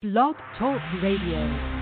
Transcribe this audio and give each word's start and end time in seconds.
Blog 0.00 0.36
Talk 0.56 0.80
Radio. 1.02 1.77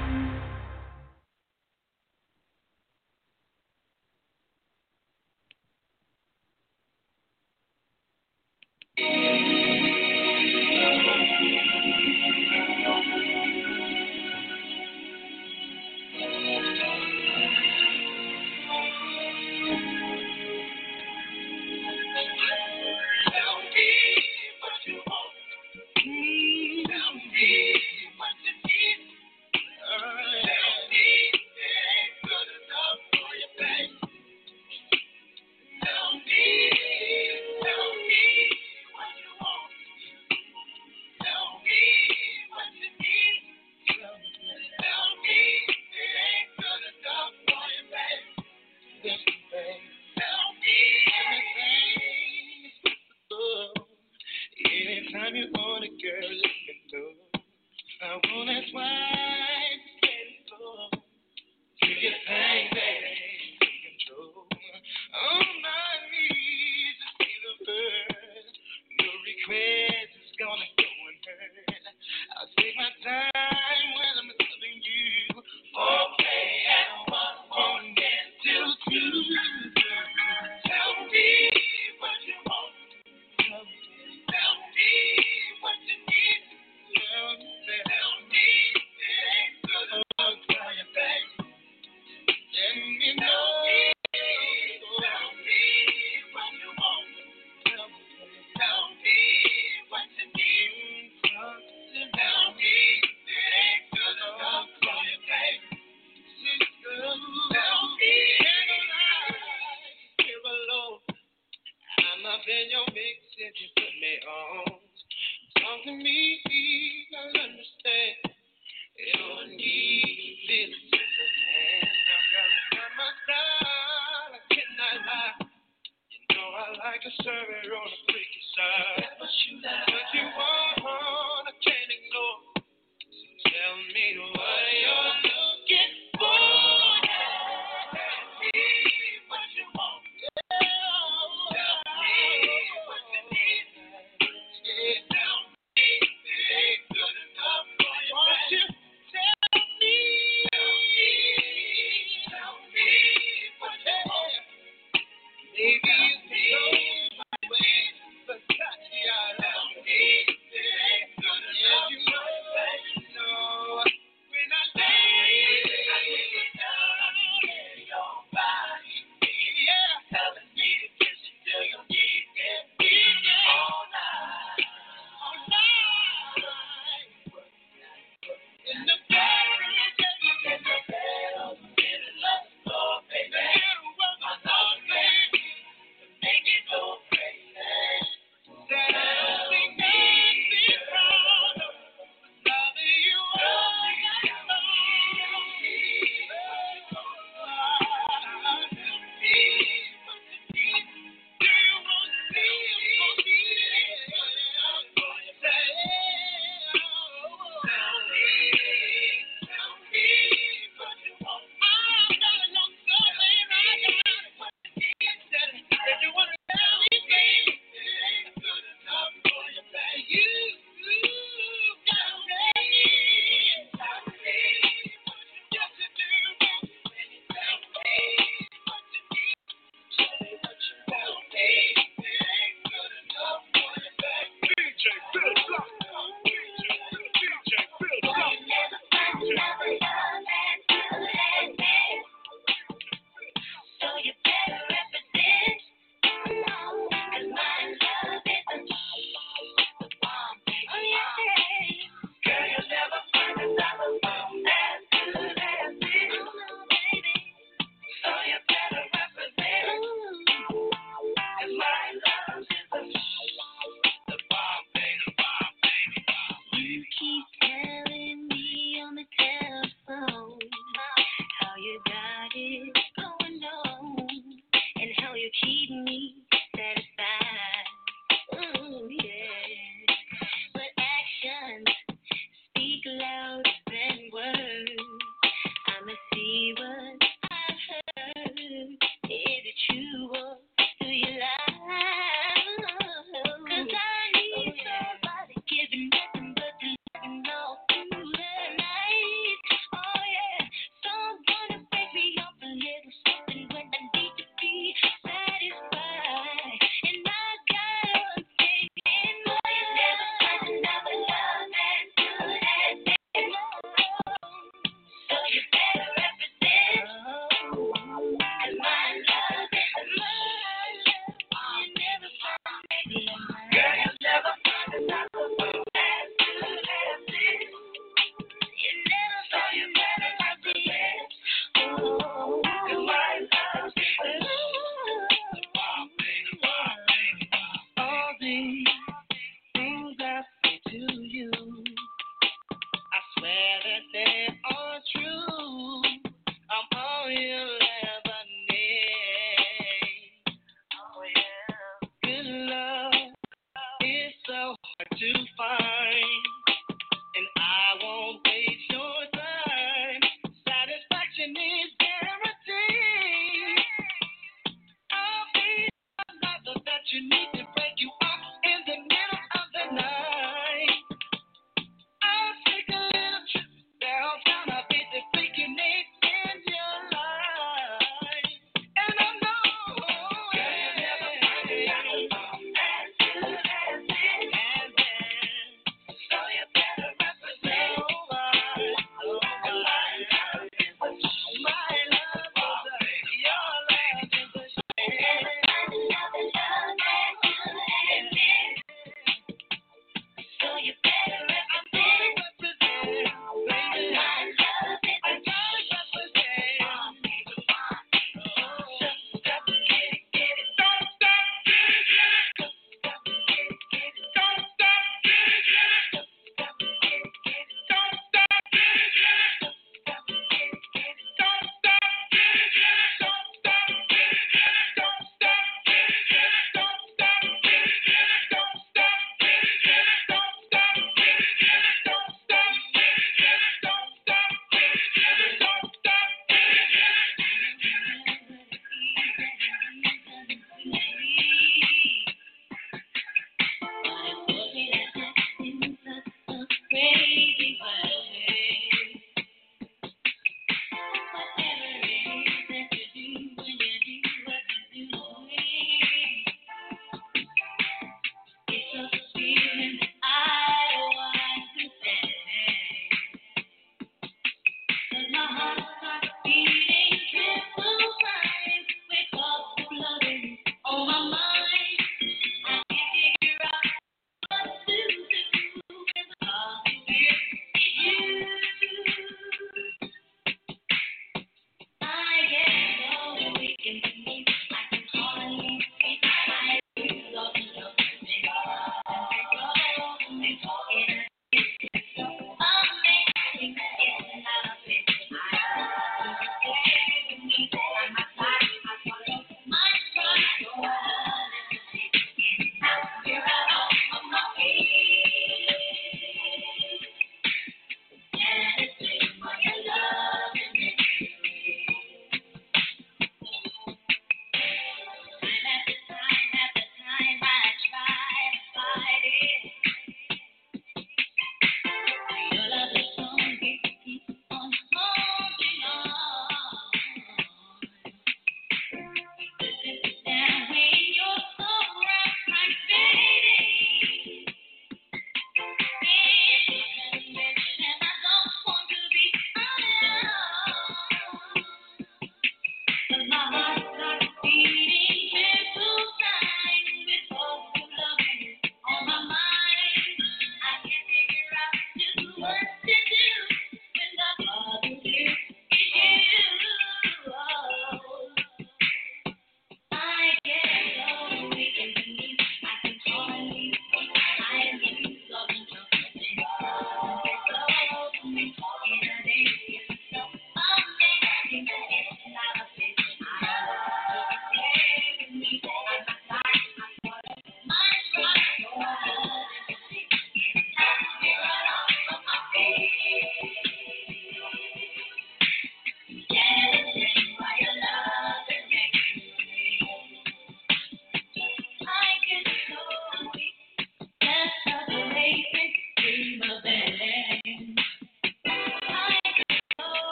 DJ 366.97 367.03
need 367.03 367.29
to 367.35 367.45
break 367.55 367.75
you 367.79 367.91
Me 368.01 368.16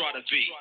try 0.00 0.12
to 0.12 0.24
be. 0.30 0.59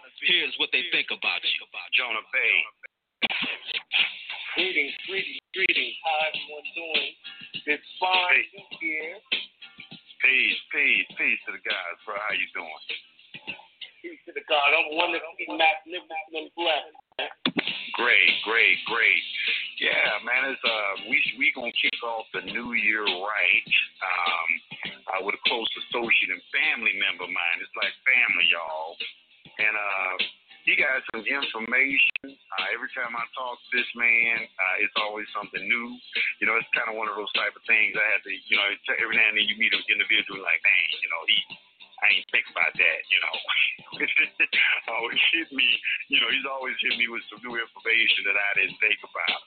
always 46.50 46.76
hit 46.82 46.98
me 46.98 47.08
with 47.08 47.24
some 47.30 47.40
new 47.46 47.56
information 47.56 48.22
that 48.26 48.38
I 48.38 48.50
didn't 48.58 48.80
think 48.82 49.00
about. 49.06 49.42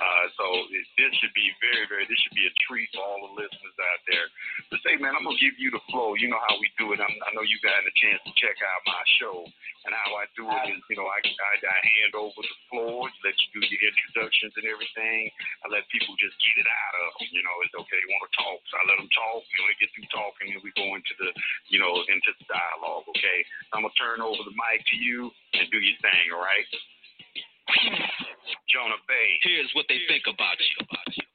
Uh, 0.00 0.24
so 0.34 0.44
it, 0.72 0.84
this 0.96 1.12
should 1.20 1.34
be 1.36 1.48
very, 1.60 1.84
very, 1.86 2.04
this 2.08 2.18
should 2.24 2.36
be 2.36 2.48
a 2.48 2.54
treat 2.64 2.88
for 2.96 3.04
all 3.04 3.30
the 3.30 3.32
listeners 3.36 3.76
out 3.76 4.00
there 4.08 4.26
hey 4.86 5.02
man, 5.02 5.18
I'm 5.18 5.26
gonna 5.26 5.42
give 5.42 5.58
you 5.58 5.74
the 5.74 5.82
flow. 5.90 6.14
You 6.14 6.30
know 6.30 6.38
how 6.46 6.54
we 6.62 6.70
do 6.78 6.94
it. 6.94 7.02
I'm, 7.02 7.10
i 7.10 7.28
know 7.34 7.42
you 7.42 7.58
got 7.58 7.82
a 7.82 7.94
chance 7.98 8.22
to 8.22 8.32
check 8.38 8.54
out 8.62 8.86
my 8.86 9.02
show 9.18 9.42
and 9.86 9.90
how 9.94 10.14
I 10.14 10.26
do 10.38 10.46
it 10.46 10.74
is, 10.74 10.82
you 10.90 10.98
know, 10.98 11.06
I, 11.06 11.18
I 11.22 11.52
I 11.58 11.78
hand 11.78 12.14
over 12.14 12.38
the 12.38 12.58
floor, 12.70 13.06
let 13.26 13.34
you 13.34 13.48
do 13.58 13.60
your 13.66 13.82
introductions 13.82 14.54
and 14.54 14.66
everything. 14.66 15.30
I 15.62 15.70
let 15.74 15.86
people 15.90 16.14
just 16.22 16.38
get 16.38 16.62
it 16.62 16.68
out 16.70 16.94
of 17.02 17.18
them. 17.18 17.34
You 17.34 17.42
know, 17.42 17.56
it's 17.66 17.74
okay. 17.74 17.98
They 17.98 18.10
want 18.14 18.26
to 18.30 18.34
talk, 18.34 18.58
so 18.70 18.74
I 18.78 18.82
let 18.86 18.98
them 19.02 19.10
talk. 19.10 19.42
You 19.46 19.56
know, 19.58 19.66
they 19.70 19.78
get 19.82 19.90
through 19.94 20.10
talking, 20.14 20.48
and 20.54 20.62
we 20.62 20.70
go 20.78 20.86
into 20.94 21.14
the, 21.18 21.30
you 21.70 21.82
know, 21.82 22.02
into 22.06 22.30
the 22.38 22.46
dialogue. 22.46 23.10
Okay, 23.10 23.38
I'm 23.74 23.82
gonna 23.82 23.98
turn 23.98 24.22
over 24.22 24.42
the 24.46 24.54
mic 24.54 24.86
to 24.86 24.96
you 24.98 25.30
and 25.54 25.66
do 25.70 25.82
your 25.82 25.98
thing. 25.98 26.24
All 26.30 26.42
right. 26.42 26.66
Jonah 28.70 29.02
Bey. 29.10 29.28
Here's 29.42 29.70
what 29.74 29.86
they 29.90 29.98
think 30.06 30.30
about 30.30 30.58
you. 30.58 30.86
About 30.86 31.10
you. 31.14 31.25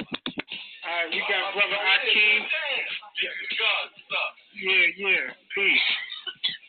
All 0.92 1.00
right, 1.00 1.08
we 1.08 1.24
got 1.24 1.56
brother 1.56 1.80
Akeem. 1.80 2.42
Yeah, 4.60 4.86
yeah, 5.00 5.32
peace. 5.56 5.88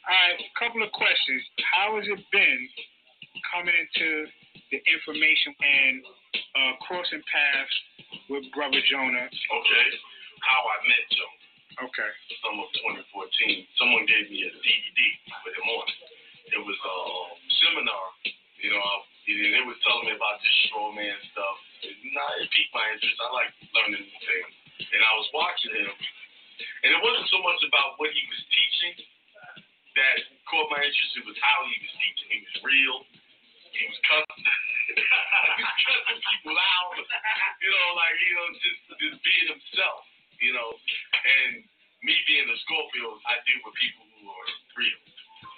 All 0.07 0.15
right, 0.15 0.39
a 0.39 0.53
couple 0.63 0.79
of 0.87 0.95
questions. 0.95 1.43
How 1.75 1.99
has 1.99 2.07
it 2.07 2.23
been 2.31 2.61
coming 3.51 3.75
into 3.75 4.31
the 4.71 4.79
information 4.95 5.51
and 5.59 5.95
uh, 6.55 6.73
crossing 6.87 7.19
paths 7.27 7.75
with 8.31 8.47
brother 8.55 8.79
Jonah? 8.87 9.27
Okay, 9.27 9.87
how 10.47 10.71
I 10.71 10.77
met 10.87 11.05
Jonah. 11.19 11.43
Okay. 11.91 12.11
Summer 12.47 12.63
of 12.63 12.71
2014, 13.11 13.67
someone 13.75 14.07
gave 14.07 14.31
me 14.31 14.47
a 14.47 14.53
DVD 14.55 15.01
with 15.43 15.55
him 15.59 15.67
on 15.67 15.87
it. 15.91 15.99
It 16.55 16.63
was 16.63 16.79
a 16.79 16.95
uh, 16.95 17.27
seminar. 17.59 18.07
You 18.63 18.71
know, 18.71 18.79
I 18.87 18.95
see 19.25 19.39
it. 19.39 19.51
They 19.55 19.65
was 19.67 19.79
telling 19.87 20.11
me 20.11 20.15
about 20.15 20.43
this 20.43 20.57
strongman 20.69 21.19
stuff. 21.31 21.57
It, 21.87 21.95
it 21.95 22.49
piqued 22.51 22.75
my 22.75 22.87
interest. 22.95 23.19
I 23.19 23.29
like 23.35 23.51
learning 23.75 24.03
new 24.03 24.21
things. 24.23 24.53
And 24.83 25.01
I 25.03 25.13
was 25.19 25.29
watching 25.35 25.75
him. 25.75 25.95
And 26.87 26.91
it 26.95 27.01
wasn't 27.03 27.29
so 27.31 27.39
much 27.43 27.61
about 27.67 27.99
what 27.99 28.11
he 28.11 28.23
was 28.27 28.43
teaching 28.51 28.95
that 29.95 30.17
caught 30.49 30.69
my 30.73 30.81
interest. 30.83 31.19
It 31.21 31.27
was 31.27 31.39
how 31.39 31.59
he 31.69 31.77
was 31.79 31.95
teaching. 31.99 32.29
He 32.33 32.41
was 32.43 32.57
real. 32.67 32.97
He 33.73 33.83
was 33.89 33.99
cussing. 34.05 34.45
he 35.59 35.63
was 35.63 35.79
cussing 35.87 36.21
people 36.21 36.57
out. 36.59 36.95
You 37.63 37.71
know, 37.71 37.89
like, 37.95 38.17
you 38.19 38.35
know, 38.35 38.47
just, 38.59 38.81
just 38.99 39.19
being 39.23 39.49
himself, 39.55 40.03
you 40.43 40.53
know. 40.55 40.71
And 40.75 41.63
me 42.03 42.15
being 42.27 42.47
a 42.51 42.57
Scorpio, 42.67 43.23
I 43.31 43.39
deal 43.47 43.63
with 43.63 43.77
people 43.79 44.05
who 44.19 44.27
are 44.27 44.49
real. 44.75 45.01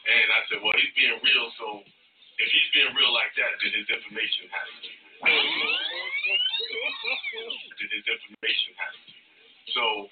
And 0.05 0.29
I 0.37 0.41
said, 0.53 0.61
well, 0.61 0.77
he's 0.77 0.93
being 0.93 1.17
real, 1.25 1.49
so 1.57 1.81
if 2.35 2.49
he's 2.51 2.71
being 2.75 2.91
real 2.99 3.15
like 3.15 3.31
that, 3.39 3.53
then 3.63 3.71
his 3.79 3.87
information 3.87 4.51
has 4.51 4.71
to. 4.83 4.91
then 7.79 7.91
his 7.95 8.07
information 8.11 8.71
has 8.75 8.95
to. 9.07 9.15
So 9.71 10.11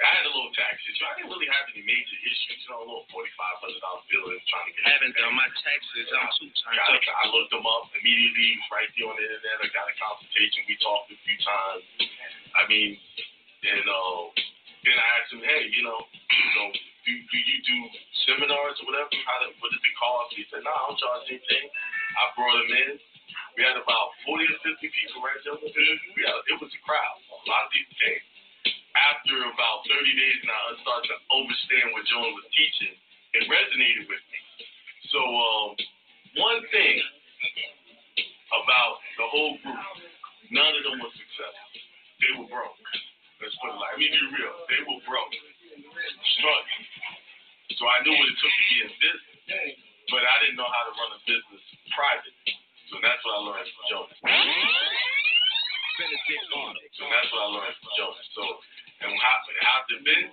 I 0.00 0.08
had 0.16 0.24
a 0.24 0.32
little 0.32 0.48
tax 0.56 0.80
issue. 0.88 1.04
I 1.04 1.20
didn't 1.20 1.28
really 1.28 1.52
have 1.52 1.68
any 1.76 1.84
major 1.84 2.18
issues. 2.24 2.64
You 2.64 2.72
know, 2.72 2.80
a 2.80 2.88
little 2.88 3.04
forty 3.12 3.28
five 3.36 3.60
hundred 3.60 3.84
dollar 3.84 4.00
bill 4.08 4.32
and 4.32 4.40
trying 4.48 4.72
to 4.72 4.72
get. 4.72 4.88
I 4.88 4.96
haven't 4.96 5.12
done 5.20 5.36
my 5.36 5.44
taxes. 5.60 6.08
I'm 6.16 6.32
too 6.40 6.48
tired. 6.64 6.80
I 6.96 7.28
looked 7.28 7.52
them 7.52 7.68
up 7.68 7.92
immediately 7.92 8.56
right 8.72 8.88
there 8.96 9.12
on 9.12 9.20
the 9.20 9.24
internet. 9.28 9.60
I 9.60 9.68
got 9.76 9.84
a 9.92 9.96
consultation. 10.00 10.64
We 10.64 10.80
talked 10.80 11.12
a 11.12 11.18
few 11.28 11.36
times. 11.44 11.84
I 12.56 12.64
mean, 12.72 12.96
and 12.96 13.84
uh, 13.84 14.32
then 14.88 14.96
I 14.96 15.06
asked 15.20 15.36
him, 15.36 15.44
hey, 15.44 15.68
you 15.68 15.84
know, 15.84 16.00
you 16.08 16.52
know 16.56 16.72
do, 17.06 17.12
do 17.12 17.36
you 17.38 17.58
do 17.64 17.76
seminars 18.28 18.76
or 18.82 18.84
whatever? 18.90 19.12
How 19.24 19.38
to, 19.44 19.48
what 19.60 19.72
is 19.72 19.82
it 19.82 19.94
called? 19.96 20.28
He 20.36 20.44
said, 20.52 20.62
no, 20.64 20.70
nah, 20.70 20.76
I 20.76 20.82
don't 20.90 21.00
charge 21.00 21.24
anything. 21.32 21.66
I 22.16 22.22
brought 22.36 22.56
him 22.60 22.70
in. 22.70 22.90
We 23.56 23.66
had 23.66 23.78
about 23.78 24.14
40 24.26 24.46
or 24.46 24.58
50 24.62 24.78
people 24.78 25.20
right 25.22 25.40
there. 25.42 25.58
We 25.58 26.20
had, 26.24 26.36
it 26.50 26.58
was 26.58 26.70
a 26.70 26.80
crowd. 26.86 27.18
A 27.30 27.46
lot 27.48 27.66
of 27.66 27.70
people 27.72 27.94
came. 27.98 28.22
After 28.94 29.36
about 29.46 29.86
30 29.86 30.02
days 30.02 30.40
now, 30.44 30.62
I 30.70 30.72
started 30.82 31.08
to 31.14 31.18
understand 31.30 31.86
what 31.94 32.04
John 32.10 32.26
was 32.34 32.46
teaching. 32.52 32.94
It 33.38 33.46
resonated 33.46 34.10
with 34.10 34.24
me. 34.28 34.40
So, 35.14 35.20
um, 35.22 35.68
one 36.38 36.60
thing 36.74 36.96
about 38.50 38.98
the 39.18 39.26
whole 39.30 39.54
group, 39.62 39.86
none 40.50 40.72
of 40.74 40.82
them 40.86 40.98
was 40.98 41.14
successful. 41.14 41.70
They 42.18 42.32
were 42.38 42.50
broke. 42.50 42.78
Let's 43.38 43.54
put 43.62 43.72
it 43.72 43.78
like, 43.78 43.96
let 43.96 44.02
me 44.02 44.10
be 44.10 44.22
real. 44.36 44.54
They 44.68 44.80
were 44.84 45.00
broke 45.06 45.34
destroyed. 46.00 46.68
So 47.76 47.86
I 47.86 48.02
knew 48.02 48.12
what 48.12 48.28
it 48.28 48.36
took 48.40 48.50
to 48.50 48.64
be 48.72 48.76
in 48.84 48.90
business, 49.00 49.40
but 50.10 50.22
I 50.24 50.36
didn't 50.44 50.58
know 50.58 50.68
how 50.68 50.82
to 50.88 50.92
run 50.96 51.10
a 51.14 51.20
business 51.24 51.62
private. 51.94 52.34
So 52.90 52.98
that's 52.98 53.22
what 53.22 53.38
I 53.38 53.40
learned 53.46 53.70
from 53.70 53.84
Jonas. 53.88 54.18
So 54.20 54.34
that's 57.06 57.30
what 57.30 57.40
I 57.40 57.48
learned 57.54 57.76
from 57.78 57.92
Jonas. 57.96 58.26
So, 58.34 58.42
and 59.06 59.14
how, 59.16 59.36
how's 59.64 59.86
it 59.94 60.02
been? 60.02 60.26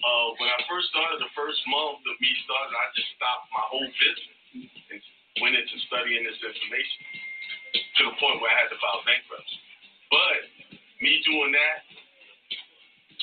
Uh, 0.00 0.28
when 0.40 0.48
I 0.48 0.56
first 0.64 0.88
started, 0.94 1.20
the 1.20 1.28
first 1.36 1.60
month 1.68 2.00
that 2.08 2.16
we 2.16 2.30
started, 2.48 2.72
I 2.72 2.88
just 2.96 3.10
stopped 3.20 3.52
my 3.52 3.64
whole 3.68 3.84
business 3.84 4.38
and 4.96 4.98
went 5.44 5.60
into 5.60 5.76
studying 5.92 6.24
this 6.24 6.40
information 6.40 7.00
to 8.00 8.00
the 8.08 8.14
point 8.16 8.40
where 8.40 8.48
I 8.48 8.64
had 8.64 8.72
to 8.72 8.80
file 8.80 9.04
bankruptcy. 9.04 9.60
But 10.08 10.40
me 11.04 11.20
doing 11.28 11.52
that 11.52 11.84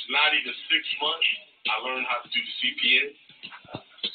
90 0.08 0.48
to 0.48 0.54
six 0.72 0.84
months, 1.04 1.28
I 1.68 1.76
learned 1.84 2.08
how 2.08 2.24
to 2.24 2.30
do 2.32 2.40
the 2.40 2.54
CPN. 2.64 3.08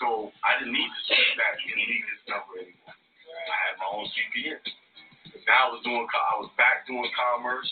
So 0.00 0.32
I 0.42 0.58
didn't 0.58 0.74
need 0.74 0.88
to 0.88 1.02
sit 1.06 1.26
back 1.36 1.56
and 1.60 1.78
leave 1.78 2.04
this 2.08 2.22
number 2.26 2.52
anymore. 2.64 2.96
I 2.96 3.56
had 3.68 3.74
my 3.78 3.88
own 3.92 4.08
CPN. 4.08 4.58
Now 5.46 5.68
I 5.68 5.76
was 5.76 5.82
doing, 5.84 6.02
I 6.02 6.34
was 6.40 6.50
back 6.56 6.88
doing 6.88 7.06
commerce. 7.12 7.68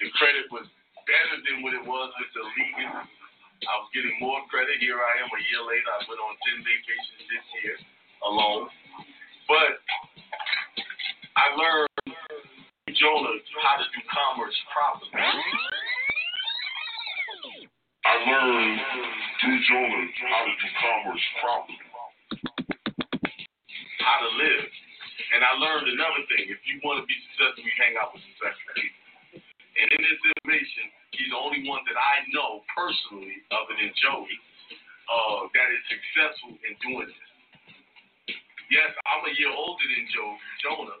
The 0.00 0.08
credit 0.16 0.46
was 0.54 0.68
better 1.04 1.36
than 1.44 1.64
what 1.64 1.76
it 1.76 1.84
was 1.84 2.08
with 2.20 2.30
the 2.32 2.44
legal. 2.46 3.04
I 3.64 3.74
was 3.80 3.88
getting 3.96 4.16
more 4.20 4.44
credit. 4.52 4.76
Here 4.80 5.00
I 5.00 5.12
am 5.24 5.30
a 5.30 5.42
year 5.48 5.62
later. 5.64 5.88
I 5.88 6.04
went 6.04 6.20
on 6.20 6.36
10 6.56 6.62
vacations 6.62 7.24
this 7.28 7.46
year 7.64 7.76
alone. 8.24 8.68
But 9.48 9.80
I 11.36 11.46
learned 11.56 11.92
Jonah 12.92 13.36
how 13.64 13.76
to 13.80 13.86
do 13.88 14.00
commerce 14.08 14.56
properly. 14.72 15.10
I 18.04 18.14
learned 18.20 18.80
through 19.40 19.58
Jonah 19.64 20.04
how 20.28 20.42
to 20.44 20.52
do 20.52 20.68
commerce 20.76 21.24
properly. 21.40 21.88
How 24.04 24.18
to 24.28 24.30
live. 24.36 24.68
And 25.32 25.40
I 25.40 25.56
learned 25.56 25.88
another 25.88 26.22
thing. 26.28 26.52
If 26.52 26.60
you 26.68 26.84
want 26.84 27.00
to 27.00 27.06
be 27.08 27.16
successful, 27.32 27.64
you 27.64 27.74
hang 27.80 27.96
out 27.96 28.12
with 28.12 28.20
successful 28.36 28.70
people. 28.76 29.02
And 29.40 29.88
in 29.88 30.00
this 30.04 30.20
information, 30.20 30.84
he's 31.16 31.32
the 31.32 31.40
only 31.40 31.64
one 31.64 31.80
that 31.88 31.96
I 31.96 32.28
know 32.30 32.62
personally, 32.76 33.40
other 33.50 33.74
than 33.74 33.90
Joey, 33.98 34.36
uh, 35.08 35.48
that 35.56 35.68
is 35.72 35.82
successful 35.88 36.54
in 36.60 36.72
doing 36.84 37.08
this. 37.08 37.30
Yes, 38.68 38.92
I'm 39.08 39.24
a 39.26 39.32
year 39.34 39.50
older 39.50 39.86
than 39.86 40.04
Joe, 40.12 40.32
Jonah, 40.60 41.00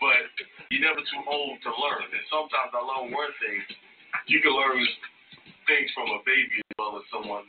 but 0.00 0.28
you're 0.70 0.84
never 0.84 1.00
too 1.02 1.22
old 1.24 1.56
to 1.64 1.70
learn. 1.72 2.04
And 2.04 2.24
sometimes 2.28 2.70
I 2.72 2.80
learn 2.84 3.10
one 3.16 3.32
thing. 3.40 3.58
You 4.28 4.40
can 4.44 4.52
learn 4.52 4.78
things 5.68 5.92
from 5.92 6.08
a 6.16 6.20
baby 6.24 6.64
as 6.64 6.74
well 6.80 6.96
as 6.96 7.04
someone 7.12 7.44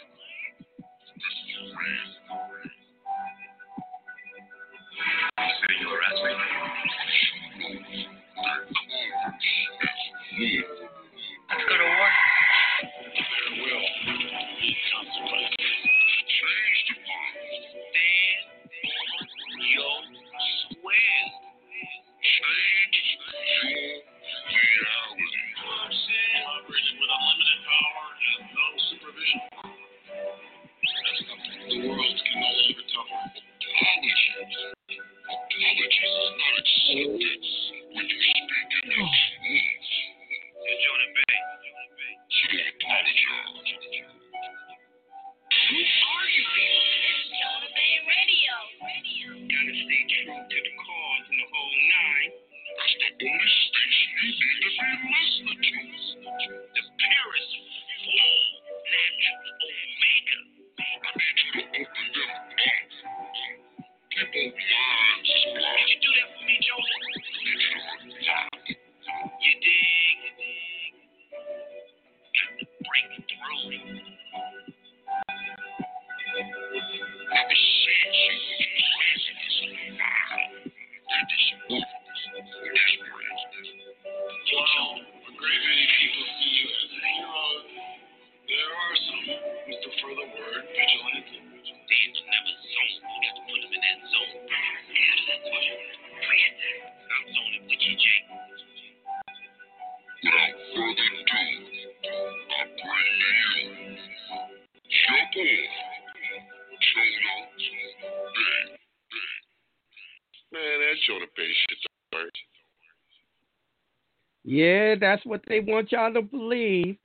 Yeah, 115.01 115.11
that's 115.11 115.27
what 115.27 115.43
they 115.49 115.61
want 115.61 115.93
y'all 115.93 116.13
to 116.13 116.23
believe. 116.23 116.97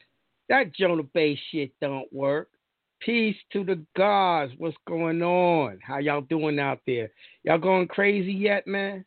That 0.49 0.73
Jonah 0.73 1.03
Bey 1.03 1.39
shit 1.51 1.71
don't 1.81 2.11
work. 2.11 2.49
Peace 2.99 3.35
to 3.51 3.63
the 3.63 3.83
gods. 3.97 4.53
What's 4.57 4.77
going 4.87 5.21
on? 5.21 5.79
How 5.81 5.99
y'all 5.99 6.21
doing 6.21 6.59
out 6.59 6.79
there? 6.87 7.11
Y'all 7.43 7.57
going 7.57 7.87
crazy 7.87 8.33
yet, 8.33 8.65
man? 8.67 9.05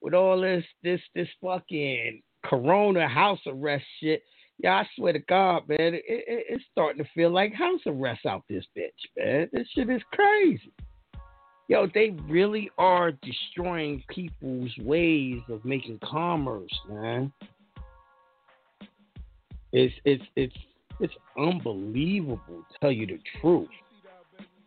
With 0.00 0.14
all 0.14 0.40
this, 0.40 0.64
this, 0.82 1.00
this 1.14 1.28
fucking 1.42 2.22
Corona 2.44 3.06
house 3.08 3.40
arrest 3.46 3.84
shit. 4.00 4.22
Yeah, 4.58 4.74
I 4.74 4.88
swear 4.96 5.12
to 5.12 5.20
God, 5.20 5.68
man, 5.68 5.94
it, 5.94 6.04
it, 6.06 6.46
it's 6.48 6.64
starting 6.70 7.02
to 7.02 7.10
feel 7.14 7.30
like 7.30 7.54
house 7.54 7.80
arrest 7.86 8.26
out 8.26 8.44
this 8.48 8.64
bitch, 8.76 8.90
man. 9.16 9.48
This 9.52 9.68
shit 9.74 9.88
is 9.88 10.02
crazy. 10.12 10.72
Yo, 11.68 11.86
they 11.94 12.10
really 12.28 12.68
are 12.78 13.12
destroying 13.12 14.02
people's 14.08 14.72
ways 14.80 15.40
of 15.48 15.64
making 15.64 16.00
commerce, 16.02 16.76
man. 16.88 17.32
It's 19.72 19.94
it's 20.04 20.24
it's 20.36 20.56
it's 21.00 21.14
unbelievable, 21.38 22.64
tell 22.80 22.92
you 22.92 23.06
the 23.06 23.18
truth, 23.40 23.68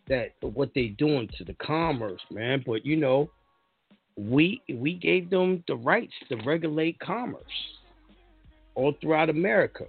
that 0.08 0.34
what 0.42 0.72
they 0.74 0.88
doing 0.88 1.30
to 1.38 1.44
the 1.44 1.54
commerce, 1.56 2.22
man. 2.32 2.64
But 2.66 2.86
you 2.86 2.96
know, 2.96 3.30
we 4.18 4.62
we 4.74 4.96
gave 4.96 5.30
them 5.30 5.64
the 5.68 5.76
rights 5.76 6.14
to 6.30 6.38
regulate 6.46 7.00
commerce 7.00 7.44
all 8.76 8.94
throughout 9.02 9.30
America. 9.30 9.86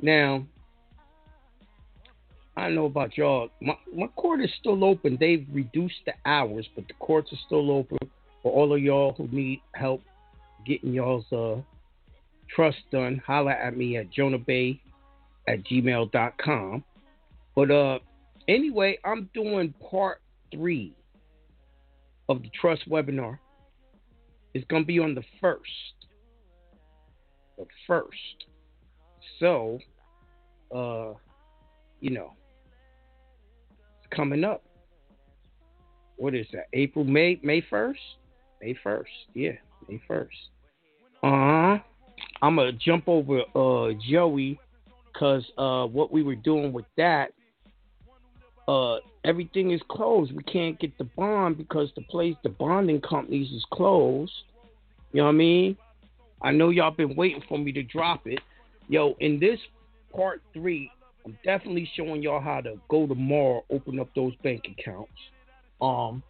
Now, 0.00 0.44
I 2.56 2.68
know 2.68 2.86
about 2.86 3.16
y'all. 3.16 3.48
My 3.60 3.74
my 3.94 4.06
court 4.08 4.40
is 4.40 4.50
still 4.60 4.84
open. 4.84 5.16
They've 5.18 5.46
reduced 5.52 6.00
the 6.04 6.12
hours, 6.24 6.66
but 6.74 6.86
the 6.88 6.94
courts 6.94 7.32
are 7.32 7.38
still 7.46 7.70
open 7.70 7.98
for 8.42 8.52
all 8.52 8.72
of 8.74 8.80
y'all 8.80 9.14
who 9.16 9.28
need 9.28 9.60
help 9.72 10.02
getting 10.66 10.92
y'all's 10.92 11.30
uh, 11.32 11.60
trust 12.54 12.78
done. 12.90 13.20
Holla 13.26 13.52
at 13.52 13.76
me 13.76 13.96
at 13.96 14.12
jonahbey 14.12 14.80
at 15.48 15.64
gmail.com. 15.64 16.84
But 17.54 17.70
uh 17.70 17.98
anyway, 18.48 18.98
I'm 19.04 19.30
doing 19.34 19.74
part 19.90 20.20
three 20.52 20.94
of 22.28 22.42
the 22.42 22.50
trust 22.60 22.88
webinar. 22.88 23.38
It's 24.54 24.66
gonna 24.68 24.84
be 24.84 24.98
on 24.98 25.14
the 25.14 25.24
first. 25.40 25.70
The 27.58 27.66
first. 27.86 28.44
So 29.40 29.78
uh 30.74 31.14
you 32.00 32.10
know 32.10 32.32
it's 33.98 34.14
coming 34.14 34.44
up. 34.44 34.62
What 36.16 36.34
is 36.34 36.46
that? 36.52 36.66
April, 36.72 37.04
May, 37.04 37.38
May 37.42 37.60
first? 37.60 38.00
May 38.60 38.74
first, 38.82 39.10
yeah, 39.34 39.52
May 39.88 40.00
first. 40.08 40.36
Uh 41.22 41.30
huh. 41.30 41.78
I'm 42.42 42.56
gonna 42.56 42.72
jump 42.72 43.08
over 43.08 43.40
uh 43.54 43.92
Joey 44.08 44.58
because 45.12 45.44
uh 45.56 45.86
what 45.86 46.12
we 46.12 46.22
were 46.22 46.34
doing 46.34 46.72
with 46.72 46.84
that 46.96 47.32
uh 48.68 48.96
everything 49.24 49.72
is 49.72 49.80
closed. 49.88 50.34
We 50.34 50.42
can't 50.44 50.78
get 50.78 50.96
the 50.98 51.04
bond 51.04 51.58
because 51.58 51.90
the 51.96 52.02
place 52.02 52.36
the 52.42 52.50
bonding 52.50 53.00
companies 53.00 53.50
is 53.52 53.64
closed. 53.72 54.32
You 55.12 55.18
know 55.18 55.24
what 55.24 55.30
I 55.30 55.34
mean? 55.34 55.76
I 56.42 56.52
know 56.52 56.70
y'all 56.70 56.90
been 56.90 57.16
waiting 57.16 57.42
for 57.48 57.58
me 57.58 57.72
to 57.72 57.82
drop 57.82 58.26
it. 58.26 58.40
Yo, 58.88 59.16
in 59.20 59.40
this 59.40 59.58
part 60.14 60.42
three, 60.52 60.90
I'm 61.24 61.36
definitely 61.44 61.90
showing 61.96 62.22
y'all 62.22 62.40
how 62.40 62.60
to 62.60 62.74
go 62.88 63.06
tomorrow, 63.06 63.64
open 63.70 63.98
up 63.98 64.08
those 64.14 64.34
bank 64.42 64.66
accounts. 64.78 65.12
Um 65.80 66.22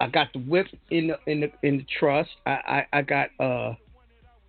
I 0.00 0.08
got 0.08 0.32
the 0.32 0.40
whip 0.40 0.66
in 0.90 1.08
the 1.08 1.18
in 1.26 1.40
the 1.40 1.52
in 1.62 1.78
the 1.78 1.86
trust. 1.98 2.30
I 2.44 2.86
I, 2.92 2.98
I 2.98 3.02
got 3.02 3.28
uh 3.40 3.74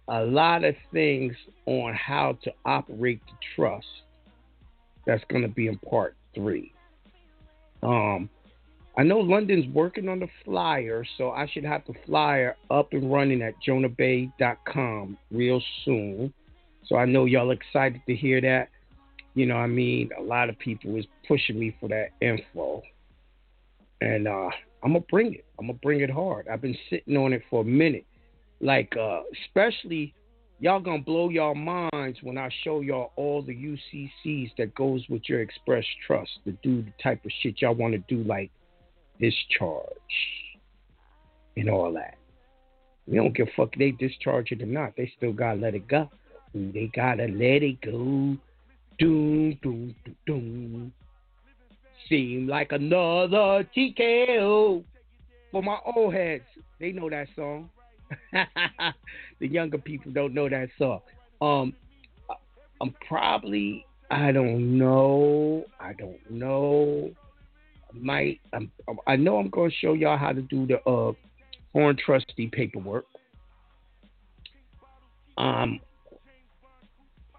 a 0.09 0.23
lot 0.23 0.63
of 0.63 0.75
things 0.91 1.35
on 1.65 1.93
how 1.93 2.37
to 2.43 2.51
operate 2.65 3.21
the 3.25 3.33
trust. 3.55 3.87
That's 5.05 5.23
going 5.29 5.41
to 5.41 5.49
be 5.49 5.67
in 5.67 5.77
part 5.79 6.15
three. 6.33 6.71
Um, 7.83 8.29
I 8.97 9.03
know 9.03 9.19
London's 9.19 9.67
working 9.73 10.09
on 10.09 10.19
the 10.19 10.27
flyer, 10.43 11.05
so 11.17 11.31
I 11.31 11.47
should 11.47 11.65
have 11.65 11.83
the 11.87 11.93
flyer 12.05 12.55
up 12.71 12.93
and 12.93 13.11
running 13.11 13.41
at 13.41 13.53
jonahbey.com 13.65 15.17
real 15.29 15.61
soon. 15.85 16.33
So 16.87 16.95
I 16.95 17.05
know 17.05 17.25
y'all 17.25 17.51
excited 17.51 18.01
to 18.07 18.15
hear 18.15 18.41
that. 18.41 18.69
You 19.35 19.45
know, 19.45 19.57
I 19.57 19.67
mean, 19.67 20.09
a 20.17 20.21
lot 20.21 20.49
of 20.49 20.57
people 20.57 20.95
is 20.95 21.05
pushing 21.27 21.59
me 21.59 21.75
for 21.79 21.89
that 21.89 22.09
info, 22.21 22.81
and 24.01 24.27
uh, 24.27 24.49
I'm 24.83 24.93
gonna 24.93 25.05
bring 25.09 25.33
it. 25.33 25.45
I'm 25.59 25.67
gonna 25.67 25.79
bring 25.81 26.01
it 26.01 26.09
hard. 26.09 26.47
I've 26.47 26.61
been 26.61 26.77
sitting 26.89 27.17
on 27.17 27.33
it 27.33 27.41
for 27.49 27.61
a 27.61 27.65
minute 27.65 28.05
like 28.59 28.95
uh 28.99 29.21
especially 29.45 30.13
y'all 30.59 30.79
gonna 30.79 31.01
blow 31.01 31.29
y'all 31.29 31.55
minds 31.55 32.17
when 32.23 32.37
I 32.37 32.49
show 32.63 32.81
y'all 32.81 33.11
all 33.15 33.41
the 33.41 33.53
UCCs 33.53 34.51
that 34.57 34.73
goes 34.75 35.05
with 35.09 35.23
your 35.29 35.41
express 35.41 35.85
trust 36.05 36.31
to 36.45 36.51
do 36.63 36.81
the 36.81 36.91
type 37.01 37.23
of 37.23 37.31
shit 37.41 37.61
y'all 37.61 37.75
want 37.75 37.93
to 37.93 37.99
do 38.07 38.23
like 38.23 38.51
discharge 39.19 39.83
and 41.55 41.69
all 41.69 41.93
that. 41.93 42.17
We 43.07 43.17
don't 43.17 43.35
give 43.35 43.47
a 43.47 43.51
fuck 43.55 43.75
they 43.77 43.91
discharge 43.91 44.51
it 44.51 44.61
or 44.61 44.65
not. 44.65 44.93
They 44.97 45.11
still 45.17 45.33
gotta 45.33 45.59
let 45.59 45.75
it 45.75 45.87
go. 45.87 46.09
They 46.53 46.89
gotta 46.93 47.27
let 47.27 47.63
it 47.63 47.81
go. 47.81 48.37
Doom, 48.99 49.59
doom, 49.61 49.95
doom, 50.03 50.15
doom. 50.25 50.93
Seem 52.09 52.47
like 52.47 52.71
another 52.71 53.67
TKO 53.75 54.83
for 55.51 55.63
my 55.63 55.77
old 55.95 56.13
heads. 56.13 56.43
They 56.79 56.91
know 56.91 57.09
that 57.09 57.27
song. 57.35 57.69
the 58.31 59.47
younger 59.47 59.77
people 59.77 60.11
don't 60.11 60.33
know 60.33 60.47
that 60.47 60.69
song. 60.77 61.01
Um, 61.41 61.73
I'm 62.81 62.93
probably 63.07 63.85
I 64.09 64.31
don't 64.31 64.77
know. 64.77 65.65
I 65.79 65.93
don't 65.93 66.29
know. 66.29 67.11
I 67.89 67.97
might 67.97 68.39
I'm, 68.53 68.71
I 69.05 69.15
know 69.15 69.37
I'm 69.37 69.49
going 69.49 69.71
to 69.71 69.75
show 69.75 69.93
y'all 69.93 70.17
how 70.17 70.31
to 70.31 70.41
do 70.41 70.65
the 70.65 70.79
uh 70.89 71.13
foreign 71.73 71.97
trustee 71.97 72.49
paperwork. 72.51 73.05
Um, 75.37 75.79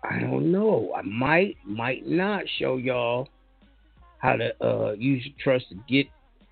I 0.05 0.21
don't 0.21 0.53
know. 0.53 0.93
I 0.97 1.03
might 1.03 1.57
might 1.65 2.07
not 2.07 2.45
show 2.59 2.77
y'all 2.77 3.29
how 4.19 4.37
to 4.37 4.53
uh 4.65 4.93
use 4.93 5.25
your 5.25 5.35
trust 5.43 5.69
to 5.71 5.77
get 5.89 6.07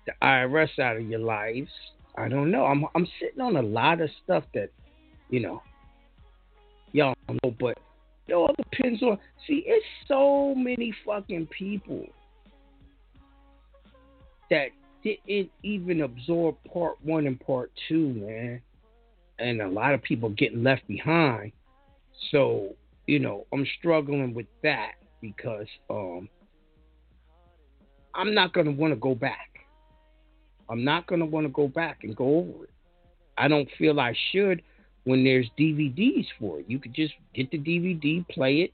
the 0.05 0.13
IRS 0.21 0.79
out 0.79 0.97
of 0.97 1.07
your 1.07 1.19
lives. 1.19 1.69
I 2.17 2.29
don't 2.29 2.51
know. 2.51 2.65
I'm 2.65 2.85
I'm 2.95 3.07
sitting 3.19 3.41
on 3.41 3.55
a 3.57 3.61
lot 3.61 4.01
of 4.01 4.09
stuff 4.23 4.43
that, 4.53 4.69
you 5.29 5.39
know, 5.39 5.61
y'all 6.91 7.13
know, 7.43 7.53
but 7.59 7.77
it 8.27 8.33
all 8.33 8.53
depends 8.57 9.01
on. 9.03 9.17
See, 9.45 9.63
it's 9.65 9.85
so 10.07 10.55
many 10.55 10.93
fucking 11.05 11.47
people 11.47 12.05
that 14.49 14.69
didn't 15.03 15.51
even 15.63 16.01
absorb 16.01 16.55
part 16.71 16.97
one 17.03 17.27
and 17.27 17.39
part 17.39 17.71
two, 17.87 18.09
man, 18.13 18.61
and 19.39 19.61
a 19.61 19.67
lot 19.67 19.93
of 19.93 20.01
people 20.01 20.29
getting 20.29 20.63
left 20.63 20.87
behind. 20.87 21.51
So, 22.31 22.75
you 23.05 23.19
know, 23.19 23.45
I'm 23.53 23.65
struggling 23.79 24.33
with 24.33 24.47
that 24.63 24.93
because 25.21 25.67
um, 25.89 26.27
I'm 28.17 28.33
not 28.33 28.53
gonna 28.53 28.71
want 28.71 28.91
to 28.91 28.99
go 28.99 29.15
back. 29.15 29.57
I'm 30.69 30.83
not 30.83 31.07
going 31.07 31.19
to 31.19 31.25
want 31.25 31.45
to 31.45 31.51
go 31.51 31.67
back 31.67 31.99
and 32.03 32.15
go 32.15 32.39
over 32.39 32.65
it. 32.65 32.69
I 33.37 33.47
don't 33.47 33.69
feel 33.77 33.99
I 33.99 34.15
should 34.31 34.61
when 35.03 35.23
there's 35.23 35.49
DVDs 35.57 36.25
for 36.39 36.59
it. 36.59 36.65
You 36.67 36.79
could 36.79 36.93
just 36.93 37.13
get 37.33 37.49
the 37.51 37.57
DVD, 37.57 38.27
play 38.27 38.61
it, 38.61 38.73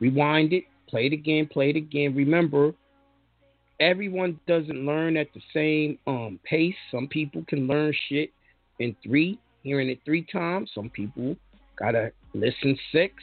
rewind 0.00 0.52
it, 0.52 0.64
play 0.88 1.06
it 1.06 1.12
again, 1.12 1.48
play 1.50 1.70
it 1.70 1.76
again. 1.76 2.14
Remember, 2.14 2.72
everyone 3.80 4.40
doesn't 4.46 4.86
learn 4.86 5.16
at 5.16 5.28
the 5.34 5.42
same 5.52 5.98
um, 6.06 6.40
pace. 6.44 6.76
Some 6.90 7.08
people 7.08 7.44
can 7.48 7.66
learn 7.66 7.92
shit 8.08 8.30
in 8.78 8.96
three, 9.02 9.38
hearing 9.62 9.90
it 9.90 9.98
three 10.04 10.26
times. 10.32 10.70
Some 10.74 10.88
people 10.88 11.36
gotta 11.78 12.12
listen 12.32 12.78
six. 12.92 13.14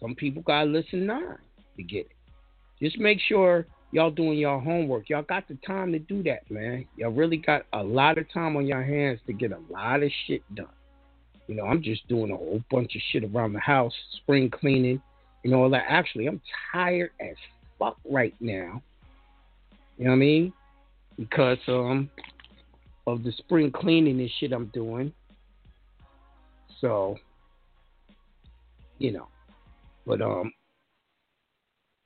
Some 0.00 0.14
people 0.14 0.42
gotta 0.42 0.68
listen 0.70 1.06
nine 1.06 1.38
to 1.76 1.82
get 1.82 2.06
it. 2.06 2.12
Just 2.82 2.98
make 2.98 3.20
sure 3.20 3.66
y'all 3.94 4.10
doing 4.10 4.36
y'all 4.36 4.58
homework. 4.58 5.08
Y'all 5.08 5.22
got 5.22 5.46
the 5.46 5.56
time 5.64 5.92
to 5.92 6.00
do 6.00 6.20
that, 6.24 6.50
man. 6.50 6.84
Y'all 6.96 7.12
really 7.12 7.36
got 7.36 7.64
a 7.72 7.82
lot 7.82 8.18
of 8.18 8.30
time 8.32 8.56
on 8.56 8.66
your 8.66 8.82
hands 8.82 9.20
to 9.26 9.32
get 9.32 9.52
a 9.52 9.60
lot 9.70 10.02
of 10.02 10.10
shit 10.26 10.42
done. 10.56 10.66
You 11.46 11.54
know, 11.54 11.64
I'm 11.64 11.80
just 11.80 12.06
doing 12.08 12.32
a 12.32 12.36
whole 12.36 12.60
bunch 12.72 12.96
of 12.96 13.02
shit 13.12 13.22
around 13.22 13.52
the 13.52 13.60
house, 13.60 13.92
spring 14.16 14.50
cleaning, 14.50 15.00
know, 15.44 15.62
all 15.62 15.70
that. 15.70 15.84
Actually, 15.88 16.26
I'm 16.26 16.40
tired 16.72 17.12
as 17.20 17.36
fuck 17.78 17.96
right 18.10 18.34
now. 18.40 18.82
You 19.96 20.06
know 20.06 20.10
what 20.10 20.16
I 20.16 20.18
mean? 20.18 20.52
Because 21.16 21.58
um 21.68 22.10
of 23.06 23.22
the 23.22 23.30
spring 23.32 23.70
cleaning 23.70 24.18
and 24.18 24.30
shit 24.40 24.52
I'm 24.52 24.66
doing. 24.74 25.12
So, 26.80 27.16
you 28.98 29.12
know. 29.12 29.28
But 30.04 30.20
um 30.20 30.52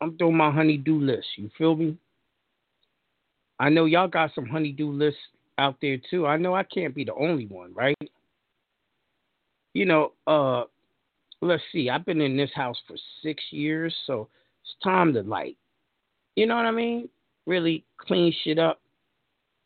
I'm 0.00 0.16
doing 0.16 0.36
my 0.36 0.50
honeydew 0.50 1.00
list. 1.00 1.26
You 1.36 1.50
feel 1.58 1.76
me? 1.76 1.96
I 3.58 3.68
know 3.68 3.86
y'all 3.86 4.08
got 4.08 4.34
some 4.34 4.46
honeydew 4.46 4.90
lists 4.90 5.20
out 5.58 5.76
there 5.82 5.98
too. 6.10 6.26
I 6.26 6.36
know 6.36 6.54
I 6.54 6.62
can't 6.62 6.94
be 6.94 7.04
the 7.04 7.14
only 7.14 7.46
one, 7.46 7.74
right? 7.74 7.96
You 9.74 9.86
know, 9.86 10.12
uh 10.26 10.64
let's 11.40 11.62
see. 11.72 11.90
I've 11.90 12.06
been 12.06 12.20
in 12.20 12.36
this 12.36 12.50
house 12.54 12.78
for 12.86 12.96
6 13.22 13.42
years, 13.50 13.94
so 14.06 14.28
it's 14.62 14.74
time 14.82 15.12
to 15.14 15.22
like 15.22 15.56
you 16.36 16.46
know 16.46 16.54
what 16.54 16.66
I 16.66 16.70
mean? 16.70 17.08
Really 17.46 17.84
clean 17.98 18.32
shit 18.44 18.58
up. 18.58 18.80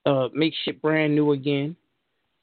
Uh 0.07 0.29
make 0.33 0.55
shit 0.64 0.81
brand 0.81 1.14
new 1.14 1.33
again. 1.33 1.77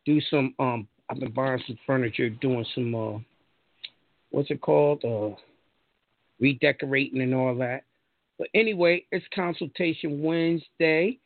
Do 0.06 0.21
some 0.30 0.54
um 0.60 0.88
I've 1.10 1.19
been 1.19 1.34
buying 1.34 1.62
some 1.65 1.80
furniture, 1.88 2.30
doing 2.30 2.65
some 2.75 2.93
uh 2.93 3.19
what's 4.30 4.52
it 4.52 4.62
called? 4.62 5.04
Uh 5.04 5.36
redecorating 6.39 7.21
and 7.21 7.34
all 7.34 7.56
that. 7.56 7.84
But 8.38 8.47
anyway, 8.54 9.06
it's 9.12 9.25
consultation 9.34 10.21
Wednesday. 10.21 11.19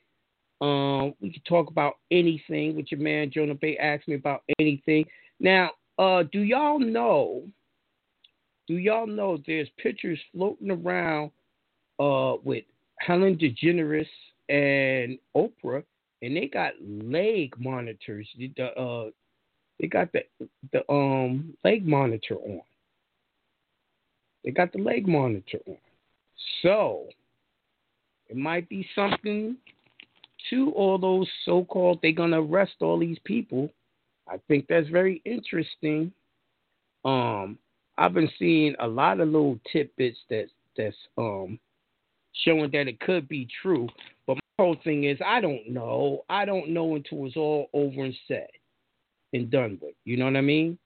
Um, 0.62 1.14
we 1.20 1.32
can 1.32 1.42
talk 1.48 1.70
about 1.70 1.96
anything 2.12 2.76
with 2.76 2.92
your 2.92 3.02
man 3.02 3.32
Jonah 3.32 3.56
Bey 3.56 3.78
asked 3.78 4.08
me 4.08 4.16
about 4.16 4.44
anything. 4.60 5.06
Now, 5.40 5.72
uh, 6.00 6.24
do 6.32 6.40
y'all 6.40 6.80
know? 6.80 7.44
Do 8.68 8.78
y'all 8.78 9.08
know 9.08 9.38
there's 9.46 9.68
pictures 9.78 10.20
floating 10.32 10.72
around 10.72 11.32
uh, 12.00 12.36
with 12.44 12.64
Ellen 13.08 13.38
DeGeneres 13.38 14.08
and 14.50 15.20
Oprah 15.36 15.84
and 16.24 16.38
they 16.38 16.48
got 16.48 16.72
leg 16.82 17.54
monitors. 17.60 18.28
The 18.38 18.64
uh, 18.66 19.12
they 19.80 19.88
got 19.88 20.12
the 20.14 20.24
the 20.72 20.90
um 20.92 21.56
leg 21.64 21.86
monitor 21.86 22.36
on. 22.36 22.62
They 24.44 24.52
got 24.52 24.72
the 24.72 24.80
leg 24.80 25.08
monitor 25.08 25.60
on. 25.68 25.78
So 26.62 27.08
it 28.30 28.36
might 28.36 28.68
be 28.70 28.88
something 28.96 29.58
to 30.50 30.72
all 30.72 30.98
those 30.98 31.28
so-called. 31.46 32.00
They're 32.02 32.12
gonna 32.12 32.42
arrest 32.42 32.74
all 32.82 33.00
these 33.00 33.20
people. 33.24 33.70
I 34.28 34.38
think 34.48 34.68
that's 34.68 34.88
very 34.90 35.22
interesting. 35.26 36.12
Um, 37.06 37.58
I've 37.98 38.14
been 38.14 38.30
seeing 38.40 38.76
a 38.80 38.88
lot 38.88 39.20
of 39.20 39.28
little 39.28 39.60
tidbits 39.72 40.18
that 40.30 40.48
that's 40.76 40.96
um 41.18 41.60
showing 42.44 42.72
that 42.72 42.88
it 42.88 43.00
could 43.00 43.28
be 43.28 43.48
true. 43.62 43.88
But 44.26 44.36
my 44.36 44.66
whole 44.66 44.78
thing 44.84 45.04
is 45.04 45.18
I 45.26 45.42
don't 45.42 45.70
know. 45.70 46.24
I 46.30 46.46
don't 46.46 46.70
know 46.70 46.96
until 46.96 47.26
it's 47.26 47.38
all 47.38 47.70
over 47.74 48.04
and 48.04 48.16
said 48.28 48.48
and 49.34 49.50
done 49.52 49.78
with. 49.82 49.96
You 50.06 50.18
know 50.18 50.26
what 50.26 50.36
I 50.36 50.42
mean? 50.42 50.78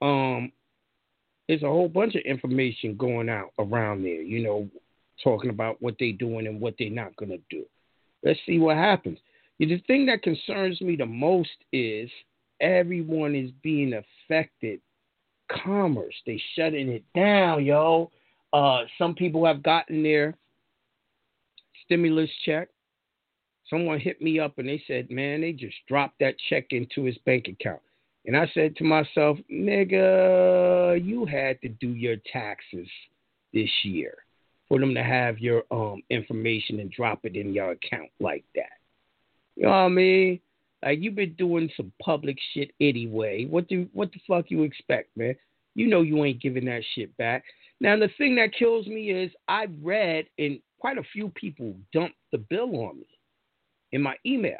Um 0.00 0.52
there's 1.48 1.62
a 1.62 1.66
whole 1.66 1.88
bunch 1.88 2.14
of 2.14 2.22
information 2.22 2.94
going 2.96 3.28
out 3.28 3.52
around 3.58 4.04
there, 4.04 4.22
you 4.22 4.42
know, 4.42 4.68
talking 5.24 5.50
about 5.50 5.80
what 5.80 5.94
they're 5.98 6.12
doing 6.12 6.46
and 6.46 6.60
what 6.60 6.74
they're 6.78 6.90
not 6.90 7.16
gonna 7.16 7.38
do. 7.50 7.64
Let's 8.22 8.38
see 8.46 8.58
what 8.58 8.76
happens. 8.76 9.18
The 9.58 9.82
thing 9.86 10.06
that 10.06 10.22
concerns 10.22 10.80
me 10.80 10.94
the 10.94 11.06
most 11.06 11.50
is 11.72 12.10
everyone 12.60 13.34
is 13.34 13.50
being 13.62 13.94
affected. 13.94 14.80
Commerce, 15.50 16.14
they 16.26 16.40
shutting 16.54 16.88
it 16.88 17.04
down, 17.14 17.64
yo. 17.64 18.10
Uh, 18.52 18.82
some 18.98 19.14
people 19.14 19.44
have 19.46 19.62
gotten 19.62 20.02
their 20.02 20.36
stimulus 21.84 22.30
check. 22.44 22.68
Someone 23.68 23.98
hit 23.98 24.22
me 24.22 24.38
up 24.38 24.58
and 24.58 24.68
they 24.68 24.82
said, 24.86 25.10
man, 25.10 25.40
they 25.40 25.52
just 25.52 25.76
dropped 25.88 26.18
that 26.20 26.36
check 26.48 26.66
into 26.70 27.04
his 27.04 27.18
bank 27.26 27.48
account. 27.48 27.80
And 28.26 28.36
I 28.36 28.50
said 28.52 28.76
to 28.76 28.84
myself, 28.84 29.38
nigga, 29.50 31.02
you 31.04 31.24
had 31.24 31.60
to 31.62 31.68
do 31.68 31.88
your 31.88 32.16
taxes 32.32 32.88
this 33.54 33.70
year 33.82 34.14
for 34.68 34.78
them 34.78 34.94
to 34.94 35.02
have 35.02 35.38
your 35.38 35.64
um 35.70 36.02
information 36.10 36.80
and 36.80 36.90
drop 36.90 37.20
it 37.24 37.36
in 37.36 37.54
your 37.54 37.72
account 37.72 38.10
like 38.20 38.44
that. 38.54 38.72
You 39.56 39.64
know 39.64 39.70
what 39.70 39.76
I 39.76 39.88
mean? 39.88 40.40
Like 40.84 40.98
you've 41.00 41.14
been 41.14 41.34
doing 41.34 41.70
some 41.76 41.92
public 42.02 42.36
shit 42.52 42.70
anyway. 42.80 43.46
What 43.46 43.68
do 43.68 43.88
what 43.92 44.12
the 44.12 44.20
fuck 44.28 44.50
you 44.50 44.62
expect, 44.62 45.16
man? 45.16 45.34
You 45.74 45.86
know 45.86 46.02
you 46.02 46.22
ain't 46.24 46.42
giving 46.42 46.66
that 46.66 46.82
shit 46.94 47.16
back. 47.16 47.44
Now, 47.80 47.96
the 47.96 48.08
thing 48.18 48.34
that 48.36 48.54
kills 48.58 48.86
me 48.86 49.10
is 49.10 49.30
I 49.46 49.66
read, 49.82 50.26
and 50.38 50.58
quite 50.78 50.98
a 50.98 51.04
few 51.12 51.28
people 51.30 51.74
dumped 51.92 52.16
the 52.32 52.38
bill 52.38 52.74
on 52.80 52.98
me 52.98 53.06
in 53.92 54.02
my 54.02 54.16
email. 54.26 54.58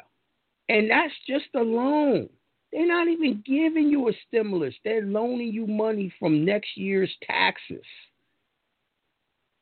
And 0.69 0.89
that's 0.89 1.13
just 1.27 1.45
a 1.55 1.59
loan. 1.59 2.29
They're 2.71 2.87
not 2.87 3.07
even 3.07 3.43
giving 3.45 3.89
you 3.89 4.09
a 4.09 4.13
stimulus, 4.27 4.75
they're 4.83 5.03
loaning 5.03 5.51
you 5.51 5.65
money 5.65 6.13
from 6.19 6.45
next 6.45 6.75
year's 6.75 7.11
taxes. 7.25 7.83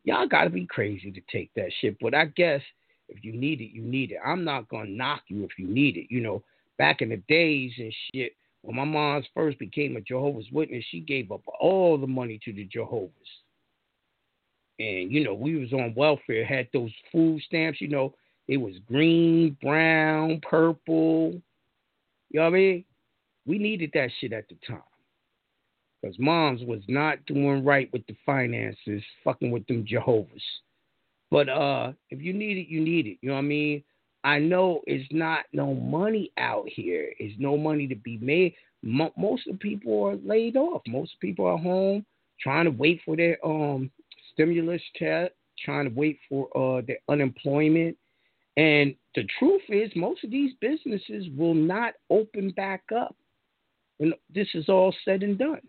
Y'all 0.04 0.28
got 0.28 0.46
to 0.46 0.50
be 0.50 0.66
crazy 0.66 1.12
to 1.12 1.22
take 1.32 1.52
that 1.56 1.72
shit. 1.82 1.98
But 2.00 2.14
I 2.14 2.26
guess 2.26 2.62
if 3.10 3.24
you 3.24 3.34
need 3.34 3.60
it, 3.62 3.72
you 3.72 3.82
need 3.82 4.12
it. 4.12 4.20
I'm 4.26 4.44
not 4.44 4.70
going 4.70 4.88
to 4.88 4.92
knock 4.92 5.24
you 5.28 5.44
if 5.44 5.52
you 5.58 5.68
need 5.68 5.98
it. 5.98 6.08
You 6.10 6.22
know, 6.22 6.44
back 6.78 7.02
in 7.02 7.10
the 7.10 7.22
days 7.28 7.74
and 7.78 7.94
shit, 8.14 8.34
when 8.62 8.78
my 8.78 8.86
mom's 8.86 9.26
first 9.34 9.60
became 9.60 9.98
a 9.98 10.02
Jehovah's 10.02 10.48
Witness, 10.52 10.84
she 10.90 11.02
gave 11.02 11.32
up 11.32 11.42
all 11.60 11.98
the 11.98 12.08
money 12.08 12.40
to 12.46 12.54
the 12.54 12.64
Jehovah's 12.66 13.12
and 14.80 15.12
you 15.12 15.24
know 15.24 15.34
we 15.34 15.56
was 15.56 15.74
on 15.74 15.94
welfare 15.96 16.46
had 16.46 16.68
those 16.74 16.92
food 17.12 17.42
stamps 17.46 17.82
you 17.82 17.88
know 17.88 18.14
it 18.48 18.58
was 18.58 18.76
green 18.88 19.58
brown 19.62 20.40
purple 20.48 21.32
you 22.30 22.40
know 22.40 22.44
what 22.44 22.48
i 22.48 22.52
mean 22.52 22.86
we 23.48 23.58
needed 23.58 23.92
that 23.94 24.10
shit 24.20 24.34
at 24.34 24.48
the 24.50 24.56
time. 24.68 24.82
Because 26.02 26.20
moms 26.20 26.62
was 26.64 26.82
not 26.88 27.26
doing 27.26 27.66
right 27.66 27.90
with 27.92 28.06
the 28.08 28.16
finances 28.26 29.02
fucking 29.24 29.50
with 29.50 29.66
them 29.68 29.86
jehovah's. 29.88 30.44
But 31.32 31.50
uh 31.50 31.94
if 32.10 32.22
you 32.22 32.34
need 32.34 32.58
it 32.58 32.68
you 32.68 32.82
need 32.82 33.08
it. 33.08 33.18
You 33.22 33.30
know 33.30 33.36
what 33.36 33.42
i 33.42 33.44
mean? 33.44 33.84
I 34.24 34.40
know 34.40 34.82
it's 34.86 35.08
not 35.12 35.46
no 35.54 35.74
money 35.74 36.32
out 36.38 36.68
here. 36.68 37.14
It's 37.18 37.40
no 37.40 37.58
money 37.58 37.88
to 37.88 37.96
be 37.96 38.18
made. 38.18 38.54
Mo- 38.84 39.14
most 39.18 39.48
of 39.48 39.54
the 39.54 39.60
people 39.60 40.04
are 40.04 40.18
laid 40.18 40.58
off. 40.58 40.82
Most 40.88 41.14
people 41.22 41.46
are 41.46 41.58
home 41.58 42.06
trying 42.40 42.66
to 42.66 42.72
wait 42.72 43.02
for 43.06 43.16
their 43.16 43.44
um 43.46 43.90
stimulus 44.34 44.82
check, 44.96 45.32
trying 45.64 45.90
to 45.90 45.96
wait 45.96 46.20
for 46.30 46.46
uh, 46.56 46.82
the 46.82 46.96
unemployment. 47.10 47.98
And 48.56 48.96
the 49.16 49.28
truth 49.40 49.62
is, 49.70 49.92
most 49.96 50.24
of 50.24 50.32
these 50.32 50.54
businesses 50.62 51.26
will 51.36 51.54
not 51.54 51.94
open 52.10 52.52
back 52.52 52.84
up 52.96 53.16
when 53.98 54.14
this 54.34 54.48
is 54.54 54.70
all 54.70 54.94
said 55.06 55.24
and 55.24 55.38
done. 55.38 55.62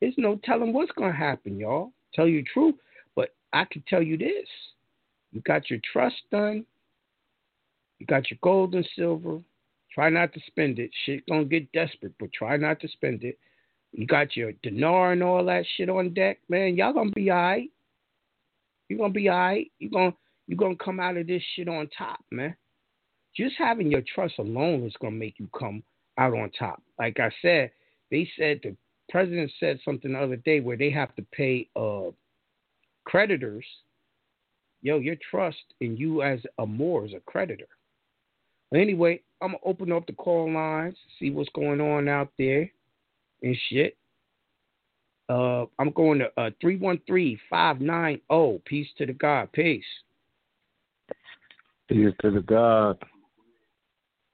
There's 0.00 0.14
no 0.16 0.40
telling 0.44 0.72
what's 0.72 0.92
going 0.92 1.12
to 1.12 1.18
happen, 1.18 1.58
y'all. 1.58 1.92
Tell 2.14 2.26
you 2.26 2.42
the 2.42 2.48
truth. 2.52 2.74
But 3.14 3.34
I 3.52 3.64
can 3.64 3.82
tell 3.88 4.02
you 4.02 4.16
this 4.16 4.46
you 5.32 5.40
got 5.42 5.70
your 5.70 5.80
trust 5.92 6.16
done, 6.30 6.64
you 7.98 8.06
got 8.06 8.30
your 8.30 8.38
gold 8.42 8.74
and 8.74 8.88
silver. 8.96 9.40
Try 9.92 10.08
not 10.08 10.32
to 10.34 10.40
spend 10.46 10.78
it. 10.78 10.90
Shit 11.04 11.26
gonna 11.28 11.44
get 11.44 11.70
desperate, 11.72 12.12
but 12.18 12.32
try 12.32 12.56
not 12.56 12.80
to 12.80 12.88
spend 12.88 13.24
it. 13.24 13.38
You 13.92 14.06
got 14.06 14.36
your 14.36 14.52
dinar 14.62 15.12
and 15.12 15.22
all 15.22 15.44
that 15.46 15.64
shit 15.76 15.88
on 15.88 16.14
deck, 16.14 16.38
man. 16.48 16.76
Y'all 16.76 16.92
gonna 16.92 17.10
be 17.10 17.30
alright. 17.30 17.70
You're 18.88 18.98
gonna 18.98 19.12
be 19.12 19.28
alright. 19.28 19.70
You're 19.78 19.90
gonna 19.90 20.14
you're 20.46 20.56
gonna 20.56 20.76
come 20.76 21.00
out 21.00 21.16
of 21.16 21.26
this 21.26 21.42
shit 21.54 21.68
on 21.68 21.88
top, 21.96 22.20
man. 22.30 22.54
Just 23.36 23.56
having 23.58 23.90
your 23.90 24.02
trust 24.02 24.34
alone 24.38 24.86
is 24.86 24.94
gonna 25.00 25.16
make 25.16 25.38
you 25.38 25.48
come 25.58 25.82
out 26.20 26.34
on 26.34 26.50
top. 26.56 26.80
Like 26.98 27.18
I 27.18 27.30
said, 27.42 27.72
they 28.10 28.30
said 28.38 28.60
the 28.62 28.76
president 29.08 29.50
said 29.58 29.80
something 29.84 30.12
the 30.12 30.20
other 30.20 30.36
day 30.36 30.60
where 30.60 30.76
they 30.76 30.90
have 30.90 31.14
to 31.16 31.22
pay 31.32 31.68
uh 31.74 32.10
creditors. 33.04 33.64
Yo, 34.82 34.98
your 34.98 35.16
trust 35.30 35.64
in 35.80 35.96
you 35.96 36.22
as 36.22 36.40
a 36.58 36.66
more 36.66 37.04
as 37.04 37.12
a 37.14 37.20
creditor. 37.20 37.68
But 38.70 38.80
anyway, 38.80 39.22
I'm 39.40 39.48
gonna 39.48 39.58
open 39.64 39.92
up 39.92 40.06
the 40.06 40.12
call 40.12 40.52
lines, 40.52 40.96
see 41.18 41.30
what's 41.30 41.50
going 41.54 41.80
on 41.80 42.08
out 42.08 42.30
there 42.38 42.70
and 43.42 43.56
shit. 43.68 43.96
Uh, 45.28 45.66
I'm 45.78 45.90
going 45.92 46.18
to 46.18 46.26
uh, 46.36 46.50
313-590. 46.60 48.64
Peace 48.64 48.88
to 48.98 49.06
the 49.06 49.12
God. 49.12 49.52
Peace. 49.52 49.84
Peace 51.88 52.12
to 52.22 52.32
the 52.32 52.40
God. 52.40 52.98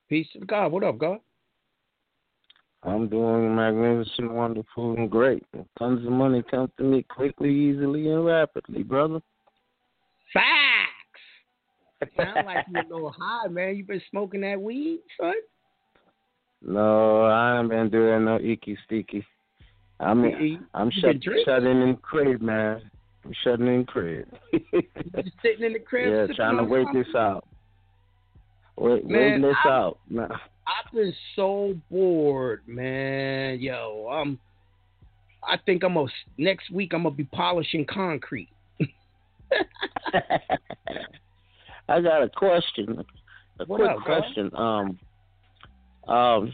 Peace 0.08 0.26
to 0.32 0.38
the 0.38 0.46
God. 0.46 0.72
What 0.72 0.84
up, 0.84 0.96
God? 0.96 1.18
I'm 2.86 3.08
doing 3.08 3.56
magnificent, 3.56 4.32
wonderful, 4.32 4.94
and 4.94 5.10
great. 5.10 5.42
Tons 5.78 6.06
of 6.06 6.12
money 6.12 6.42
comes 6.48 6.70
to 6.78 6.84
me 6.84 7.02
quickly, 7.02 7.52
easily, 7.52 8.08
and 8.08 8.24
rapidly, 8.24 8.84
brother. 8.84 9.20
Facts. 10.32 12.12
Sound 12.16 12.46
like 12.46 12.64
you're 12.70 12.82
a 12.82 12.94
little 12.94 13.14
high, 13.18 13.48
man. 13.48 13.76
You 13.76 13.84
been 13.84 14.02
smoking 14.10 14.42
that 14.42 14.60
weed, 14.60 15.00
son? 15.20 15.34
No, 16.62 17.22
I 17.22 17.58
ain't 17.58 17.70
been 17.70 17.90
doing 17.90 18.24
no 18.24 18.36
icky 18.36 18.78
sticky. 18.84 19.26
I 19.98 20.14
mean, 20.14 20.66
I'm 20.74 20.90
shut, 20.90 21.16
shutting 21.44 21.82
in 21.82 21.96
crib, 21.96 22.40
man. 22.40 22.82
I'm 23.24 23.32
shutting 23.42 23.66
in 23.66 23.84
crib. 23.84 24.28
just 24.52 25.34
sitting 25.42 25.64
in 25.64 25.72
the 25.72 25.80
crib. 25.80 26.28
Yeah, 26.28 26.34
trying 26.36 26.58
to 26.58 26.64
wait 26.64 26.86
this 26.92 27.06
out. 27.16 27.46
Wait, 28.76 29.06
man, 29.06 29.20
waiting 29.20 29.42
this 29.42 29.56
I, 29.64 29.68
out. 29.68 29.98
Nah. 30.08 30.28
I've 30.66 30.92
been 30.92 31.14
so 31.34 31.74
bored, 31.90 32.62
man. 32.66 33.60
Yo, 33.60 34.08
I'm. 34.10 34.38
I 35.46 35.56
think 35.64 35.84
I'm 35.84 35.96
a 35.96 36.06
next 36.38 36.70
week. 36.70 36.92
I'm 36.92 37.04
gonna 37.04 37.14
be 37.14 37.24
polishing 37.24 37.84
concrete. 37.84 38.48
I 41.88 42.00
got 42.00 42.22
a 42.22 42.28
question. 42.28 43.04
A 43.60 43.64
what 43.64 43.78
quick 43.78 43.90
up, 43.90 44.02
question. 44.04 44.50
Um, 44.54 44.98
um, 46.08 46.52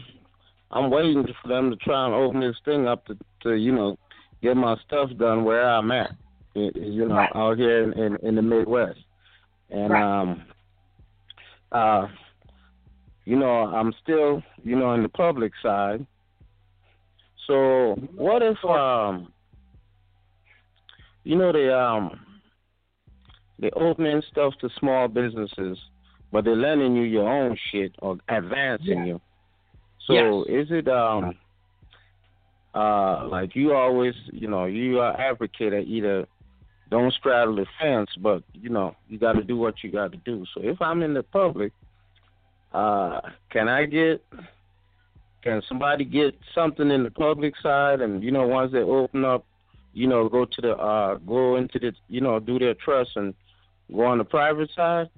I'm 0.71 0.89
waiting 0.89 1.25
for 1.41 1.47
them 1.47 1.69
to 1.69 1.75
try 1.77 2.05
and 2.05 2.13
open 2.13 2.41
this 2.41 2.55
thing 2.65 2.87
up 2.87 3.05
to, 3.07 3.17
to 3.43 3.53
you 3.53 3.71
know, 3.71 3.97
get 4.41 4.57
my 4.57 4.75
stuff 4.85 5.09
done 5.17 5.43
where 5.43 5.67
I'm 5.67 5.91
at, 5.91 6.11
you 6.55 7.07
know, 7.07 7.15
right. 7.15 7.31
out 7.35 7.57
here 7.57 7.83
in, 7.83 7.93
in, 7.93 8.17
in 8.27 8.35
the 8.35 8.41
Midwest. 8.41 8.99
And, 9.69 9.91
right. 9.91 10.21
um, 10.21 10.43
uh, 11.71 12.07
you 13.25 13.35
know, 13.37 13.67
I'm 13.67 13.93
still, 14.01 14.41
you 14.63 14.75
know, 14.75 14.93
in 14.93 15.03
the 15.03 15.09
public 15.09 15.53
side. 15.61 16.05
So 17.47 17.95
what 18.15 18.41
if, 18.41 18.63
um, 18.65 19.31
you 21.23 21.35
know, 21.35 21.51
they, 21.51 21.69
um, 21.69 22.19
they 23.59 23.69
opening 23.71 24.21
stuff 24.29 24.53
to 24.61 24.69
small 24.79 25.07
businesses, 25.07 25.77
but 26.31 26.43
they're 26.43 26.55
lending 26.55 26.95
you 26.95 27.03
your 27.03 27.29
own 27.29 27.57
shit 27.71 27.95
or 27.99 28.17
advancing 28.27 28.99
Yeah. 28.99 29.05
you. 29.05 29.21
So 30.07 30.45
Yes. 30.47 30.67
is 30.67 30.71
it 30.71 30.87
um 30.87 31.37
uh 32.73 33.27
like 33.27 33.55
you 33.55 33.73
always 33.73 34.15
you 34.31 34.47
know 34.47 34.65
you 34.65 34.99
are 34.99 35.19
advocate 35.19 35.71
that 35.71 35.85
either 35.87 36.27
don't 36.89 37.13
straddle 37.13 37.55
the 37.55 37.65
fence, 37.79 38.09
but 38.17 38.43
you 38.53 38.69
know 38.69 38.95
you 39.07 39.17
got 39.17 39.33
to 39.33 39.43
do 39.43 39.55
what 39.57 39.83
you 39.83 39.91
got 39.91 40.11
to 40.11 40.17
do. 40.17 40.45
So 40.53 40.61
if 40.61 40.81
I'm 40.81 41.03
in 41.03 41.13
the 41.13 41.23
public 41.23 41.71
uh, 42.73 43.21
can 43.51 43.67
I 43.67 43.85
get? 43.85 44.23
Can 45.43 45.61
somebody 45.67 46.05
get 46.05 46.37
something 46.55 46.89
in 46.89 47.03
the 47.03 47.11
public 47.11 47.53
side, 47.61 48.01
and 48.01 48.23
you 48.23 48.31
know, 48.31 48.47
once 48.47 48.71
they 48.71 48.79
open 48.79 49.25
up, 49.25 49.45
you 49.93 50.07
know, 50.07 50.29
go 50.29 50.45
to 50.45 50.61
the 50.61 50.71
uh, 50.71 51.15
go 51.15 51.57
into 51.57 51.79
the, 51.79 51.93
you 52.07 52.21
know, 52.21 52.39
do 52.39 52.57
their 52.57 52.73
trust 52.73 53.11
and 53.15 53.33
go 53.93 54.05
on 54.05 54.17
the 54.17 54.23
private 54.23 54.69
side. 54.75 55.09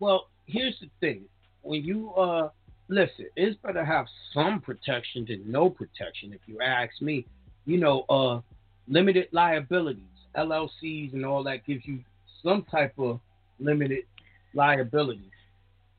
Well, 0.00 0.26
here's 0.46 0.78
the 0.80 0.88
thing: 1.00 1.22
when 1.62 1.82
you 1.82 2.12
uh 2.14 2.50
listen, 2.88 3.26
it's 3.36 3.56
better 3.62 3.84
have 3.84 4.06
some 4.34 4.60
protection 4.60 5.24
than 5.28 5.50
no 5.50 5.70
protection. 5.70 6.32
If 6.32 6.40
you 6.46 6.60
ask 6.60 7.00
me, 7.00 7.26
you 7.64 7.78
know, 7.78 8.02
uh, 8.08 8.40
limited 8.88 9.28
liabilities, 9.32 10.02
LLCs, 10.36 11.14
and 11.14 11.24
all 11.24 11.42
that 11.44 11.64
gives 11.66 11.86
you 11.86 12.00
some 12.42 12.64
type 12.70 12.94
of 12.98 13.20
limited 13.58 14.04
liabilities. 14.54 15.31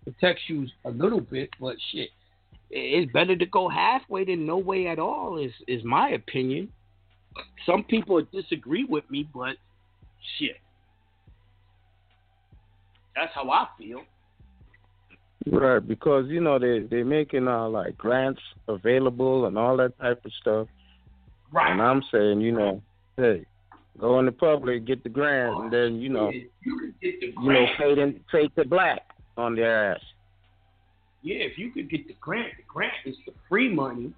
Protects 0.03 0.41
you 0.47 0.67
a 0.85 0.89
little 0.89 1.21
bit, 1.21 1.49
but 1.59 1.75
shit, 1.91 2.09
it's 2.69 3.11
better 3.11 3.35
to 3.35 3.45
go 3.45 3.69
halfway 3.69 4.25
than 4.25 4.45
no 4.45 4.57
way 4.57 4.87
at 4.87 4.99
all. 4.99 5.37
Is 5.37 5.51
is 5.67 5.83
my 5.83 6.09
opinion. 6.09 6.69
Some 7.65 7.83
people 7.83 8.21
disagree 8.33 8.83
with 8.83 9.09
me, 9.09 9.27
but 9.33 9.55
shit, 10.37 10.57
that's 13.15 13.31
how 13.33 13.49
I 13.49 13.67
feel. 13.77 14.01
Right, 15.45 15.80
because 15.80 16.25
you 16.28 16.41
know 16.41 16.59
they 16.59 16.80
they're 16.80 17.05
making 17.05 17.47
uh 17.47 17.69
like 17.69 17.97
grants 17.97 18.41
available 18.67 19.45
and 19.45 19.57
all 19.57 19.78
that 19.78 19.97
type 19.99 20.23
of 20.25 20.32
stuff. 20.41 20.67
Right. 21.51 21.71
And 21.71 21.82
I'm 21.82 22.01
saying, 22.11 22.41
you 22.41 22.51
know, 22.51 22.82
hey, 23.17 23.45
go 23.99 24.19
in 24.19 24.25
the 24.25 24.32
public, 24.32 24.86
get 24.86 25.03
the 25.03 25.09
grant, 25.09 25.55
and 25.57 25.71
then 25.71 26.01
you 26.01 26.09
know, 26.09 26.30
you 26.30 26.93
get 27.01 27.19
the 27.19 27.28
you 27.28 27.53
know, 27.53 27.65
fade 27.78 27.97
in, 27.99 28.19
fade 28.32 28.51
to 28.57 28.65
black 28.65 29.03
on 29.38 29.55
their 29.55 29.93
ass. 29.93 30.01
Yeah, 31.21 31.38
if 31.38 31.57
you 31.57 31.71
could 31.71 31.89
get 31.89 32.07
the 32.07 32.15
grant, 32.19 32.53
the 32.57 32.63
grant 32.67 32.93
is 33.05 33.15
the 33.25 33.34
free 33.47 33.73
money. 33.73 34.13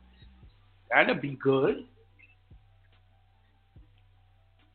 That'd 0.89 1.22
be 1.22 1.38
good. 1.41 1.86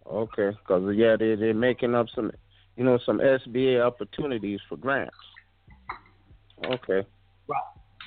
Okay, 0.07 0.51
because 0.51 0.97
yeah, 0.97 1.16
they 1.16 1.36
they're 1.36 1.55
making 1.55 1.95
up 1.95 2.07
some, 2.14 2.32
you 2.76 2.84
know, 2.84 2.99
some 3.05 3.18
SBA 3.18 3.84
opportunities 3.84 4.61
for 4.68 4.76
grants. 4.76 5.14
Okay. 6.64 7.07
Right. 7.49 7.62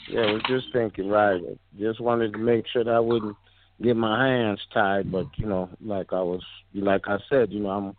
Yeah, 0.09 0.21
I 0.21 0.31
was 0.33 0.41
just 0.47 0.67
thinking, 0.73 1.09
right. 1.09 1.41
Just 1.79 2.01
wanted 2.01 2.33
to 2.33 2.39
make 2.39 2.65
sure 2.67 2.83
that 2.83 2.93
I 2.93 2.99
wouldn't 2.99 3.35
get 3.81 3.95
my 3.95 4.27
hands 4.27 4.59
tied, 4.73 5.11
but 5.11 5.27
you 5.37 5.45
know, 5.45 5.69
like 5.81 6.11
I 6.11 6.21
was, 6.21 6.41
like 6.73 7.07
I 7.07 7.17
said, 7.29 7.51
you 7.51 7.61
know, 7.61 7.69
I'm 7.69 7.95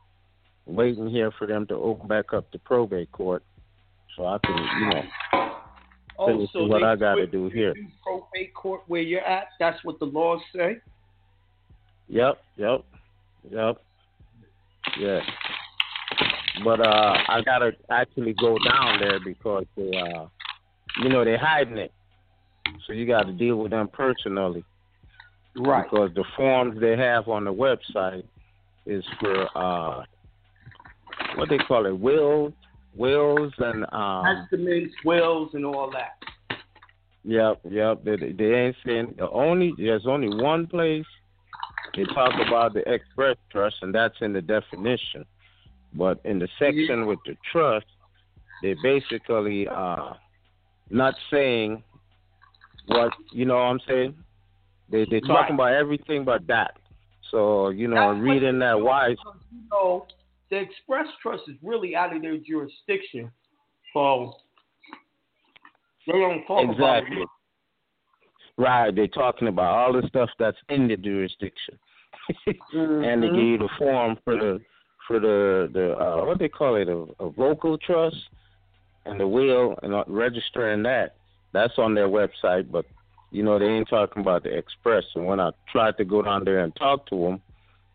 waiting 0.66 1.09
here 1.09 1.30
for 1.39 1.47
them 1.47 1.66
to 1.68 1.74
open 1.74 2.09
back 2.09 2.32
up 2.32 2.51
the 2.53 2.59
probate 2.59 3.11
court, 3.12 3.43
so 4.17 4.27
I 4.27 4.39
can, 4.39 4.57
you 4.81 4.89
know, 4.91 5.03
Oh, 6.19 6.47
so 6.53 6.65
what 6.65 6.85
I 6.85 6.95
got 6.95 7.17
to 7.17 7.27
do 7.27 7.49
here. 7.49 7.75
Probate 8.03 8.55
court 8.55 8.83
where 8.87 9.03
you're 9.03 9.25
at. 9.25 9.49
That's 9.59 9.83
what 9.85 9.99
the 9.99 10.05
laws 10.05 10.41
say. 10.55 10.79
Yep, 12.09 12.39
yep, 12.57 12.85
yep, 13.51 13.77
yeah. 15.01 15.21
But 16.62 16.87
uh, 16.87 17.17
I 17.29 17.41
gotta 17.45 17.73
actually 17.91 18.35
go 18.35 18.57
down 18.59 19.01
there 19.01 19.19
because 19.25 19.65
they, 19.77 19.91
uh, 19.97 20.27
you 21.03 21.09
know, 21.09 21.25
they're 21.25 21.39
hiding 21.39 21.79
it. 21.79 21.93
So 22.87 22.93
you 22.93 23.07
got 23.07 23.25
to 23.25 23.33
deal 23.33 23.57
with 23.57 23.71
them 23.71 23.89
personally. 23.89 24.65
Right. 25.57 25.85
Because 25.91 26.11
the 26.15 26.25
forms 26.37 26.81
they 26.81 26.97
have 26.97 27.29
on 27.29 27.45
the 27.45 27.53
website 27.53 28.25
is 28.87 29.05
for 29.19 29.49
uh, 29.57 30.05
what 31.37 31.49
they 31.49 31.59
call 31.59 31.87
it, 31.87 31.99
wills, 31.99 32.53
wills, 32.95 33.53
and 33.59 33.84
um, 33.92 34.24
Testaments, 34.24 34.95
wills, 35.05 35.51
and 35.55 35.64
all 35.64 35.90
that. 35.90 36.18
Yep, 37.24 37.61
yep. 37.70 38.05
They, 38.05 38.16
they 38.16 38.55
ain't 38.55 38.76
saying 38.84 39.14
the 39.18 39.30
only. 39.30 39.72
There's 39.78 40.07
only 40.07 40.42
one 40.42 40.66
place 40.66 41.07
they 41.97 42.05
talk 42.05 42.32
about 42.47 42.74
the 42.74 42.80
express 42.92 43.36
trust, 43.51 43.76
and 43.82 43.95
that's 43.95 44.16
in 44.20 44.32
the 44.32 44.42
definition. 44.42 45.24
But 45.95 46.20
in 46.24 46.38
the 46.38 46.49
section 46.59 47.07
with 47.07 47.20
the 47.24 47.36
trust, 47.51 47.86
they 48.62 48.74
basically 48.82 49.68
uh 49.68 50.14
not 50.90 51.14
saying 51.30 51.82
what 52.86 53.12
you 53.32 53.45
know. 53.45 53.55
what 53.55 53.62
I'm 53.62 53.80
saying 53.86 54.14
they 54.90 55.07
they 55.11 55.20
talking 55.20 55.55
about 55.55 55.72
everything 55.72 56.24
but 56.24 56.47
that. 56.49 56.76
So 57.30 57.70
you 57.70 57.88
know, 57.88 58.14
That's 58.14 58.24
reading 58.24 58.59
that 58.59 58.80
wise. 58.80 59.16
You 59.51 59.61
know, 59.70 60.07
the 60.51 60.57
express 60.59 61.07
trust 61.22 61.42
is 61.49 61.57
really 61.62 61.97
out 61.97 62.14
of 62.14 62.22
their 62.22 62.36
jurisdiction. 62.36 63.30
So 63.92 64.34
they 66.07 66.12
don't 66.12 66.45
talk 66.47 66.64
about 66.64 66.70
Exactly. 66.70 67.22
it. 67.22 67.28
Right, 68.57 68.95
they're 68.95 69.09
talking 69.09 69.49
about 69.49 69.74
all 69.74 69.92
the 69.92 70.07
stuff 70.07 70.30
that's 70.38 70.57
in 70.68 70.86
the 70.86 70.97
jurisdiction, 70.97 71.76
and 72.47 73.22
they 73.22 73.28
Mhm. 73.28 73.34
give 73.34 73.45
you 73.45 73.59
the 73.59 73.68
form 73.78 74.16
for 74.24 74.36
the 74.36 74.61
for 75.09 75.18
the 75.18 75.68
the 75.72 75.97
uh, 75.99 76.24
what 76.24 76.38
they 76.38 76.49
call 76.49 76.76
it 76.76 76.88
a, 76.88 77.05
a 77.18 77.30
vocal 77.30 77.76
trust 77.78 78.16
and 79.07 79.18
the 79.18 79.26
will 79.26 79.76
and 79.82 79.92
uh, 79.92 80.05
registering 80.07 80.82
that. 80.84 81.16
That's 81.53 81.78
on 81.78 81.95
their 81.95 82.09
website, 82.09 82.70
but 82.70 82.86
you 83.32 83.42
know 83.42 83.59
they 83.59 83.66
ain't 83.66 83.88
talking 83.88 84.22
about 84.22 84.45
the 84.45 84.57
express. 84.57 85.05
And 85.16 85.26
when 85.26 85.40
I 85.40 85.51
tried 85.70 85.97
to 85.97 86.05
go 86.05 86.22
down 86.22 86.45
there 86.45 86.61
and 86.61 86.74
talk 86.76 87.07
to 87.09 87.16
them, 87.16 87.42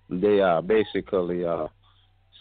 they 0.09 0.41
uh 0.41 0.61
basically 0.61 1.45
uh 1.45 1.67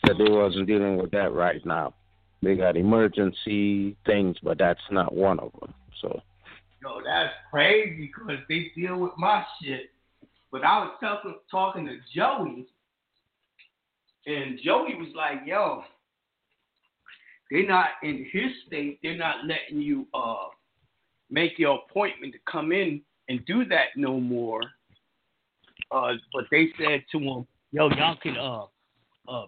said 0.08 0.18
they 0.18 0.30
wasn't 0.30 0.66
dealing 0.66 0.96
with 0.96 1.10
that 1.12 1.32
right 1.32 1.64
now. 1.64 1.94
They 2.42 2.56
got 2.56 2.76
emergency 2.76 3.96
things, 4.06 4.36
but 4.42 4.58
that's 4.58 4.80
not 4.90 5.14
one 5.14 5.40
of 5.40 5.52
them. 5.60 5.74
So. 6.00 6.20
Yo, 6.82 7.00
that's 7.04 7.34
crazy 7.50 8.12
because 8.12 8.38
they 8.48 8.70
deal 8.76 8.98
with 8.98 9.12
my 9.18 9.44
shit. 9.60 9.90
But 10.50 10.64
I 10.64 10.78
was 10.78 10.92
talking 11.00 11.34
talking 11.50 11.86
to 11.86 11.98
Joey, 12.14 12.66
and 14.26 14.58
Joey 14.64 14.94
was 14.94 15.08
like, 15.14 15.40
"Yo, 15.44 15.82
they're 17.50 17.66
not 17.66 17.88
in 18.02 18.26
his 18.32 18.50
state. 18.66 19.00
They're 19.02 19.16
not 19.16 19.44
letting 19.44 19.82
you 19.82 20.06
uh 20.14 20.46
make 21.28 21.58
your 21.58 21.80
appointment 21.86 22.32
to 22.32 22.38
come 22.50 22.72
in 22.72 23.02
and 23.28 23.44
do 23.44 23.64
that 23.66 23.88
no 23.96 24.20
more." 24.20 24.62
Uh, 25.90 26.12
but 26.32 26.44
they 26.50 26.68
said 26.78 27.04
to 27.12 27.18
him, 27.18 27.46
"Yo, 27.72 27.90
y'all 27.90 28.16
can 28.22 28.36
uh 28.38 28.64
uh 29.30 29.46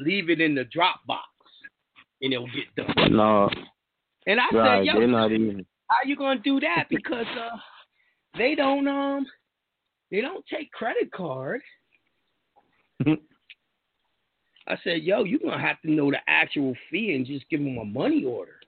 leave 0.00 0.30
it 0.30 0.40
in 0.40 0.54
the 0.54 0.64
drop 0.64 1.00
box, 1.06 1.28
and 2.20 2.32
it'll 2.32 2.48
get 2.48 2.74
done." 2.76 3.16
No, 3.16 3.48
And 4.26 4.40
I 4.40 4.44
right. 4.52 4.86
said, 4.86 4.94
"Yo, 4.94 5.02
even. 5.02 5.66
how 5.88 5.98
you 6.04 6.16
gonna 6.16 6.40
do 6.40 6.60
that? 6.60 6.86
Because 6.88 7.26
uh, 7.38 7.56
they 8.36 8.54
don't 8.54 8.86
um, 8.88 9.26
they 10.10 10.20
don't 10.20 10.44
take 10.46 10.70
credit 10.72 11.10
card. 11.12 11.60
I 14.68 14.76
said, 14.84 15.02
yo, 15.02 15.24
you're 15.24 15.40
gonna 15.40 15.60
have 15.60 15.80
to 15.82 15.90
know 15.90 16.10
the 16.10 16.18
actual 16.28 16.74
fee 16.90 17.14
and 17.14 17.26
just 17.26 17.48
give 17.50 17.60
them 17.60 17.78
a 17.78 17.84
money 17.84 18.24
order. 18.24 18.60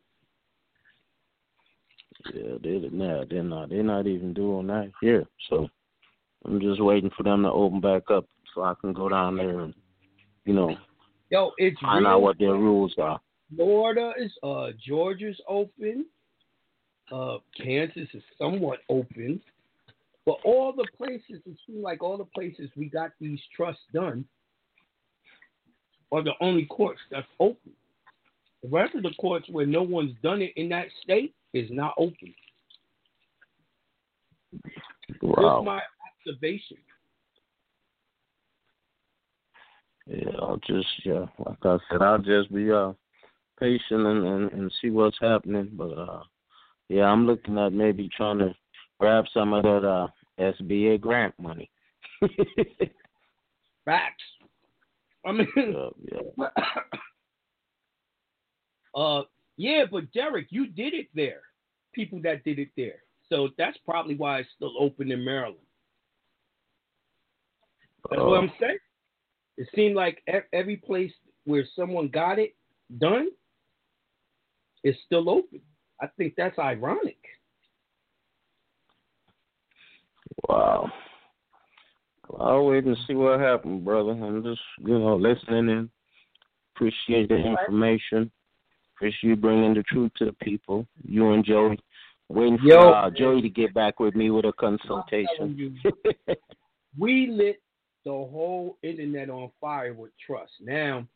Yeah, 2.33 2.55
they're 2.63 2.91
nah, 2.91 3.25
they're 3.29 3.43
not. 3.43 3.69
They're 3.69 3.83
not 3.83 4.07
even 4.07 4.33
doing 4.35 4.67
that 4.69 4.91
here. 5.01 5.25
So 5.51 5.69
I'm 6.45 6.61
just 6.61 6.83
waiting 6.83 7.11
for 7.17 7.23
them 7.23 7.43
to 7.43 7.51
open 7.51 7.81
back 7.81 8.11
up 8.11 8.27
so 8.55 8.63
I 8.63 8.75
can 8.81 8.93
go 8.93 9.09
down 9.09 9.37
there 9.37 9.61
and, 9.61 9.75
you 10.45 10.55
know, 10.55 10.77
Yo, 11.35 11.51
it's 11.59 11.77
real. 11.83 12.07
out 12.07 12.23
what 12.23 12.39
their 12.39 12.55
rules 12.55 12.95
are. 12.97 13.21
Florida 13.57 14.13
is 14.17 14.31
uh, 14.45 14.69
Georgia's 14.87 15.41
open. 15.49 16.07
Uh, 17.11 17.39
Kansas 17.61 18.07
is 18.15 18.23
somewhat 18.39 18.79
open. 18.89 19.41
But 20.27 20.37
all 20.45 20.73
the 20.73 20.87
places, 20.97 21.43
it 21.45 21.57
seems 21.67 21.83
like 21.83 22.05
all 22.05 22.17
the 22.17 22.25
places 22.25 22.71
we 22.77 22.89
got 22.89 23.11
these 23.21 23.41
trusts 23.55 23.83
done 23.93 24.25
are 26.13 26.23
the 26.23 26.35
only 26.41 26.67
courts 26.67 27.01
that's 27.11 27.27
open. 27.41 27.73
The 28.63 28.69
rest 28.69 28.95
of 28.95 29.03
the 29.03 29.15
courts 29.19 29.49
where 29.51 29.67
no 29.67 29.83
one's 29.83 30.15
done 30.23 30.41
it 30.41 30.53
in 30.55 30.69
that 30.69 30.87
state 31.03 31.35
is 31.53 31.69
not 31.69 31.95
open. 31.99 32.33
Wow. 35.21 35.57
Just 35.57 35.67
my 35.67 35.81
observation. 36.29 36.77
Yeah, 40.07 40.31
I'll 40.39 40.61
just 40.67 40.87
yeah, 41.05 41.27
like 41.39 41.59
I 41.65 41.79
said, 41.91 42.03
I'll 42.03 42.19
just 42.19 42.53
be 42.53 42.71
uh 42.71 42.93
patient 43.59 44.07
and, 44.07 44.27
and, 44.27 44.53
and 44.53 44.73
see 44.81 44.91
what's 44.91 45.17
happening. 45.21 45.71
But 45.73 45.93
uh 45.93 46.23
yeah, 46.89 47.05
I'm 47.05 47.27
looking 47.27 47.59
at 47.59 47.73
maybe 47.73 48.11
trying 48.15 48.39
to 48.39 48.55
grab 49.01 49.25
some 49.33 49.53
of 49.55 49.63
that 49.63 49.87
uh 49.87 50.09
SBA 50.39 51.01
grant 51.01 51.35
money. 51.39 51.71
Facts. 53.85 54.25
I 55.27 55.33
mean, 55.33 55.49
yeah, 55.57 55.89
yeah. 56.39 56.49
uh, 59.01 59.23
yeah, 59.57 59.85
but 59.91 60.13
Derek, 60.13 60.49
you 60.51 60.67
did 60.67 60.95
it 60.95 61.09
there. 61.15 61.41
People 61.95 62.21
that 62.25 62.45
did 62.45 62.59
it 62.59 62.69
there. 62.77 63.01
So 63.31 63.49
that's 63.57 63.79
probably 63.87 64.17
why 64.17 64.41
it's 64.41 64.49
still 64.55 64.75
open 64.79 65.11
in 65.11 65.25
Maryland. 65.25 65.59
That's 68.11 68.21
what 68.21 68.43
I'm 68.43 68.53
saying. 68.61 68.79
It 69.57 69.69
seemed 69.75 69.95
like 69.95 70.23
e- 70.29 70.39
every 70.53 70.77
place 70.77 71.13
where 71.45 71.65
someone 71.77 72.09
got 72.09 72.39
it 72.39 72.55
done 72.99 73.29
is 74.83 74.97
still 75.07 75.31
open. 75.31 75.61
I 76.01 76.07
think 76.19 76.35
that's 76.37 76.59
ironic. 76.59 77.19
Wow. 80.49 80.91
Well, 82.29 82.43
I'll 82.43 82.67
wait 82.67 82.85
and 82.85 82.97
see 83.07 83.15
what 83.15 83.41
happens, 83.41 83.85
brother. 83.85 84.11
I'm 84.11 84.43
just, 84.43 84.61
you 84.79 84.99
know, 84.99 85.17
listening 85.17 85.69
and 85.71 85.89
appreciate 86.75 87.29
the 87.29 87.37
information. 87.37 88.31
Appreciate 88.97 89.31
you 89.31 89.37
bringing 89.37 89.75
the 89.75 89.83
truth 89.85 90.13
to 90.19 90.27
the 90.27 90.33
people. 90.33 90.87
You 91.03 91.33
and 91.33 91.45
Joey. 91.45 91.79
Waiting 92.29 92.59
for 92.59 92.65
Yo. 92.65 92.91
uh, 92.91 93.11
Joey 93.11 93.43
to 93.43 93.49
get 93.49 93.75
back 93.75 94.01
with 94.01 94.15
me 94.15 94.31
with 94.31 94.47
a 94.47 94.53
consultation. 94.53 95.81
we 96.99 97.27
lit 97.27 97.61
the 98.05 98.11
whole 98.11 98.77
internet 98.83 99.31
on 99.31 99.51
fire 99.61 99.95
with 99.95 100.11
trust. 100.25 100.53
Now, 100.61 101.07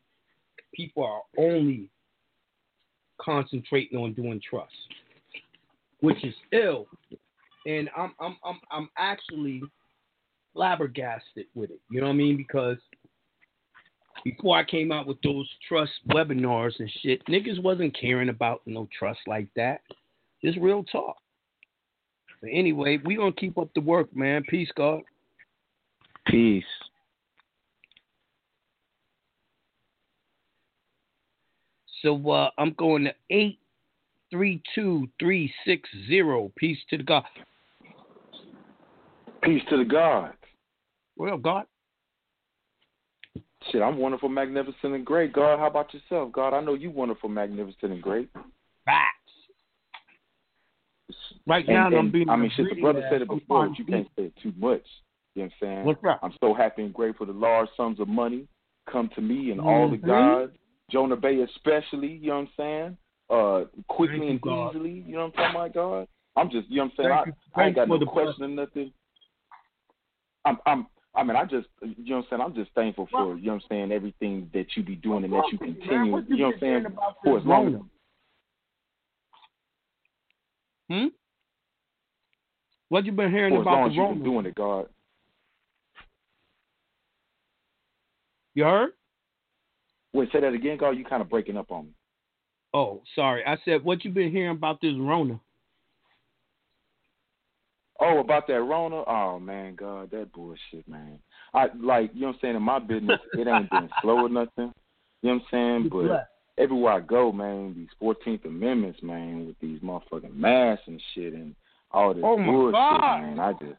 people 0.74 1.04
are 1.04 1.22
only 1.36 1.90
concentrating 3.20 3.98
on 3.98 4.14
doing 4.14 4.40
trust, 4.48 4.72
which 6.00 6.22
is 6.24 6.34
ill. 6.52 6.86
And 7.66 7.90
I'm 7.96 8.14
I'm 8.20 8.36
I'm 8.44 8.60
I'm 8.70 8.88
actually 8.96 9.62
flabbergasted 10.54 11.46
with 11.54 11.70
it. 11.70 11.80
You 11.90 12.00
know 12.00 12.06
what 12.06 12.14
I 12.14 12.16
mean? 12.16 12.36
Because 12.36 12.78
before 14.24 14.56
I 14.56 14.64
came 14.64 14.90
out 14.90 15.06
with 15.06 15.20
those 15.22 15.48
trust 15.68 15.92
webinars 16.08 16.72
and 16.78 16.90
shit, 17.02 17.24
niggas 17.26 17.62
wasn't 17.62 17.96
caring 17.98 18.28
about 18.30 18.62
no 18.66 18.88
trust 18.96 19.20
like 19.26 19.48
that. 19.56 19.80
Just 20.42 20.58
real 20.58 20.84
talk. 20.84 21.16
But 22.40 22.50
anyway, 22.52 22.98
we 23.04 23.16
gonna 23.16 23.32
keep 23.32 23.58
up 23.58 23.68
the 23.74 23.80
work, 23.80 24.14
man. 24.14 24.44
Peace, 24.48 24.70
God. 24.76 25.02
Peace. 26.28 26.64
So 32.02 32.30
uh, 32.30 32.50
I'm 32.58 32.74
going 32.74 33.04
to 33.04 33.14
eight 33.30 33.58
three 34.30 34.62
two 34.74 35.08
three 35.18 35.52
six 35.64 35.88
zero. 36.06 36.52
Peace 36.56 36.78
to 36.90 36.98
the 36.98 37.02
God. 37.02 37.24
Peace 39.42 39.62
to 39.70 39.78
the 39.78 39.84
God. 39.84 40.32
Well, 41.16 41.38
God. 41.38 41.64
Shit, 43.72 43.82
I'm 43.82 43.98
wonderful, 43.98 44.28
magnificent, 44.28 44.94
and 44.94 45.04
great. 45.04 45.32
God, 45.32 45.58
how 45.58 45.66
about 45.66 45.92
yourself? 45.92 46.32
God, 46.32 46.54
I 46.54 46.60
know 46.60 46.74
you 46.74 46.90
wonderful, 46.90 47.28
magnificent, 47.28 47.92
and 47.92 48.02
great. 48.02 48.30
Facts. 48.84 49.14
Right 51.46 51.66
And- 51.66 51.74
now, 51.74 51.86
and, 51.88 51.96
I'm 51.96 52.10
being. 52.10 52.28
I 52.28 52.36
mean, 52.36 52.50
shit, 52.54 52.66
the 52.68 52.80
brother 52.80 53.04
said 53.10 53.22
it 53.22 53.28
before, 53.28 53.68
but 53.68 53.78
you 53.78 53.84
can't 53.84 54.08
say 54.16 54.24
it 54.24 54.34
too 54.42 54.52
much. 54.56 54.82
You 55.34 55.42
know 55.42 55.50
what 55.60 55.68
I'm 55.68 55.74
saying? 55.74 55.84
What's? 55.84 56.18
I'm 56.22 56.34
so 56.40 56.54
happy 56.54 56.82
and 56.82 56.92
grateful 56.92 57.26
the 57.26 57.32
large 57.32 57.68
sums 57.76 58.00
of 58.00 58.08
money 58.08 58.48
come 58.90 59.08
to 59.14 59.20
me 59.20 59.50
and 59.50 59.60
all 59.60 59.88
the 59.88 59.96
Mhm. 59.96 60.06
gods, 60.06 60.56
Jonah 60.90 61.16
Bey 61.16 61.40
especially, 61.42 62.08
you 62.08 62.28
know 62.28 62.36
what 62.36 62.40
I'm 62.40 62.48
saying? 62.56 62.96
Uh, 63.30 63.64
quickly 63.88 64.24
you, 64.24 64.30
and 64.30 64.40
God. 64.40 64.74
easily, 64.74 64.90
you 65.06 65.12
know 65.12 65.26
what 65.26 65.26
I'm 65.26 65.32
talking 65.32 65.56
about, 65.56 65.74
God? 65.74 66.08
I'm 66.36 66.50
just, 66.50 66.68
you 66.70 66.76
know 66.76 66.84
what 66.84 66.92
I'm 66.92 66.96
saying? 66.96 67.08
You- 67.26 67.34
I, 67.54 67.62
I, 67.62 67.66
ain't 67.66 67.76
got 67.76 67.88
no 67.88 67.98
question 68.06 68.44
or 68.44 68.48
nothing. 68.48 68.92
I'm, 70.44 70.58
I'm, 70.64 70.86
I 71.14 71.22
mean, 71.24 71.36
I 71.36 71.44
just, 71.44 71.68
you 71.82 71.94
know 72.10 72.16
what 72.16 72.24
I'm 72.24 72.24
saying? 72.30 72.42
I'm 72.42 72.54
just 72.54 72.72
thankful 72.74 73.06
for, 73.10 73.36
you 73.36 73.46
know 73.46 73.54
what 73.54 73.62
I'm 73.64 73.68
saying, 73.68 73.92
everything 73.92 74.50
that 74.54 74.66
you 74.76 74.82
be 74.82 74.96
doing 74.96 75.24
and 75.24 75.32
that 75.32 75.44
you 75.52 75.58
continue, 75.58 76.12
what 76.12 76.28
you 76.30 76.38
know 76.38 76.46
what 76.46 76.54
I'm 76.54 76.60
saying, 76.60 76.86
for 77.22 77.38
as 77.38 77.44
long 77.44 77.68
as 77.68 77.80
Hmm? 80.88 81.08
What 82.88 83.04
you 83.04 83.12
been 83.12 83.30
hearing 83.30 83.52
for 83.52 83.60
as 83.60 83.62
about 83.62 83.72
long 83.72 83.84
the 83.84 83.90
as 83.90 83.96
you've 83.96 84.08
been 84.08 84.24
doing 84.24 84.46
it, 84.46 84.54
God. 84.54 84.88
You 88.58 88.64
heard? 88.64 88.90
Wait, 90.12 90.28
say 90.32 90.40
that 90.40 90.52
again, 90.52 90.78
God. 90.78 90.90
You 90.90 91.04
kind 91.04 91.22
of 91.22 91.30
breaking 91.30 91.56
up 91.56 91.70
on 91.70 91.84
me. 91.84 91.92
Oh, 92.74 93.02
sorry. 93.14 93.44
I 93.46 93.56
said, 93.64 93.84
what 93.84 94.04
you 94.04 94.10
been 94.10 94.32
hearing 94.32 94.56
about 94.56 94.80
this 94.80 94.94
Rona? 94.98 95.38
Oh, 98.00 98.18
about 98.18 98.48
that 98.48 98.60
Rona. 98.60 99.04
Oh 99.06 99.38
man, 99.38 99.76
God, 99.76 100.10
that 100.10 100.32
bullshit, 100.32 100.88
man. 100.88 101.20
I 101.54 101.66
like 101.80 102.10
you 102.14 102.22
know 102.22 102.26
what 102.28 102.32
I'm 102.34 102.38
saying. 102.42 102.56
In 102.56 102.62
my 102.62 102.80
business, 102.80 103.20
it 103.32 103.46
ain't 103.46 103.70
been 103.70 103.88
slow 104.02 104.24
or 104.24 104.28
nothing. 104.28 104.72
You 105.22 105.30
know 105.30 105.34
what 105.34 105.34
I'm 105.34 105.42
saying? 105.52 105.88
But 105.92 106.28
everywhere 106.60 106.94
I 106.94 107.00
go, 107.00 107.30
man, 107.30 107.74
these 107.76 107.88
Fourteenth 108.00 108.44
Amendments, 108.44 108.98
man, 109.04 109.46
with 109.46 109.58
these 109.60 109.78
motherfucking 109.82 110.34
masks 110.34 110.82
and 110.88 111.00
shit 111.14 111.32
and 111.32 111.54
all 111.92 112.12
this 112.12 112.24
Oh, 112.26 112.36
bullshit, 112.36 112.72
God. 112.72 113.20
man. 113.20 113.38
I 113.38 113.52
just, 113.52 113.78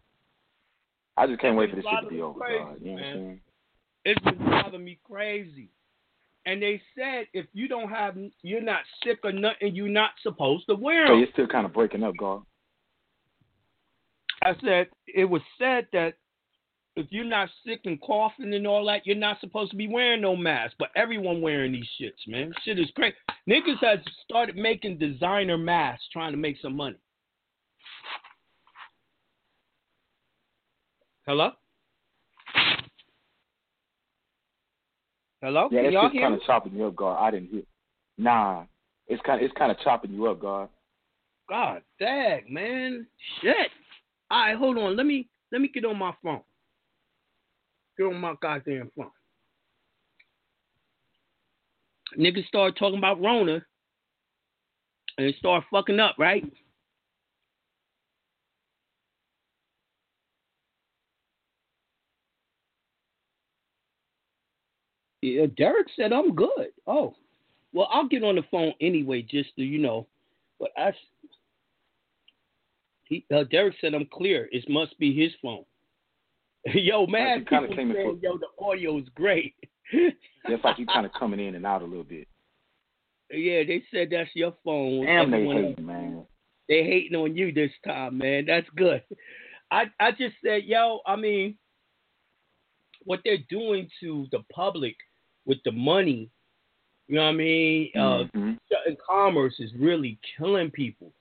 I 1.18 1.28
just 1.28 1.42
can't 1.42 1.58
wait 1.58 1.70
for 1.70 1.76
this 1.76 1.86
shit 1.86 2.04
to 2.04 2.10
be 2.10 2.16
me 2.16 2.22
over, 2.22 2.40
God. 2.40 2.78
You 2.80 2.92
know 2.92 2.94
what 2.94 3.06
I'm 3.06 3.14
saying? 3.14 3.42
It's 4.06 4.22
been 4.24 4.38
bothering 4.38 4.84
me 4.84 5.00
crazy. 5.04 5.70
And 6.46 6.62
they 6.62 6.82
said 6.98 7.28
if 7.34 7.46
you 7.54 7.68
don't 7.68 7.90
have, 7.90 8.18
you're 8.42 8.62
not 8.62 8.82
sick 9.04 9.20
or 9.24 9.32
nothing, 9.32 9.76
you're 9.76 9.88
not 9.88 10.12
supposed 10.24 10.66
to 10.70 10.76
wear 10.76 11.08
them. 11.08 11.20
So 11.20 11.24
it's 11.24 11.32
still 11.34 11.48
kind 11.48 11.66
of 11.66 11.74
breaking 11.74 12.04
up, 12.04 12.16
God. 12.18 12.44
I 14.42 14.54
said 14.64 14.88
it 15.08 15.26
was 15.26 15.42
said 15.58 15.88
that 15.92 16.14
if 16.96 17.08
you're 17.12 17.26
not 17.26 17.50
sick 17.66 17.82
and 17.86 18.02
coughing 18.02 18.54
and 18.54 18.68
all 18.68 18.86
that, 18.86 19.06
you're 19.06 19.16
not 19.16 19.40
supposed 19.40 19.72
to 19.72 19.78
be 19.78 19.88
wearing 19.88 20.22
no 20.22 20.36
mask. 20.36 20.76
But 20.80 20.90
everyone 20.96 21.42
wearing 21.42 21.72
these 21.72 21.88
shits, 22.00 22.28
man. 22.28 22.52
Shit 22.64 22.80
is 22.80 22.90
crazy. 22.96 23.16
Niggas 23.50 23.80
has 23.82 24.00
started 24.24 24.56
making 24.56 24.98
designer 24.98 25.58
masks 25.58 26.06
trying 26.12 26.32
to 26.32 26.38
make 26.38 26.58
some 26.62 26.76
money. 26.76 26.98
Hello? 31.26 31.52
Hello? 35.42 35.70
Yeah, 35.72 35.80
Can 35.80 35.86
that 35.86 35.94
y'all 35.94 36.10
shit's 36.10 36.22
kind 36.22 36.34
of 36.34 36.42
chopping 36.44 36.76
you 36.76 36.86
up, 36.88 36.96
God. 36.96 37.18
I 37.18 37.32
didn't 37.32 37.50
hear. 37.50 37.64
Nah, 38.18 38.66
it's 39.08 39.22
kind 39.26 39.40
of 39.40 39.46
it's 39.46 39.58
kind 39.58 39.72
of 39.72 39.80
chopping 39.80 40.12
you 40.12 40.28
up, 40.28 40.40
God. 40.40 40.70
God 41.48 41.82
dang, 42.00 42.44
man. 42.50 43.08
Shit. 43.42 43.72
All 44.30 44.40
right, 44.46 44.58
hold 44.58 44.78
on. 44.78 44.96
Let 44.96 45.06
me 45.06 45.28
let 45.52 45.62
me 45.62 45.70
get 45.70 45.86
on 45.86 45.98
my 45.98 46.14
phone. 46.24 46.42
Get 47.98 48.06
on 48.06 48.18
my 48.18 48.36
goddamn 48.42 48.92
phone. 48.96 49.12
Niggas 52.18 52.48
start 52.48 52.78
talking 52.78 52.98
about 52.98 53.22
Rona 53.22 53.62
and 55.18 55.34
start 55.36 55.64
fucking 55.72 56.00
up, 56.00 56.16
right? 56.18 56.44
Yeah, 65.22 65.48
Derek 65.58 65.88
said 65.96 66.14
I'm 66.14 66.34
good. 66.36 66.72
Oh, 66.88 67.14
well, 67.74 67.88
I'll 67.92 68.08
get 68.08 68.24
on 68.24 68.36
the 68.36 68.44
phone 68.50 68.74
anyway, 68.82 69.22
just 69.22 69.56
to 69.58 69.64
you 69.64 69.78
know. 69.80 70.08
But 70.60 70.70
I, 70.78 70.94
he, 73.04 73.26
uh, 73.34 73.44
Derek 73.52 73.76
said 73.82 73.94
I'm 73.94 74.08
clear. 74.12 74.50
It 74.52 74.70
must 74.70 74.98
be 75.00 75.14
his 75.14 75.32
phone. 75.42 75.66
yo, 76.74 77.06
man, 77.08 77.46
came 77.46 77.66
in 77.66 77.76
saying, 77.76 77.94
for- 77.94 78.18
yo, 78.22 78.38
the 78.38 78.64
audio 78.64 78.98
is 78.98 79.06
great. 79.16 79.56
It's 80.46 80.64
like 80.64 80.80
you 80.80 80.86
kind 80.86 81.06
of 81.06 81.12
coming 81.20 81.40
in 81.40 81.56
and 81.56 81.66
out 81.66 81.82
a 81.82 81.86
little 81.86 82.04
bit. 82.04 82.28
yeah, 83.30 83.64
they 83.64 83.84
said 83.94 84.08
that's 84.12 84.30
your 84.34 84.54
phone. 84.64 85.06
Damn, 85.06 85.30
they 85.32 85.38
Everyone 85.38 85.64
hate, 85.64 85.80
man. 85.80 86.26
they 86.68 86.84
hating 86.84 87.16
on 87.16 87.36
you 87.36 87.52
this 87.52 87.72
time, 87.86 88.18
man. 88.18 88.46
That's 88.48 88.68
good. 88.76 89.04
I 89.70 89.86
I 90.00 90.12
just 90.12 90.36
said, 90.44 90.64
yo, 90.66 91.02
I 91.06 91.16
mean, 91.18 91.58
what 93.04 93.20
they're 93.26 93.38
doing 93.50 93.90
to 94.00 94.28
the 94.32 94.40
public 94.52 94.96
with 95.50 95.58
the 95.66 95.72
money, 95.72 96.30
you 97.08 97.16
know 97.16 97.24
what 97.24 97.30
I 97.30 97.34
mean? 97.34 97.92
Uh, 97.96 98.28
Mhm. 98.36 98.60
shutting 98.72 98.98
commerce 98.98 99.60
is 99.60 99.74
really 99.74 100.20
killing 100.38 100.70
people. 100.70 101.12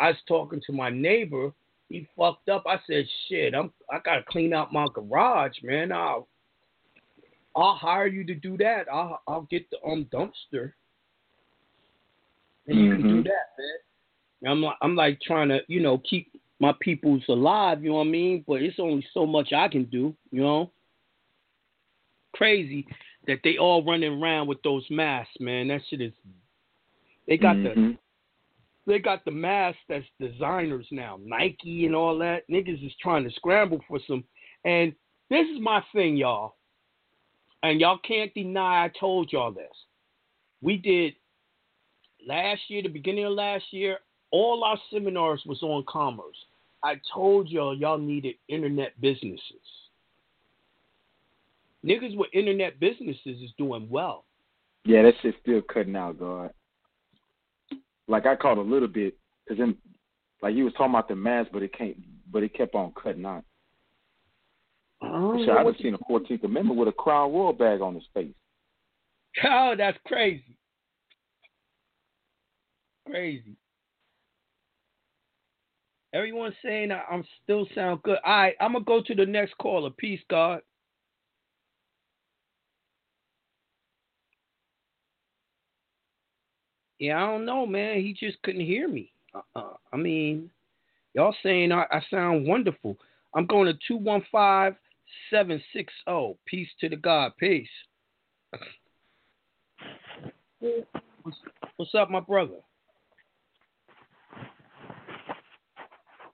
I 0.00 0.08
was 0.08 0.22
talking 0.26 0.60
to 0.66 0.72
my 0.72 0.90
neighbor. 0.90 1.54
He 1.88 2.04
fucked 2.16 2.48
up. 2.48 2.64
I 2.66 2.80
said, 2.88 3.08
shit, 3.28 3.54
I'm 3.54 3.72
I 3.88 4.00
gotta 4.00 4.24
clean 4.24 4.52
out 4.52 4.72
my 4.72 4.86
garage, 4.92 5.62
man. 5.62 5.92
I'll 5.92 6.28
I'll 7.54 7.76
hire 7.76 8.08
you 8.08 8.24
to 8.24 8.34
do 8.34 8.58
that. 8.58 8.88
I'll 8.92 9.22
I'll 9.28 9.42
get 9.42 9.70
the 9.70 9.80
um 9.84 10.04
dumpster. 10.06 10.72
And 12.66 12.80
you 12.80 12.90
can 12.90 13.02
do 13.08 13.22
that, 13.22 13.46
man. 13.56 14.50
I'm 14.50 14.62
like 14.62 14.76
I'm 14.82 14.96
like 14.96 15.20
trying 15.20 15.48
to, 15.50 15.60
you 15.68 15.80
know, 15.80 15.98
keep 15.98 16.32
my 16.58 16.72
peoples 16.80 17.22
alive, 17.28 17.84
you 17.84 17.90
know 17.90 17.98
what 17.98 18.08
I 18.08 18.10
mean? 18.10 18.44
But 18.48 18.62
it's 18.62 18.80
only 18.80 19.06
so 19.14 19.26
much 19.26 19.52
I 19.52 19.68
can 19.68 19.84
do, 19.84 20.12
you 20.32 20.42
know. 20.42 20.72
Crazy 22.34 22.84
that 23.26 23.40
they 23.42 23.58
all 23.58 23.84
running 23.84 24.22
around 24.22 24.46
with 24.46 24.62
those 24.62 24.84
masks, 24.90 25.34
man. 25.40 25.68
That 25.68 25.82
shit 25.88 26.00
is 26.00 26.12
they 27.26 27.36
got 27.36 27.56
the 27.62 27.70
Mhm. 27.70 27.98
they 28.86 28.98
got 29.00 29.24
the 29.24 29.32
masks 29.32 29.82
that's 29.88 30.06
designers 30.20 30.86
now, 30.92 31.18
Nike 31.22 31.86
and 31.86 31.96
all 31.96 32.16
that. 32.18 32.46
Niggas 32.48 32.84
is 32.84 32.94
trying 32.96 33.24
to 33.24 33.30
scramble 33.30 33.80
for 33.88 33.98
some. 34.00 34.24
And 34.64 34.94
this 35.28 35.48
is 35.48 35.58
my 35.58 35.80
thing, 35.92 36.16
y'all. 36.16 36.54
And 37.62 37.80
y'all 37.80 37.98
can't 37.98 38.32
deny 38.34 38.84
I 38.84 38.88
told 38.88 39.32
y'all 39.32 39.50
this. 39.50 39.86
We 40.62 40.76
did 40.76 41.16
last 42.24 42.70
year, 42.70 42.82
the 42.82 42.88
beginning 42.88 43.24
of 43.24 43.32
last 43.32 43.72
year, 43.72 43.98
all 44.30 44.62
our 44.62 44.78
seminars 44.90 45.44
was 45.46 45.62
on 45.62 45.84
commerce. 45.84 46.36
I 46.82 47.00
told 47.12 47.48
y'all 47.48 47.76
y'all 47.76 47.98
needed 47.98 48.36
internet 48.48 49.00
businesses. 49.00 49.85
Niggas 51.86 52.16
with 52.16 52.30
internet 52.32 52.80
businesses 52.80 53.40
is 53.42 53.52
doing 53.56 53.88
well. 53.88 54.24
Yeah, 54.84 55.02
that 55.02 55.14
shit's 55.22 55.36
still 55.42 55.62
cutting 55.62 55.96
out, 55.96 56.18
God. 56.18 56.50
Like 58.08 58.26
I 58.26 58.36
caught 58.36 58.58
a 58.58 58.62
little 58.62 58.88
bit 58.88 59.16
Cause 59.48 59.58
then, 59.58 59.76
like 60.42 60.54
you 60.54 60.64
was 60.64 60.72
talking 60.72 60.90
about 60.90 61.08
the 61.08 61.14
mask, 61.14 61.50
but 61.52 61.62
it 61.62 61.72
can't, 61.72 61.96
but 62.30 62.42
it 62.42 62.54
kept 62.54 62.74
on 62.74 62.92
cutting 63.00 63.24
out. 63.24 63.44
Oh, 65.02 65.34
I 65.52 65.62
just 65.64 65.82
seen 65.82 65.94
a 65.94 65.98
Fourteenth 66.08 66.42
Amendment 66.42 66.78
with 66.78 66.88
a 66.88 66.92
Crown 66.92 67.32
Royal 67.32 67.52
bag 67.52 67.80
on 67.80 67.94
his 67.94 68.04
face. 68.12 68.34
Oh, 69.44 69.74
that's 69.76 69.98
crazy. 70.06 70.56
Crazy. 73.06 73.56
Everyone's 76.12 76.54
saying 76.64 76.90
I- 76.90 77.04
I'm 77.10 77.24
still 77.42 77.68
sound 77.74 78.02
good. 78.02 78.18
All 78.24 78.36
right, 78.36 78.56
I'm 78.60 78.72
gonna 78.72 78.84
go 78.84 79.02
to 79.02 79.14
the 79.14 79.26
next 79.26 79.56
caller. 79.58 79.90
Peace, 79.90 80.22
God. 80.28 80.62
Yeah, 86.98 87.22
I 87.22 87.26
don't 87.26 87.44
know, 87.44 87.66
man. 87.66 88.00
He 88.00 88.14
just 88.14 88.40
couldn't 88.42 88.64
hear 88.64 88.88
me. 88.88 89.12
Uh, 89.54 89.74
I 89.92 89.96
mean, 89.96 90.50
y'all 91.14 91.34
saying 91.42 91.72
I, 91.72 91.84
I 91.90 92.00
sound 92.10 92.46
wonderful. 92.46 92.96
I'm 93.34 93.46
going 93.46 93.66
to 93.66 93.78
two 93.86 93.96
one 93.96 94.24
five 94.32 94.74
seven 95.30 95.62
six 95.72 95.92
zero. 96.08 96.36
Peace 96.46 96.68
to 96.80 96.88
the 96.88 96.96
God. 96.96 97.32
Peace. 97.38 97.68
What's, 100.60 101.36
what's 101.76 101.94
up, 101.94 102.10
my 102.10 102.20
brother? 102.20 102.60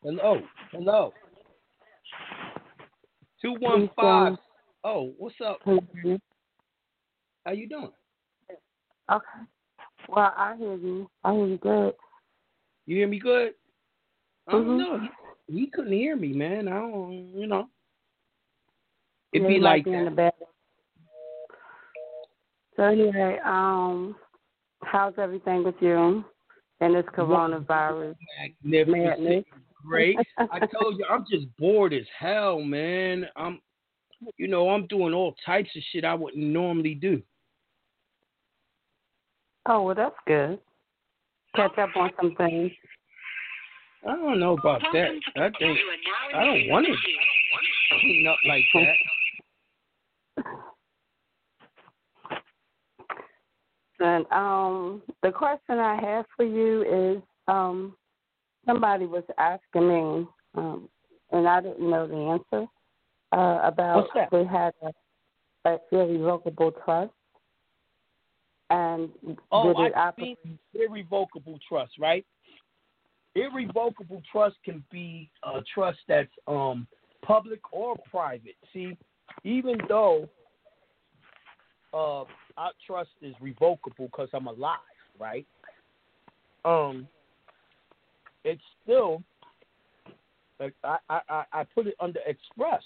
Hello, 0.05 0.41
hello. 0.71 1.13
Two 3.41 3.57
one 3.59 3.91
five. 3.97 4.35
Oh, 4.85 5.13
what's 5.19 5.35
up? 5.45 5.59
How 5.65 7.53
you 7.53 7.69
doing? 7.69 7.91
Okay. 9.11 9.27
Well, 10.09 10.33
I 10.37 10.57
hear 10.57 10.75
you. 10.75 11.09
I 11.25 11.35
hear 11.35 11.47
you 11.47 11.59
good. 11.59 11.95
You 12.87 12.97
hear 12.97 13.09
me 13.09 13.19
good? 13.19 13.55
I 14.49 14.53
don't 14.53 14.67
Mhm. 14.67 14.79
know. 14.79 14.99
He, 15.47 15.61
he 15.61 15.67
couldn't 15.69 15.93
hear 15.93 16.17
me, 16.17 16.33
man. 16.33 16.69
I 16.69 16.81
don't, 16.81 17.13
you 17.35 17.47
know. 17.47 17.69
It'd 19.33 19.45
Yeah, 19.45 19.49
be 19.49 19.55
you 19.55 19.61
like 19.61 19.85
be 19.85 19.93
in 19.93 20.15
that. 20.17 20.35
So 22.77 22.85
anyway, 22.85 23.39
um, 23.45 24.17
how's 24.83 25.15
everything 25.19 25.63
with 25.63 25.81
you 25.81 26.25
and 26.81 26.95
this 26.95 27.05
coronavirus 27.07 28.17
Magnificent. 28.65 29.47
Great. 29.85 30.17
I 30.51 30.61
told 30.81 30.99
you, 30.99 31.05
I'm 31.09 31.25
just 31.31 31.47
bored 31.57 31.93
as 31.93 32.07
hell, 32.19 32.61
man. 32.61 33.29
I'm, 33.37 33.61
you 34.37 34.49
know, 34.49 34.71
I'm 34.71 34.87
doing 34.87 35.13
all 35.13 35.35
types 35.45 35.71
of 35.77 35.83
shit 35.91 36.05
I 36.05 36.15
wouldn't 36.15 36.43
normally 36.43 36.95
do. 36.95 37.23
Oh 39.67 39.83
well, 39.83 39.95
that's 39.95 40.15
good. 40.27 40.59
Catch 41.55 41.79
up 41.79 41.91
on 41.97 42.11
some 42.21 42.35
things. 42.37 42.73
I 44.07 44.17
don't 44.17 44.41
know 44.41 44.55
about 44.55 44.81
that. 44.93 45.09
I 45.37 45.51
think 45.59 45.79
I 46.35 46.45
don't 46.45 46.69
want 46.69 46.87
to 46.87 46.95
clean 48.01 48.27
up 48.27 48.39
like 48.47 48.65
that. 48.75 50.45
And 54.03 54.27
um, 54.33 55.03
the 55.23 55.31
question 55.31 55.79
I 55.79 55.95
have 56.01 56.25
for 56.37 56.45
you 56.45 57.15
is, 57.17 57.23
um, 57.47 57.95
somebody 58.67 59.07
was 59.07 59.23
asking 59.39 59.89
me, 59.89 60.27
um, 60.57 60.89
and 61.31 61.47
I 61.47 61.61
didn't 61.61 61.89
know 61.89 62.09
the 62.09 62.17
answer 62.17 62.67
uh, 63.33 63.61
about 63.63 64.09
What's 64.13 64.31
that? 64.33 64.47
had 64.49 64.75
a, 65.65 65.71
a 65.71 65.79
irrevocable 65.93 66.73
trust, 66.85 67.13
and 68.73 69.11
Oh, 69.51 69.73
did 69.75 69.87
it 69.87 69.93
I 69.97 70.09
operate? 70.09 70.39
think 70.45 70.59
irrevocable 70.75 71.59
trust, 71.69 71.93
right? 71.99 72.25
Irrevocable 73.35 74.23
trust 74.31 74.57
can 74.65 74.85
be 74.91 75.31
a 75.43 75.63
trust 75.75 75.99
that's 76.09 76.31
um 76.47 76.87
public 77.23 77.61
or 77.73 77.97
private. 78.11 78.57
See, 78.73 78.97
even 79.45 79.79
though 79.89 80.29
uh 81.95 82.25
our 82.57 82.73
trust 82.87 83.11
is 83.21 83.35
revocable 83.41 84.07
because 84.07 84.29
I'm 84.33 84.47
alive, 84.47 84.79
right? 85.19 85.47
Um, 86.65 87.09
it's 88.45 88.63
still 88.83 89.23
like 90.61 90.75
I 90.85 90.99
I 91.09 91.45
I 91.53 91.65
put 91.75 91.87
it 91.87 91.95
under 92.01 92.21
express 92.27 92.83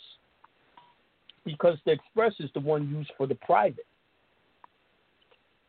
because 1.44 1.78
the 1.84 1.92
express 1.92 2.34
is 2.40 2.50
the 2.54 2.60
one 2.60 2.88
used 2.88 3.12
for 3.16 3.26
the 3.26 3.34
private, 3.36 3.86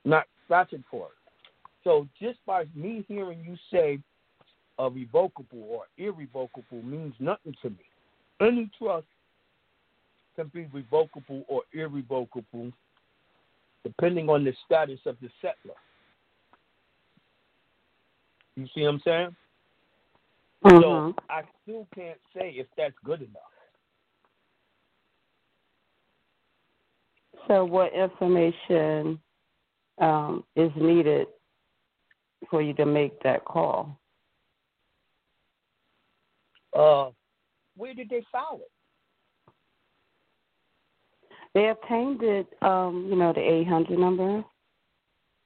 not 0.08 0.26
statutory. 0.46 1.12
So 1.84 2.08
just 2.20 2.40
by 2.46 2.66
me 2.74 3.06
hearing 3.08 3.44
you 3.46 3.56
say 3.72 4.00
a 4.80 4.90
revocable 4.90 5.66
or 5.70 5.84
irrevocable 5.98 6.82
means 6.84 7.14
nothing 7.20 7.56
to 7.62 7.70
me. 7.70 7.78
Any 8.40 8.70
trust 8.78 9.06
can 10.36 10.48
be 10.54 10.68
revocable 10.72 11.44
or 11.48 11.64
irrevocable 11.74 12.72
depending 13.84 14.30
on 14.30 14.44
the 14.44 14.54
status 14.66 15.00
of 15.06 15.18
the 15.22 15.30
settlor. 15.44 15.76
You 18.56 18.68
see 18.74 18.82
what 18.82 18.90
I'm 18.90 19.00
saying? 19.02 19.36
So 20.64 20.70
Mhm. 20.72 21.16
I 21.30 21.44
still 21.62 21.88
can't 21.94 22.20
say 22.34 22.52
if 22.52 22.68
that's 22.76 22.98
good 23.04 23.22
enough. 23.22 23.42
So, 27.48 27.64
what 27.64 27.94
information 27.94 29.22
um, 30.00 30.44
is 30.56 30.72
needed 30.76 31.28
for 32.50 32.62
you 32.62 32.74
to 32.76 32.86
make 32.86 33.22
that 33.24 33.46
call? 33.46 34.00
Uh, 36.78 37.10
where 37.76 37.94
did 37.94 38.10
they 38.10 38.24
file 38.32 38.60
it? 38.62 38.72
They 41.54 41.70
obtained 41.70 42.22
it, 42.22 42.48
um, 42.62 43.08
you 43.10 43.16
know, 43.16 43.34
the 43.34 43.42
800 43.42 43.98
number 43.98 44.44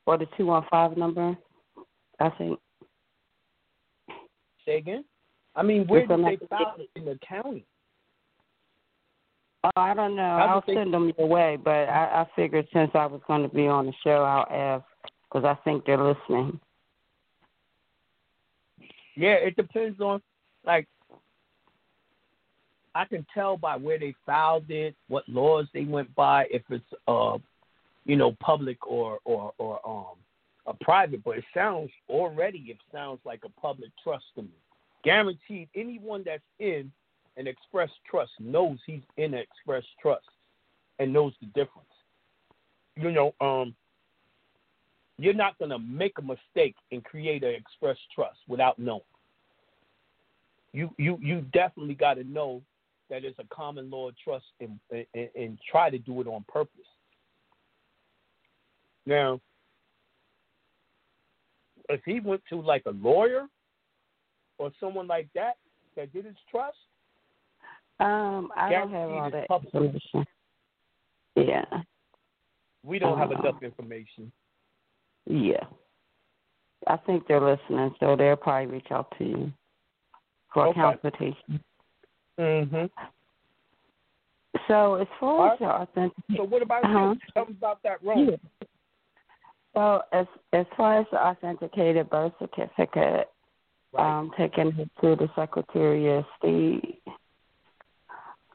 or 0.06 0.18
the 0.18 0.28
215 0.38 1.00
number, 1.00 1.38
I 2.20 2.30
think. 2.32 2.60
Say 4.66 4.78
again? 4.78 5.06
I 5.56 5.64
mean, 5.64 5.88
where 5.88 6.06
did 6.06 6.20
they 6.20 6.38
file 6.50 6.76
it 6.78 6.90
in 6.96 7.06
the 7.06 7.18
county? 7.28 7.66
Oh, 9.64 9.70
I 9.76 9.94
don't 9.94 10.16
know. 10.16 10.24
I'll 10.24 10.64
they- 10.66 10.74
send 10.74 10.94
them 10.94 11.12
your 11.18 11.28
way, 11.28 11.58
but 11.64 11.72
I, 11.72 12.22
I 12.22 12.28
figured 12.36 12.68
since 12.74 12.92
I 12.96 13.06
was 13.06 13.22
going 13.28 13.48
to 13.48 13.54
be 13.54 13.68
on 13.68 13.86
the 13.86 13.94
show, 14.04 14.24
I'll 14.24 14.48
ask 14.50 14.86
because 15.30 15.46
I 15.46 15.56
think 15.64 15.86
they're 15.86 16.02
listening. 16.02 16.60
Yeah, 19.16 19.34
it 19.34 19.56
depends 19.56 20.00
on 20.00 20.22
like 20.66 20.88
I 22.96 23.06
can 23.06 23.26
tell 23.34 23.58
by 23.58 23.78
where 23.78 24.00
they 24.00 24.14
filed 24.26 24.70
it, 24.70 24.96
what 25.08 25.28
laws 25.30 25.68
they 25.74 25.86
went 25.86 26.14
by, 26.16 26.46
if 26.50 26.64
it's 26.70 26.84
uh 27.08 27.38
you 28.06 28.16
know, 28.16 28.36
public 28.40 28.88
or 28.88 29.20
or 29.26 29.54
or 29.58 29.80
um 29.88 30.18
a 30.66 30.74
private, 30.74 31.24
but 31.24 31.38
it 31.38 31.44
sounds 31.54 31.92
already 32.10 32.60
it 32.70 32.78
sounds 32.92 33.20
like 33.26 33.42
a 33.46 33.62
public 33.62 33.92
trust 34.04 34.26
to 34.36 34.44
me. 34.44 34.50
Guaranteed 35.04 35.68
anyone 35.76 36.24
that's 36.26 36.44
in 36.60 36.92
an 37.38 37.48
express 37.48 37.90
trust 38.10 38.32
knows 38.40 38.78
he's 38.86 39.02
in 39.18 39.34
express 39.34 39.84
trust 40.02 40.26
and 41.00 41.12
knows 41.12 41.34
the 41.40 41.48
difference. 41.48 41.88
You 42.96 43.12
know, 43.12 43.34
um 43.42 43.76
you're 45.18 45.34
not 45.34 45.58
gonna 45.60 45.80
make 45.80 46.18
a 46.18 46.22
mistake 46.22 46.76
and 46.92 47.04
create 47.04 47.44
an 47.44 47.54
express 47.54 47.98
trust 48.14 48.40
without 48.48 48.80
knowing. 48.80 49.02
You 50.74 50.94
you 50.98 51.18
you 51.22 51.42
definitely 51.54 51.96
got 51.96 52.16
to 52.16 52.24
know 52.24 52.62
that 53.10 53.26
it's 53.26 53.38
a 53.40 53.56
common 53.56 53.90
law 53.90 54.10
trust 54.24 54.46
and, 54.60 54.80
and 54.92 55.30
and 55.36 55.60
try 55.70 55.90
to 55.90 56.00
do 56.00 56.22
it 56.22 56.28
on 56.28 56.46
purpose. 56.48 56.72
Now, 59.06 59.42
if 61.90 62.02
he 62.06 62.20
went 62.20 62.42
to 62.50 62.62
like 62.62 62.84
a 62.86 62.92
lawyer 62.92 63.48
or 64.58 64.72
someone 64.80 65.08
like 65.08 65.28
that 65.36 65.58
that 65.96 66.14
did 66.14 66.26
his 66.26 66.36
trust, 66.50 66.78
Um, 68.02 68.52
I 68.58 68.70
don't 68.72 68.92
have 68.92 69.10
all 69.10 69.30
that 69.32 69.48
public. 69.48 69.74
information. 69.74 70.26
Yeah, 71.36 71.66
we 72.84 73.00
don't 73.00 73.18
have 73.18 73.32
Uh, 73.32 73.40
enough 73.40 73.62
information. 73.64 74.32
yeah. 75.26 75.64
I 76.88 76.98
think 76.98 77.28
they're 77.28 77.40
listening, 77.40 77.94
so 78.00 78.16
they'll 78.16 78.36
probably 78.36 78.66
reach 78.66 78.92
out 78.92 79.12
to 79.20 79.24
you 79.24 79.54
for 80.52 80.68
Okay. 80.70 80.82
consultation. 80.82 81.64
Mm-hmm. 82.40 82.86
So 84.68 84.96
as 84.96 85.08
far 85.20 85.54
as 85.54 85.60
your 85.60 85.72
authentic, 85.72 86.18
So 86.36 86.44
what 86.44 86.64
about 86.64 86.84
Uh-huh. 86.84 87.14
you? 87.14 87.20
Tell 87.36 87.46
me 87.46 87.52
about 87.52 87.84
that 87.84 88.02
wrong. 88.04 88.30
Yeah. 88.30 88.36
so 89.76 90.04
as 90.12 90.28
as 90.54 90.66
far 90.76 90.98
as 90.98 91.06
the 91.12 91.24
authenticated 91.24 92.10
birth 92.10 92.34
certificate, 92.40 93.32
Right. 93.94 94.04
um, 94.06 94.32
taking 94.36 94.68
it 94.80 94.90
to 95.02 95.16
the 95.16 95.30
Secretary 95.36 96.08
of 96.18 96.26
State, 96.38 97.02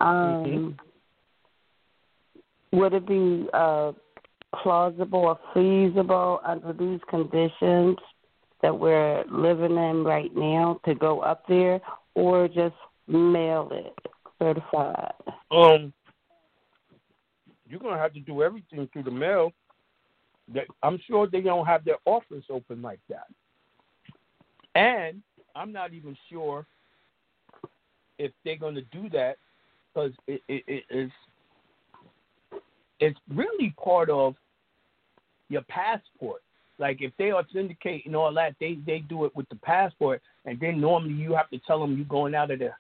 um, 0.01 0.43
Mhm. 0.45 0.79
would 2.73 2.93
it 2.93 3.07
be 3.07 3.49
uh, 3.53 3.93
plausible 4.63 5.21
or 5.21 5.39
feasible 5.55 6.41
under 6.45 6.73
these 6.73 7.01
conditions 7.09 7.97
that 8.63 8.77
we're 8.77 9.25
living 9.29 9.77
in 9.77 10.05
right 10.05 10.35
now 10.35 10.81
to 10.85 10.95
go 10.95 11.21
up 11.21 11.47
there, 11.47 11.81
or 12.15 12.49
just 12.49 12.77
mail 13.07 13.71
it 13.73 13.95
certified? 14.39 15.15
Um, 15.51 15.93
you're 17.69 17.81
gonna 17.81 17.99
have 17.99 18.15
to 18.15 18.21
do 18.21 18.43
everything 18.43 18.89
through 18.93 19.05
the 19.05 19.11
mail. 19.11 19.53
That 20.49 20.67
I'm 20.83 20.99
sure 20.99 21.27
they 21.27 21.41
don't 21.41 21.67
have 21.67 21.85
their 21.85 21.99
office 22.05 22.45
open 22.51 22.81
like 22.81 23.01
that, 23.09 23.27
and 24.75 25.23
I'm 25.55 25.73
not 25.73 25.93
even 25.93 26.17
sure 26.29 26.67
if 28.19 28.33
they're 28.45 28.57
gonna 28.57 28.83
do 28.93 29.09
that 29.11 29.39
because 29.97 30.13
it, 30.27 30.43
it, 30.49 30.63
it 30.67 30.85
is 30.91 31.11
it's 33.01 33.19
really 33.35 33.75
part 33.83 34.11
of 34.11 34.35
your 35.49 35.63
passport. 35.63 36.43
Like 36.79 36.99
if 37.01 37.13
they 37.19 37.33
authenticate 37.33 38.05
and 38.07 38.15
all 38.15 38.33
that, 38.35 38.55
they 38.61 38.79
they 38.87 38.99
do 38.99 39.25
it 39.25 39.35
with 39.35 39.49
the 39.49 39.57
passport, 39.57 40.21
and 40.45 40.61
then 40.61 40.81
normally 40.81 41.15
you 41.15 41.35
have 41.35 41.49
to 41.51 41.59
tell 41.67 41.81
them 41.81 41.97
you're 41.97 42.07
going 42.07 42.35
out 42.35 42.51
of 42.51 42.59
the 42.59 42.71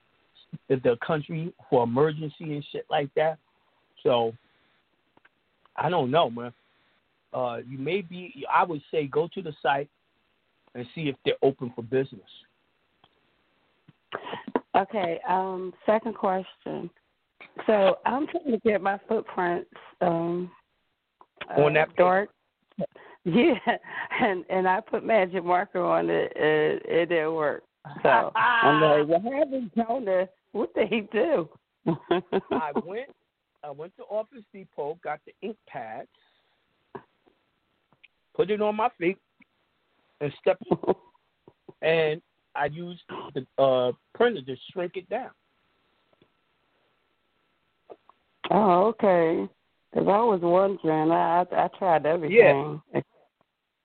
the 0.68 0.96
country 1.06 1.52
for 1.70 1.84
emergency 1.84 2.34
and 2.40 2.64
shit 2.70 2.84
like 2.90 3.08
that. 3.16 3.38
So 4.02 4.32
I 5.76 5.88
don't 5.88 6.10
know, 6.10 6.30
man. 6.30 6.52
Uh, 7.32 7.58
you 7.68 7.78
may 7.78 8.02
be. 8.02 8.44
I 8.52 8.64
would 8.64 8.82
say 8.90 9.06
go 9.06 9.28
to 9.32 9.42
the 9.42 9.54
site 9.62 9.88
and 10.74 10.86
see 10.94 11.08
if 11.08 11.16
they're 11.24 11.34
open 11.42 11.72
for 11.74 11.82
business. 11.82 12.20
Okay. 14.74 15.18
Um, 15.26 15.72
second 15.86 16.14
question. 16.14 16.90
So 17.66 17.98
I'm 18.04 18.26
trying 18.26 18.52
to 18.52 18.58
get 18.64 18.82
my 18.82 18.98
footprints 19.08 19.70
um, 20.00 20.50
On 21.56 21.72
that 21.74 21.88
uh, 21.88 21.92
dark. 21.96 22.30
Yeah, 23.24 23.54
and 24.20 24.44
and 24.48 24.68
I 24.68 24.80
put 24.80 25.04
magic 25.04 25.44
marker 25.44 25.82
on 25.82 26.10
it. 26.10 26.32
It, 26.36 26.82
it 26.86 27.08
didn't 27.08 27.34
work. 27.34 27.64
So 28.02 28.30
I'm 28.36 28.80
like, 29.08 29.08
well, 29.08 29.32
having 29.36 29.70
Jonah, 29.76 30.28
what 30.52 30.72
did 30.74 30.88
he 30.88 31.08
do? 31.12 31.48
I 31.86 32.72
went. 32.84 33.08
I 33.64 33.70
went 33.70 33.96
to 33.96 34.04
Office 34.04 34.44
Depot, 34.52 34.98
got 35.02 35.18
the 35.26 35.32
ink 35.42 35.56
pads, 35.66 36.08
put 38.34 38.50
it 38.50 38.62
on 38.62 38.76
my 38.76 38.90
feet, 38.96 39.18
and 40.20 40.32
stepped. 40.40 40.62
and 41.82 42.22
I 42.54 42.66
used 42.66 43.02
the 43.34 43.44
uh, 43.60 43.92
printer 44.14 44.42
to 44.42 44.56
shrink 44.72 44.92
it 44.96 45.08
down. 45.08 45.30
Oh, 48.50 48.86
okay. 48.86 49.48
Because 49.92 50.08
I 50.08 50.20
was 50.22 50.40
wondering. 50.42 51.10
I 51.10 51.44
I, 51.50 51.64
I 51.64 51.68
tried 51.78 52.06
everything. 52.06 52.80
Yeah. 52.92 53.00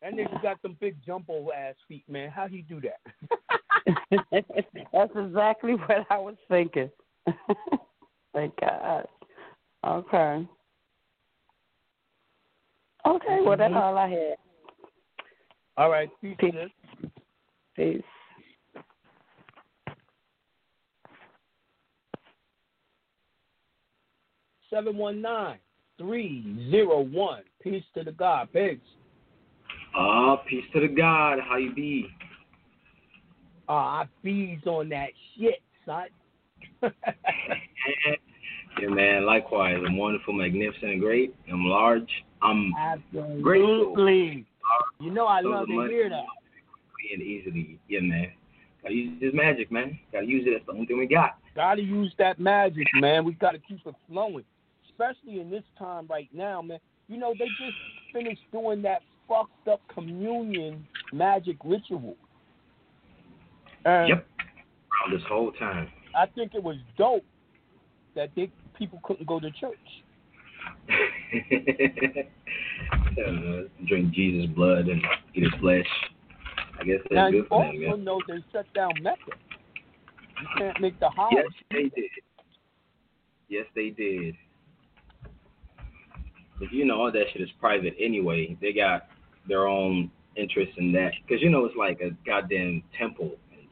That 0.01 0.13
nigga 0.13 0.41
got 0.41 0.57
some 0.61 0.75
big 0.79 0.97
jumbo 1.05 1.51
ass 1.51 1.75
feet, 1.87 2.03
man. 2.09 2.29
How 2.29 2.47
he 2.47 2.63
do 2.63 2.81
that? 2.81 2.99
That's 4.91 5.11
exactly 5.15 5.73
what 5.73 6.05
I 6.09 6.17
was 6.17 6.35
thinking. 6.47 6.89
Thank 8.33 8.53
God. 8.59 9.07
Okay. 9.85 10.47
Okay, 13.05 13.39
well 13.43 13.57
that's 13.57 13.73
all 13.75 13.97
I 13.97 14.09
had. 14.09 14.35
All 15.77 15.89
right, 15.89 16.09
peace. 16.21 16.35
Peace. 16.39 16.53
Peace. 17.75 18.03
Seven 24.71 24.95
one 24.97 25.21
nine 25.21 25.57
three 25.97 26.67
zero 26.71 27.01
one. 27.01 27.43
Peace 27.61 27.83
to 27.93 28.03
the 28.03 28.11
God. 28.13 28.47
Peace. 28.53 28.79
Ah, 29.93 30.37
peace 30.47 30.63
to 30.73 30.79
the 30.79 30.87
God. 30.87 31.39
How 31.47 31.57
you 31.57 31.73
be? 31.73 32.07
Uh, 33.67 33.73
I 33.73 34.05
feeds 34.23 34.65
on 34.65 34.89
that 34.89 35.09
shit, 35.37 35.61
son. 35.85 36.07
yeah, 38.81 38.87
man. 38.87 39.25
Likewise, 39.25 39.77
I'm 39.85 39.97
wonderful, 39.97 40.33
magnificent, 40.33 40.91
and 40.91 41.01
great. 41.01 41.35
I'm 41.51 41.65
large. 41.65 42.09
I'm 42.41 42.73
Absolutely. 42.79 44.45
You 44.99 45.11
know 45.11 45.25
I 45.25 45.41
love 45.41 45.67
to 45.67 45.73
Money 45.73 45.93
hear 45.93 46.09
that. 46.09 46.23
And 47.13 47.21
easily, 47.21 47.77
yeah, 47.89 47.99
man. 47.99 48.31
Gotta 48.81 48.95
use 48.95 49.19
this 49.19 49.33
magic, 49.33 49.71
man. 49.71 49.99
Gotta 50.11 50.25
use 50.25 50.45
it. 50.47 50.51
That's 50.53 50.65
the 50.65 50.71
only 50.71 50.85
thing 50.85 50.97
we 50.97 51.07
got. 51.07 51.37
Gotta 51.55 51.81
use 51.81 52.13
that 52.17 52.39
magic, 52.39 52.87
man. 52.95 53.25
We 53.25 53.33
gotta 53.33 53.59
keep 53.59 53.85
it 53.85 53.95
flowing. 54.07 54.45
Especially 55.01 55.39
in 55.39 55.49
this 55.49 55.63
time 55.77 56.05
right 56.09 56.29
now, 56.33 56.61
man. 56.61 56.79
You 57.07 57.17
know, 57.17 57.33
they 57.37 57.45
just 57.45 57.77
finished 58.13 58.41
doing 58.51 58.81
that 58.83 59.01
fucked 59.27 59.67
up 59.67 59.81
communion 59.93 60.85
magic 61.11 61.57
ritual. 61.63 62.15
And 63.85 64.09
Yep. 64.09 64.27
This 65.11 65.21
whole 65.27 65.51
time. 65.53 65.89
I 66.15 66.27
think 66.27 66.53
it 66.53 66.61
was 66.61 66.75
dope 66.97 67.25
that 68.15 68.29
they 68.35 68.51
people 68.77 68.99
couldn't 69.03 69.25
go 69.25 69.39
to 69.39 69.49
church. 69.51 69.73
uh, 73.17 73.61
drink 73.87 74.13
Jesus' 74.13 74.49
blood 74.55 74.87
and 74.87 75.01
eat 75.33 75.43
his 75.43 75.53
flesh. 75.59 75.87
I 76.79 76.83
guess 76.83 76.99
that's 77.03 77.13
now 77.13 77.27
you 77.27 77.41
good 77.41 77.49
for 77.49 77.63
them, 77.63 77.83
also 77.87 77.97
know 77.97 78.21
they 78.27 78.43
shut 78.51 78.71
down 78.75 78.91
Mecca. 79.01 79.31
You 80.39 80.47
can't 80.57 80.79
make 80.79 80.99
the 80.99 81.09
Hajj. 81.09 81.33
Yes, 81.33 81.45
they 81.71 81.83
did. 81.83 82.11
Yes, 83.49 83.65
they 83.75 83.89
did. 83.89 84.35
But 86.61 86.71
you 86.71 86.85
know, 86.85 87.01
all 87.01 87.11
that 87.11 87.23
shit 87.33 87.41
is 87.41 87.49
private 87.59 87.95
anyway. 87.99 88.55
They 88.61 88.71
got 88.71 89.07
their 89.47 89.67
own 89.67 90.11
interest 90.35 90.71
in 90.77 90.91
that. 90.91 91.11
Because, 91.25 91.41
you 91.41 91.49
know, 91.49 91.65
it's 91.65 91.75
like 91.75 92.01
a 92.01 92.11
goddamn 92.23 92.83
temple. 92.97 93.31
And, 93.51 93.67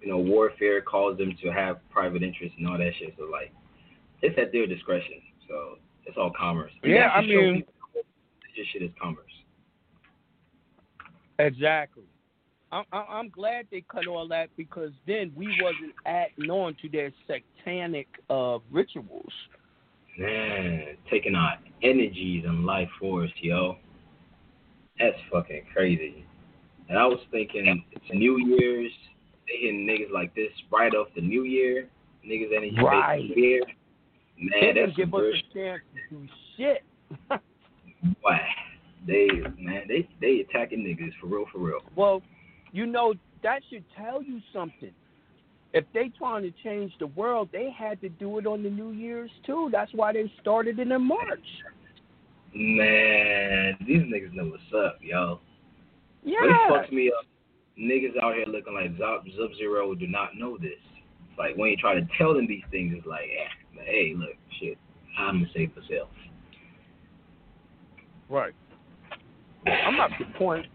you 0.00 0.08
know, 0.08 0.16
warfare 0.16 0.80
calls 0.80 1.18
them 1.18 1.36
to 1.42 1.52
have 1.52 1.76
private 1.90 2.22
interest 2.22 2.54
and 2.56 2.66
all 2.66 2.78
that 2.78 2.92
shit. 2.98 3.14
So, 3.18 3.24
like, 3.24 3.52
it's 4.22 4.36
at 4.38 4.50
their 4.50 4.66
discretion. 4.66 5.20
So, 5.46 5.76
it's 6.06 6.16
all 6.16 6.32
commerce. 6.36 6.72
And 6.82 6.92
Yeah, 6.92 7.10
I 7.14 7.20
mean- 7.20 7.64
This 8.56 8.66
shit 8.72 8.82
is 8.82 8.90
commerce. 9.00 9.26
Exactly. 11.38 12.04
I'm, 12.70 12.84
I'm 12.92 13.04
I'm 13.08 13.28
glad 13.28 13.66
they 13.70 13.82
cut 13.82 14.06
all 14.06 14.26
that 14.28 14.48
because 14.56 14.92
then 15.06 15.32
we 15.34 15.46
wasn't 15.60 15.92
adding 16.06 16.50
on 16.50 16.74
to 16.80 16.88
their 16.88 17.12
satanic 17.26 18.06
uh, 18.30 18.58
rituals. 18.70 19.32
Man, 20.18 20.96
taking 21.10 21.34
our 21.34 21.54
energies 21.82 22.44
and 22.46 22.64
life 22.66 22.88
force, 23.00 23.30
yo. 23.40 23.76
That's 24.98 25.16
fucking 25.30 25.62
crazy. 25.72 26.24
And 26.88 26.98
I 26.98 27.06
was 27.06 27.20
thinking, 27.30 27.82
it's 27.92 28.04
New 28.12 28.38
Year's. 28.38 28.92
They 29.46 29.66
hitting 29.66 29.86
niggas 29.86 30.12
like 30.12 30.34
this 30.34 30.50
right 30.70 30.94
off 30.94 31.08
the 31.14 31.22
New 31.22 31.44
Year. 31.44 31.88
Niggas 32.26 32.54
energy 32.54 32.76
Right. 32.82 33.22
based 33.22 33.34
fear. 33.34 33.60
They 34.36 34.60
Man, 34.60 34.74
that's 34.74 34.96
give 34.96 35.14
us 35.14 35.34
a 35.34 35.54
chance 35.54 35.82
to 35.94 36.16
do 36.16 36.28
shit. 36.56 36.82
Why? 38.20 38.40
They 39.06 39.28
man, 39.58 39.88
they 39.88 40.08
they 40.20 40.40
attacking 40.40 40.80
niggas 40.80 41.12
for 41.20 41.26
real, 41.26 41.46
for 41.52 41.58
real. 41.58 41.80
Well, 41.96 42.22
you 42.72 42.86
know 42.86 43.14
that 43.42 43.62
should 43.68 43.84
tell 43.96 44.22
you 44.22 44.40
something. 44.52 44.92
If 45.74 45.84
they 45.94 46.10
trying 46.18 46.42
to 46.42 46.52
change 46.62 46.92
the 46.98 47.06
world, 47.08 47.48
they 47.52 47.70
had 47.70 48.00
to 48.02 48.08
do 48.08 48.38
it 48.38 48.46
on 48.46 48.62
the 48.62 48.70
New 48.70 48.90
Year's 48.90 49.30
too. 49.46 49.68
That's 49.72 49.92
why 49.94 50.12
they 50.12 50.30
started 50.40 50.78
it 50.78 50.90
in 50.90 51.02
March. 51.02 51.40
Man, 52.54 53.76
these 53.86 54.02
niggas 54.02 54.34
know 54.34 54.44
what's 54.44 54.62
up, 54.86 54.98
yo. 55.00 55.40
Yeah. 56.22 56.36
What 56.68 56.84
fucks 56.84 56.92
me 56.92 57.08
up, 57.08 57.24
niggas 57.78 58.22
out 58.22 58.34
here 58.34 58.44
looking 58.46 58.74
like 58.74 58.90
Sub 58.98 59.54
Zero 59.56 59.94
do 59.94 60.06
not 60.06 60.36
know 60.36 60.58
this. 60.58 60.72
Like 61.38 61.56
when 61.56 61.70
you 61.70 61.76
try 61.76 61.94
to 61.94 62.06
tell 62.18 62.34
them 62.34 62.46
these 62.46 62.62
things, 62.70 62.94
it's 62.96 63.06
like, 63.06 63.22
eh, 63.22 63.82
hey, 63.84 64.14
look, 64.14 64.36
shit, 64.60 64.76
I'm 65.18 65.40
gonna 65.40 65.52
save 65.54 65.70
myself. 65.74 66.08
Right. 68.28 68.52
I'm 69.66 70.00
at 70.00 70.10
the 70.18 70.26
point. 70.38 70.66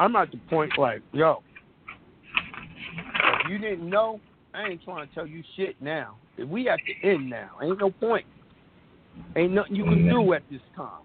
I'm 0.00 0.16
at 0.16 0.30
the 0.30 0.38
point 0.48 0.78
like, 0.78 1.02
yo, 1.12 1.42
you 3.48 3.58
didn't 3.58 3.88
know, 3.88 4.20
I 4.54 4.68
ain't 4.68 4.82
trying 4.84 5.08
to 5.08 5.14
tell 5.14 5.26
you 5.26 5.42
shit 5.56 5.80
now. 5.80 6.16
We 6.38 6.68
at 6.68 6.78
the 6.86 7.08
end 7.08 7.28
now. 7.28 7.50
Ain't 7.62 7.80
no 7.80 7.90
point. 7.90 8.26
Ain't 9.36 9.52
nothing 9.52 9.74
you 9.74 9.84
can 9.84 10.08
do 10.08 10.32
at 10.32 10.42
this 10.50 10.60
time. 10.76 11.02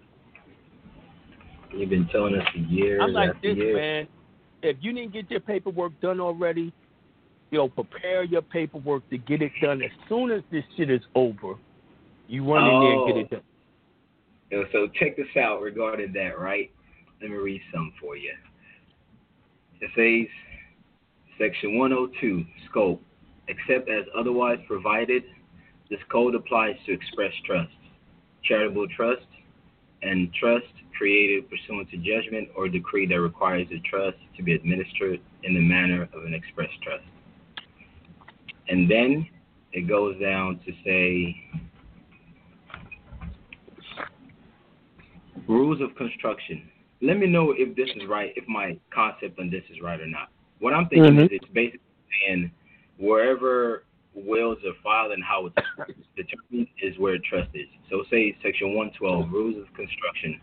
You've 1.72 1.90
been 1.90 2.08
telling 2.12 2.36
us 2.36 2.46
for 2.52 2.58
years 2.58 3.00
I'm 3.02 3.12
like 3.12 3.40
this, 3.42 3.56
years. 3.56 3.76
man. 3.76 4.08
If 4.62 4.76
you 4.80 4.92
didn't 4.92 5.12
get 5.12 5.30
your 5.30 5.40
paperwork 5.40 6.00
done 6.00 6.20
already, 6.20 6.72
you 7.50 7.58
know, 7.58 7.68
prepare 7.68 8.22
your 8.24 8.42
paperwork 8.42 9.08
to 9.10 9.18
get 9.18 9.42
it 9.42 9.52
done 9.60 9.82
as 9.82 9.90
soon 10.08 10.30
as 10.30 10.42
this 10.50 10.64
shit 10.76 10.90
is 10.90 11.02
over. 11.14 11.54
You 12.28 12.50
run 12.50 12.64
in 12.64 12.80
there 12.80 12.92
and 12.92 13.06
get 13.06 13.16
it 13.16 13.26
oh. 13.26 13.34
done. 13.36 13.44
Yo, 14.50 14.64
so 14.72 14.88
check 14.98 15.16
this 15.16 15.26
out 15.36 15.60
regarding 15.60 16.12
that, 16.12 16.38
right? 16.38 16.70
Let 17.20 17.30
me 17.30 17.36
read 17.36 17.60
something 17.72 17.92
for 18.00 18.16
you. 18.16 18.32
It 19.80 19.90
says, 19.96 20.32
Section 21.38 21.78
102, 21.78 22.44
Scope. 22.70 23.02
Except 23.48 23.88
as 23.90 24.04
otherwise 24.16 24.58
provided, 24.66 25.22
this 25.90 26.00
code 26.10 26.34
applies 26.34 26.76
to 26.86 26.92
express 26.92 27.32
trust, 27.44 27.72
charitable 28.42 28.86
trust, 28.96 29.26
and 30.02 30.32
trust 30.32 30.66
created 30.96 31.48
pursuant 31.50 31.90
to 31.90 31.96
judgment 31.98 32.48
or 32.56 32.68
decree 32.68 33.06
that 33.06 33.20
requires 33.20 33.68
the 33.68 33.80
trust 33.80 34.16
to 34.36 34.42
be 34.42 34.52
administered 34.52 35.20
in 35.42 35.54
the 35.54 35.60
manner 35.60 36.08
of 36.14 36.24
an 36.24 36.34
express 36.34 36.70
trust. 36.82 37.04
And 38.68 38.90
then 38.90 39.26
it 39.72 39.88
goes 39.88 40.18
down 40.20 40.60
to 40.64 40.72
say 40.84 41.36
rules 45.48 45.80
of 45.80 45.94
construction. 45.96 46.70
Let 47.02 47.18
me 47.18 47.26
know 47.26 47.52
if 47.56 47.76
this 47.76 47.88
is 47.96 48.08
right, 48.08 48.32
if 48.36 48.46
my 48.48 48.78
concept 48.94 49.38
on 49.38 49.50
this 49.50 49.64
is 49.70 49.82
right 49.82 50.00
or 50.00 50.06
not. 50.06 50.30
What 50.64 50.72
I'm 50.72 50.88
thinking 50.88 51.18
is 51.18 51.26
mm-hmm. 51.26 51.34
it's 51.34 51.52
basically 51.52 51.80
saying 52.26 52.50
wherever 52.96 53.84
wills 54.14 54.56
are 54.64 54.72
filed 54.82 55.12
and 55.12 55.22
how 55.22 55.44
it's 55.44 55.98
determined 56.16 56.68
is 56.80 56.98
where 56.98 57.18
trust 57.18 57.50
is. 57.52 57.68
So 57.90 58.02
say 58.10 58.34
section 58.42 58.68
112, 58.68 59.30
rules 59.30 59.56
of 59.60 59.66
construction. 59.74 60.40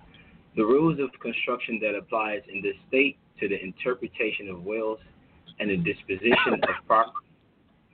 The 0.56 0.64
rules 0.64 1.00
of 1.00 1.10
construction 1.20 1.80
that 1.82 1.96
applies 1.96 2.42
in 2.54 2.62
this 2.62 2.76
state 2.88 3.18
to 3.40 3.50
the 3.50 3.60
interpretation 3.64 4.48
of 4.50 4.62
wills 4.62 5.00
and 5.60 5.72
the 5.72 5.78
disposition 5.78 6.54
of 6.54 6.86
property 6.86 7.26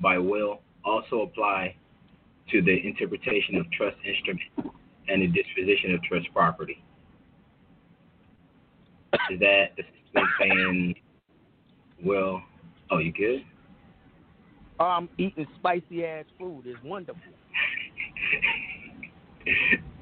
by 0.01 0.17
will 0.17 0.59
also 0.83 1.21
apply 1.21 1.77
to 2.51 2.61
the 2.61 2.85
interpretation 2.85 3.55
of 3.55 3.71
trust 3.71 3.95
instrument 4.05 4.75
and 5.07 5.21
the 5.21 5.27
disposition 5.27 5.93
of 5.93 6.03
trust 6.03 6.27
property. 6.33 6.83
Is 9.31 9.39
that 9.39 9.77
the 9.77 9.83
same 10.13 10.27
saying, 10.41 10.95
well, 12.03 12.43
oh, 12.91 12.99
you 12.99 13.11
good? 13.11 13.43
I'm 14.79 15.09
eating 15.17 15.47
spicy 15.59 16.05
ass 16.05 16.25
food. 16.37 16.63
It's 16.65 16.83
wonderful. 16.83 17.21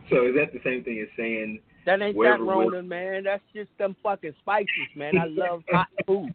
So 0.10 0.28
is 0.28 0.36
that 0.36 0.54
the 0.54 0.60
same 0.64 0.84
thing 0.84 1.00
as 1.02 1.08
saying 1.18 1.60
That 1.86 2.02
ain't 2.02 2.16
that 2.22 2.40
Ronan, 2.40 2.88
man. 2.88 3.24
That's 3.24 3.44
just 3.56 3.70
them 3.78 3.96
fucking 4.04 4.34
spices, 4.42 4.68
man. 4.96 5.18
I 5.18 5.26
love 5.30 5.64
hot 5.72 5.88
food. 6.06 6.34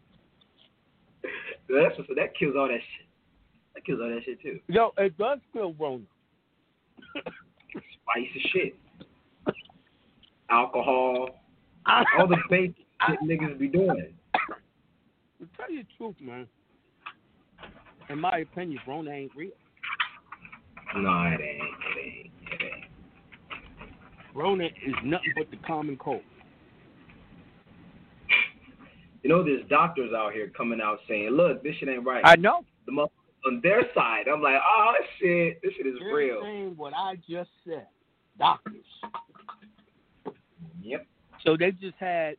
that's 1.69 1.97
what, 1.97 2.07
that 2.17 2.37
kills 2.37 2.55
all 2.57 2.67
that 2.67 2.79
shit. 2.79 3.07
That 3.75 3.85
kills 3.85 3.99
all 4.01 4.09
that 4.09 4.23
shit 4.25 4.41
too. 4.41 4.59
Yo, 4.67 4.91
it 4.97 5.17
does 5.17 5.39
feel 5.53 5.73
Ronan. 5.79 6.07
Spice 7.15 8.27
as 8.35 8.51
shit. 8.51 8.75
Alcohol, 10.49 11.29
all 11.87 12.27
the 12.27 12.37
basic 12.49 12.75
shit 13.07 13.19
niggas 13.23 13.57
be 13.57 13.67
doing. 13.67 14.13
To 15.41 15.47
tell 15.57 15.71
you 15.71 15.81
the 15.81 15.89
truth, 15.97 16.15
man. 16.21 16.47
In 18.09 18.21
my 18.21 18.37
opinion, 18.37 18.79
Rona 18.87 19.09
ain't 19.09 19.31
real. 19.35 19.49
No, 20.95 21.23
it 21.23 21.41
ain't. 21.41 21.41
It 21.41 21.97
ain't. 21.97 22.31
It 22.51 22.61
ain't. 22.61 24.35
Rona 24.35 24.65
is 24.65 24.93
nothing 25.03 25.33
but 25.35 25.49
the 25.49 25.57
common 25.65 25.97
cold. 25.97 26.21
You 29.23 29.31
know, 29.31 29.43
there's 29.43 29.67
doctors 29.67 30.11
out 30.15 30.31
here 30.31 30.51
coming 30.55 30.79
out 30.79 30.99
saying, 31.07 31.31
"Look, 31.31 31.63
this 31.63 31.75
shit 31.77 31.89
ain't 31.89 32.05
right." 32.05 32.21
I 32.23 32.35
know. 32.35 32.63
The 32.85 32.91
mother 32.91 33.11
on 33.47 33.61
their 33.63 33.81
side, 33.95 34.27
I'm 34.31 34.43
like, 34.43 34.61
"Oh 34.63 34.93
shit, 35.17 35.59
this 35.63 35.73
shit 35.73 35.87
is 35.87 35.95
They're 35.97 36.13
real." 36.13 36.41
saying 36.43 36.77
what 36.77 36.93
I 36.93 37.15
just 37.27 37.49
said. 37.65 37.87
Doctors. 38.37 38.85
Yep. 40.83 41.07
So 41.43 41.57
they 41.57 41.71
just 41.71 41.95
had 41.97 42.35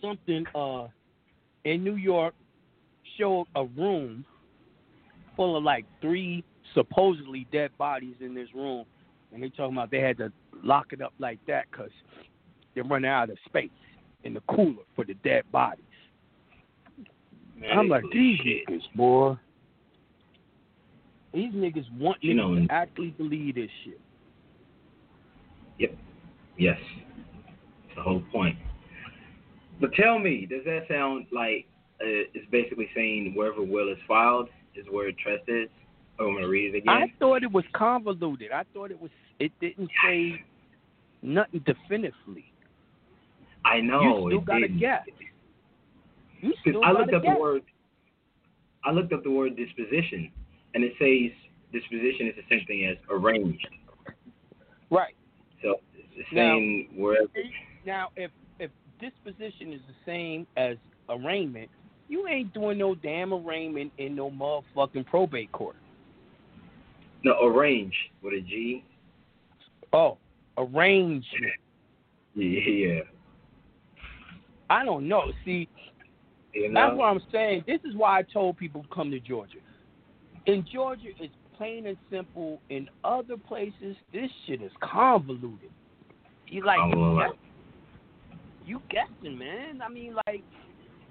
something 0.00 0.46
uh 0.54 0.88
in 1.64 1.84
New 1.84 1.96
York 1.96 2.34
showed 3.18 3.46
a 3.54 3.64
room 3.64 4.24
full 5.36 5.56
of 5.56 5.64
like 5.64 5.84
three 6.00 6.44
supposedly 6.74 7.46
dead 7.52 7.70
bodies 7.78 8.14
in 8.20 8.34
this 8.34 8.48
room, 8.54 8.84
and 9.32 9.42
they 9.42 9.48
talking 9.48 9.76
about 9.76 9.90
they 9.90 10.00
had 10.00 10.16
to 10.18 10.32
lock 10.62 10.92
it 10.92 11.00
up 11.00 11.12
like 11.18 11.38
that 11.46 11.64
because 11.70 11.90
they're 12.74 12.84
running 12.84 13.10
out 13.10 13.30
of 13.30 13.36
space 13.46 13.70
in 14.24 14.34
the 14.34 14.40
cooler 14.48 14.82
for 14.94 15.04
the 15.04 15.14
dead 15.24 15.42
bodies. 15.50 15.84
Man, 17.56 17.78
I'm 17.78 17.88
like 17.88 18.04
these 18.12 18.38
shit. 18.38 18.66
niggas, 18.68 18.82
boy. 18.94 19.36
These 21.32 21.52
niggas 21.52 21.90
want 21.98 22.22
You 22.22 22.34
know- 22.34 22.54
to 22.54 22.66
actually 22.70 23.10
believe 23.10 23.54
this 23.54 23.70
shit. 23.84 24.00
Yep. 25.78 25.96
Yes. 26.58 26.78
That's 27.86 27.96
the 27.96 28.02
whole 28.02 28.22
point. 28.32 28.56
But 29.80 29.92
tell 29.94 30.18
me, 30.18 30.46
does 30.46 30.64
that 30.64 30.86
sound 30.88 31.26
like 31.32 31.66
uh, 32.00 32.28
it's 32.34 32.48
basically 32.50 32.88
saying 32.94 33.32
wherever 33.34 33.62
will 33.62 33.90
is 33.90 33.98
filed 34.06 34.48
is 34.74 34.86
where 34.90 35.10
trust 35.12 35.44
is? 35.48 35.68
Oh, 36.18 36.28
I'm 36.28 36.34
gonna 36.34 36.48
read 36.48 36.74
it 36.74 36.78
again. 36.78 36.94
I 36.94 37.12
thought 37.18 37.42
it 37.42 37.50
was 37.50 37.64
convoluted. 37.74 38.52
I 38.52 38.64
thought 38.74 38.90
it 38.90 39.00
was. 39.00 39.10
It 39.38 39.52
didn't 39.60 39.88
say 40.04 40.42
nothing 41.22 41.64
definitively. 41.64 42.52
I 43.64 43.80
know. 43.80 44.28
you 44.28 44.36
still 44.36 44.40
gotta 44.42 44.60
didn't. 44.68 44.80
guess. 44.80 45.06
You 46.42 46.52
still 46.60 46.84
I 46.84 46.92
looked 46.92 47.14
up 47.14 47.22
guess. 47.22 47.34
the 47.34 47.40
word. 47.40 47.62
I 48.84 48.90
looked 48.92 49.12
up 49.12 49.22
the 49.22 49.30
word 49.30 49.56
disposition, 49.56 50.30
and 50.74 50.84
it 50.84 50.92
says 50.98 51.32
disposition 51.72 52.26
is 52.28 52.34
the 52.36 52.42
same 52.54 52.66
thing 52.66 52.86
as 52.86 52.96
arranged. 53.10 53.66
Right 54.90 55.14
So 55.62 55.80
it's 55.94 56.28
Now- 56.32 56.36
saying 56.56 56.88
wherever. 56.96 57.28
now, 57.86 58.08
if 58.16 58.30
disposition 59.00 59.72
is 59.72 59.80
the 59.88 59.94
same 60.04 60.46
as 60.56 60.76
arraignment, 61.08 61.68
you 62.08 62.26
ain't 62.26 62.52
doing 62.52 62.78
no 62.78 62.94
damn 62.94 63.32
arraignment 63.32 63.92
in 63.98 64.14
no 64.14 64.30
motherfucking 64.30 65.06
probate 65.06 65.50
court. 65.52 65.76
No, 67.24 67.34
arrange 67.44 67.94
with 68.22 68.34
a 68.34 68.40
G. 68.40 68.84
Oh, 69.92 70.18
arrangement. 70.56 71.24
Yeah. 72.34 73.00
I 74.70 74.84
don't 74.84 75.08
know. 75.08 75.32
See, 75.44 75.68
You 76.54 76.70
That's 76.72 76.96
what 76.96 77.06
I'm 77.06 77.20
saying. 77.32 77.64
This 77.66 77.80
is 77.84 77.94
why 77.96 78.18
I 78.18 78.22
told 78.22 78.56
people 78.56 78.82
to 78.82 78.88
come 78.94 79.10
to 79.10 79.20
Georgia. 79.20 79.58
In 80.46 80.64
Georgia, 80.72 81.08
it's 81.18 81.34
plain 81.56 81.86
and 81.86 81.96
simple. 82.10 82.60
In 82.70 82.88
other 83.04 83.36
places, 83.36 83.96
this 84.12 84.30
shit 84.46 84.62
is 84.62 84.72
convoluted. 84.80 85.70
You 86.46 86.64
like 86.64 86.78
Oh, 86.80 87.32
you, 88.70 88.76
well, 88.76 88.84
guess, 88.90 89.06
you 89.22 89.26
guessing, 89.30 89.38
man. 89.38 89.82
I 89.82 89.88
mean, 89.88 90.14
like 90.26 90.42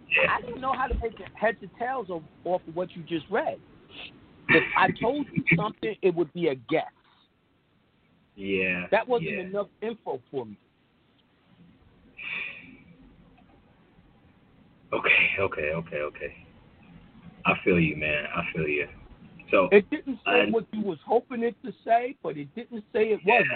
Yeah. 0.10 0.36
I 0.36 0.42
didn't 0.42 0.62
know 0.62 0.74
how 0.74 0.88
to 0.88 0.96
make 0.96 1.14
heads 1.36 1.58
or 1.62 1.70
tails 1.78 2.08
of, 2.10 2.24
off 2.46 2.62
of 2.68 2.76
what 2.76 2.96
you 2.96 3.04
just 3.04 3.26
read. 3.30 3.60
If 4.50 4.64
I 4.76 4.90
told 5.00 5.28
you 5.32 5.44
something, 5.56 5.96
it 6.02 6.16
would 6.16 6.34
be 6.34 6.48
a 6.48 6.56
guess. 6.56 6.86
Yeah. 8.36 8.88
That 8.90 9.08
wasn't 9.08 9.32
yeah. 9.32 9.42
enough 9.42 9.68
info 9.82 10.20
for 10.32 10.46
me. 10.46 10.58
Okay, 14.92 15.30
okay, 15.40 15.72
okay, 15.74 15.98
okay. 15.98 16.34
I 17.46 17.54
feel 17.64 17.80
you, 17.80 17.96
man. 17.96 18.26
I 18.36 18.42
feel 18.56 18.68
you. 18.68 18.88
So 19.52 19.70
It 19.72 19.88
didn't 19.92 20.20
say 20.26 20.50
what 20.50 20.66
you 20.72 20.82
was 20.82 20.98
hoping 21.06 21.44
it 21.44 21.56
to 21.64 21.72
say, 21.86 22.16
but 22.24 22.38
it 22.38 22.48
didn't 22.56 22.84
say 22.92 23.12
it 23.12 23.20
wasn't. 23.24 23.48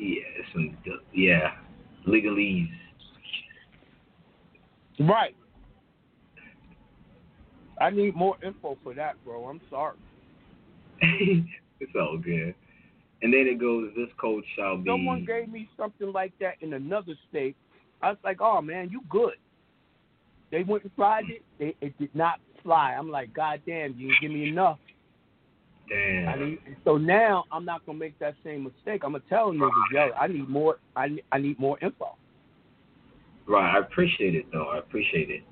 yeah, 0.00 0.20
some 0.52 0.76
yeah, 1.12 1.52
legalese. 2.08 2.68
Right. 5.00 5.36
I 7.80 7.90
need 7.90 8.16
more 8.16 8.36
info 8.44 8.76
for 8.82 8.94
that, 8.94 9.22
bro. 9.24 9.44
I'm 9.44 9.60
sorry. 9.70 9.96
it's 11.00 11.92
all 11.94 12.18
good. 12.18 12.54
And 13.22 13.32
then 13.32 13.46
it 13.46 13.60
goes, 13.60 13.90
this 13.96 14.08
code 14.20 14.44
shall 14.56 14.76
be. 14.76 14.90
Someone 14.90 15.24
gave 15.24 15.48
me 15.48 15.68
something 15.76 16.12
like 16.12 16.32
that 16.40 16.54
in 16.60 16.72
another 16.72 17.14
state. 17.28 17.56
I 18.02 18.10
was 18.10 18.18
like, 18.24 18.40
oh 18.40 18.60
man, 18.60 18.90
you 18.90 19.00
good. 19.08 19.34
They 20.50 20.62
went 20.62 20.84
and 20.84 20.94
tried 20.94 21.24
it. 21.28 21.42
It, 21.58 21.76
it 21.80 21.98
did 21.98 22.14
not 22.14 22.40
fly. 22.62 22.94
I'm 22.98 23.10
like, 23.10 23.34
God 23.34 23.60
damn, 23.66 23.94
you 23.98 24.08
didn't 24.08 24.20
give 24.20 24.30
me 24.30 24.48
enough. 24.48 24.78
Damn. 25.88 26.28
I 26.28 26.36
need, 26.36 26.58
so 26.84 26.96
now 26.96 27.44
I'm 27.50 27.64
not 27.64 27.84
gonna 27.86 27.98
make 27.98 28.18
that 28.18 28.34
same 28.44 28.64
mistake. 28.64 29.02
I'm 29.04 29.12
gonna 29.12 29.24
tell 29.28 29.52
niggas, 29.52 29.70
yo, 29.92 30.10
I 30.18 30.26
need 30.26 30.48
more. 30.48 30.78
I 30.96 31.08
need, 31.08 31.24
I 31.32 31.38
need 31.38 31.58
more 31.58 31.78
info. 31.80 32.16
Right, 33.46 33.76
I 33.76 33.78
appreciate 33.78 34.34
it 34.34 34.46
though. 34.52 34.68
I 34.68 34.78
appreciate 34.78 35.30
it. 35.30 35.42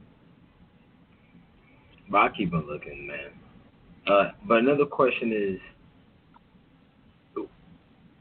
But 2.11 2.19
I 2.19 2.29
keep 2.37 2.53
on 2.53 2.67
looking, 2.67 3.07
man. 3.07 3.31
Uh, 4.07 4.33
but 4.47 4.59
another 4.59 4.85
question 4.85 5.33
is, 5.33 5.59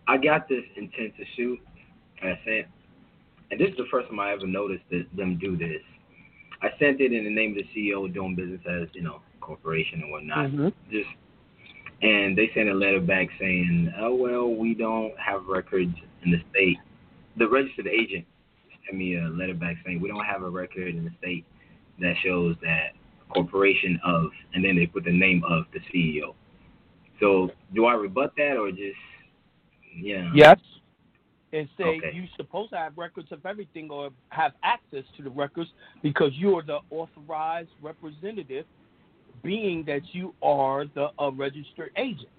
I 0.07 0.17
got 0.17 0.47
this 0.47 0.63
intent 0.75 1.13
to 1.17 1.23
shoot. 1.35 1.59
I 2.21 2.39
sent, 2.45 2.67
and 3.51 3.59
this 3.59 3.69
is 3.69 3.77
the 3.77 3.85
first 3.91 4.07
time 4.07 4.19
I 4.19 4.31
ever 4.31 4.47
noticed 4.47 4.83
that 4.91 5.05
them 5.15 5.37
do 5.39 5.57
this. 5.57 5.81
I 6.61 6.69
sent 6.79 7.01
it 7.01 7.11
in 7.11 7.25
the 7.25 7.29
name 7.29 7.51
of 7.51 7.57
the 7.57 7.65
CEO 7.75 8.11
doing 8.11 8.35
business 8.35 8.61
as 8.67 8.87
you 8.93 9.01
know 9.01 9.21
corporation 9.41 10.01
and 10.01 10.11
whatnot. 10.11 10.49
Mhm. 10.49 10.73
Just 10.89 11.09
and 12.01 12.37
they 12.37 12.51
sent 12.53 12.69
a 12.69 12.73
letter 12.73 12.99
back 12.99 13.29
saying, 13.39 13.93
"Oh 13.99 14.15
well, 14.15 14.53
we 14.53 14.73
don't 14.73 15.17
have 15.19 15.45
records 15.45 15.95
in 16.23 16.31
the 16.31 16.41
state." 16.51 16.77
The 17.37 17.47
registered 17.47 17.87
agent 17.87 18.25
sent 18.85 18.97
me 18.97 19.17
a 19.17 19.27
letter 19.29 19.53
back 19.53 19.77
saying 19.85 20.01
we 20.01 20.09
don't 20.09 20.25
have 20.25 20.43
a 20.43 20.49
record 20.49 20.95
in 20.95 21.05
the 21.05 21.11
state 21.19 21.45
that 21.99 22.15
shows 22.23 22.55
that 22.61 22.91
corporation 23.29 23.99
of, 24.05 24.25
and 24.53 24.63
then 24.63 24.75
they 24.75 24.85
put 24.85 25.03
the 25.03 25.11
name 25.11 25.43
of 25.49 25.65
the 25.73 25.79
CEO. 25.91 26.33
So 27.19 27.49
do 27.73 27.85
I 27.85 27.93
rebut 27.93 28.33
that 28.37 28.57
or 28.57 28.69
just 28.71 28.97
yeah? 29.95 30.29
Yes. 30.33 30.59
and 31.53 31.69
say 31.77 31.97
Okay. 31.97 32.11
you're 32.13 32.27
supposed 32.35 32.71
to 32.71 32.77
have 32.77 32.97
records 32.97 33.31
of 33.31 33.45
everything 33.45 33.89
or 33.89 34.09
have 34.29 34.53
access 34.63 35.05
to 35.15 35.23
the 35.23 35.29
records 35.29 35.69
because 36.03 36.33
you're 36.35 36.61
the 36.61 36.79
authorized 36.89 37.69
representative, 37.81 38.65
being 39.45 39.83
that 39.85 40.01
you 40.11 40.33
are 40.41 40.85
the 40.95 41.09
uh, 41.19 41.31
registered 41.31 41.91
agent. 41.97 42.29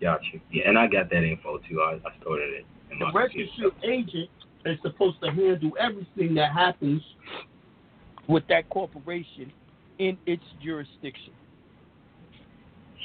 Got 0.00 0.20
you. 0.32 0.40
Yeah, 0.50 0.68
and 0.68 0.78
I 0.78 0.86
got 0.86 1.10
that 1.10 1.24
info 1.24 1.58
too. 1.68 1.80
I, 1.82 1.94
I 2.06 2.20
stored 2.20 2.40
it 2.40 2.64
in 2.90 2.98
The 2.98 3.10
registered 3.12 3.74
agent 3.84 4.30
is 4.64 4.78
supposed 4.82 5.20
to 5.22 5.30
handle 5.30 5.72
everything 5.78 6.34
that 6.34 6.52
happens 6.52 7.02
with 8.28 8.44
that 8.48 8.68
corporation 8.70 9.52
in 9.98 10.16
its 10.26 10.42
jurisdiction. 10.62 11.32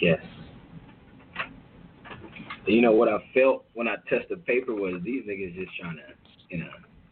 Yes. 0.02 0.20
You 2.68 2.82
know 2.82 2.94
what 2.94 3.10
I 3.10 3.18
felt 3.34 3.66
when 3.74 3.88
I 3.88 3.96
tested 4.10 4.46
paper 4.46 4.74
was 4.74 5.02
these 5.04 5.24
niggas 5.24 5.56
just 5.56 5.72
trying 5.80 5.98
to, 5.98 6.04
you 6.50 6.60
know, 6.60 6.70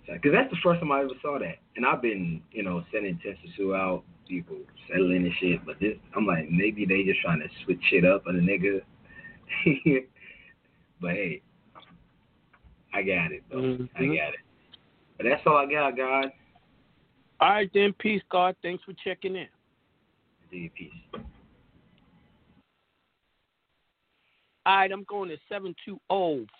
because 0.07 0.31
that's 0.33 0.49
the 0.49 0.57
first 0.63 0.79
time 0.79 0.91
I 0.91 1.01
ever 1.01 1.09
saw 1.21 1.39
that. 1.39 1.57
And 1.75 1.85
I've 1.85 2.01
been, 2.01 2.41
you 2.51 2.63
know, 2.63 2.83
sending 2.91 3.19
test 3.23 3.39
to 3.57 3.75
out, 3.75 4.03
people 4.33 4.57
settling 4.89 5.25
and 5.25 5.33
shit. 5.39 5.65
But 5.65 5.79
this, 5.79 5.97
I'm 6.15 6.25
like, 6.25 6.49
maybe 6.49 6.85
they 6.85 7.03
just 7.03 7.21
trying 7.21 7.39
to 7.39 7.47
switch 7.63 7.79
shit 7.89 8.05
up 8.05 8.25
on 8.27 8.35
the 8.35 8.41
nigga. 8.41 8.81
but 11.01 11.11
hey, 11.11 11.41
I 12.93 13.03
got 13.03 13.31
it 13.31 13.43
though. 13.51 13.59
I 13.95 14.01
Mhm. 14.01 14.15
got 14.17 14.33
it. 14.33 14.39
But 15.17 15.25
that's 15.29 15.45
all 15.45 15.57
I 15.57 15.65
got, 15.67 15.95
God. 15.95 16.31
All 17.39 17.49
right, 17.49 17.69
then. 17.73 17.93
Peace, 17.93 18.23
God. 18.29 18.55
Thanks 18.61 18.83
for 18.83 18.93
checking 18.93 19.35
in. 19.35 19.47
Indeed, 20.51 20.71
peace. 20.75 21.23
All 24.65 24.77
right, 24.77 24.91
I'm 24.91 25.03
going 25.09 25.29
to 25.29 25.37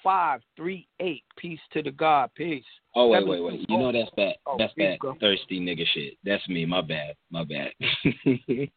720-538. 0.05 1.23
Peace 1.37 1.59
to 1.71 1.81
the 1.81 1.91
God. 1.91 2.29
Peace. 2.35 2.65
Oh 2.95 3.07
wait, 3.07 3.25
wait, 3.25 3.41
wait. 3.41 3.65
You 3.69 3.77
know 3.77 3.91
that's 3.91 4.09
oh 4.11 4.15
bad. 4.15 4.35
Oh, 4.45 4.55
That's 4.59 4.73
bad. 4.77 4.99
go. 4.99 5.15
Thirsty 5.19 5.59
nigga 5.59 5.85
shit. 5.93 6.13
That's 6.23 6.47
me. 6.47 6.65
My 6.65 6.81
bad. 6.81 7.15
My 7.31 7.43
bad. 7.43 7.71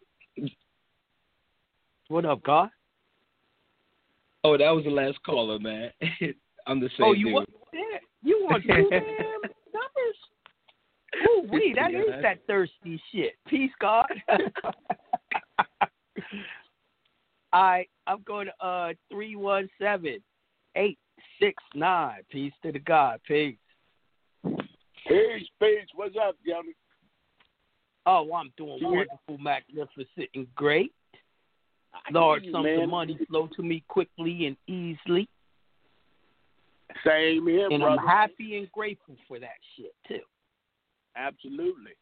What 2.09 2.25
up, 2.25 2.41
God? 2.45 2.69
oh, 4.45 4.57
that 4.57 4.71
was 4.71 4.85
the 4.85 4.91
last 4.91 5.19
caller, 5.25 5.59
man. 5.59 5.91
I'm 6.69 6.79
the 6.79 6.89
same 6.97 7.07
oh, 7.07 7.13
you 7.15 7.25
dude. 7.27 7.35
want 7.35 7.49
yeah, 7.73 7.81
you 8.23 8.45
want 8.49 8.63
two 8.63 8.69
damn 8.91 9.43
numbers? 9.75 10.17
Ooh, 11.29 11.49
wee, 11.53 11.75
that 11.75 11.91
is 11.93 12.05
Yeah. 12.09 12.21
that 12.23 12.47
thirsty 12.47 13.03
shit. 13.13 13.35
Peace, 13.49 13.73
God. 13.81 14.07
Right, 17.57 17.89
I'm 18.07 18.23
going 18.27 18.49
to 18.49 18.67
uh 18.67 18.93
three 19.11 19.35
one 19.35 19.71
seven 19.81 20.19
eight 20.77 20.99
six 21.41 21.55
nine. 21.75 22.19
Peace 22.31 22.53
to 22.63 22.71
the 22.71 22.79
God. 22.79 23.19
Peace. 23.27 23.57
Peace, 24.45 25.49
peace. 25.59 25.89
What's 25.95 26.17
up, 26.23 26.37
Johnny? 26.47 26.75
Oh, 28.05 28.31
I'm 28.35 28.53
doing 28.59 28.79
Yeah. 28.83 28.89
wonderful, 28.89 29.39
magnificent, 29.39 30.29
and 30.35 30.47
great. 30.55 30.93
I 31.95 32.01
Lord, 32.13 32.43
hear 32.43 32.51
you, 32.51 32.53
some 32.53 32.63
man. 32.65 32.81
the 32.81 32.87
money 32.87 33.19
flow 33.27 33.49
to 33.57 33.63
me 33.63 33.83
quickly 33.89 34.47
and 34.47 34.57
easily, 34.67 35.27
Same 37.07 37.47
here, 37.47 37.69
and 37.71 37.81
brother. 37.83 38.03
I'm 38.03 38.07
happy 38.07 38.59
and 38.59 38.71
grateful 38.73 39.17
for 39.27 39.39
that 39.39 39.57
shit 39.77 39.95
too. 40.07 40.21
Absolutely. 41.17 41.93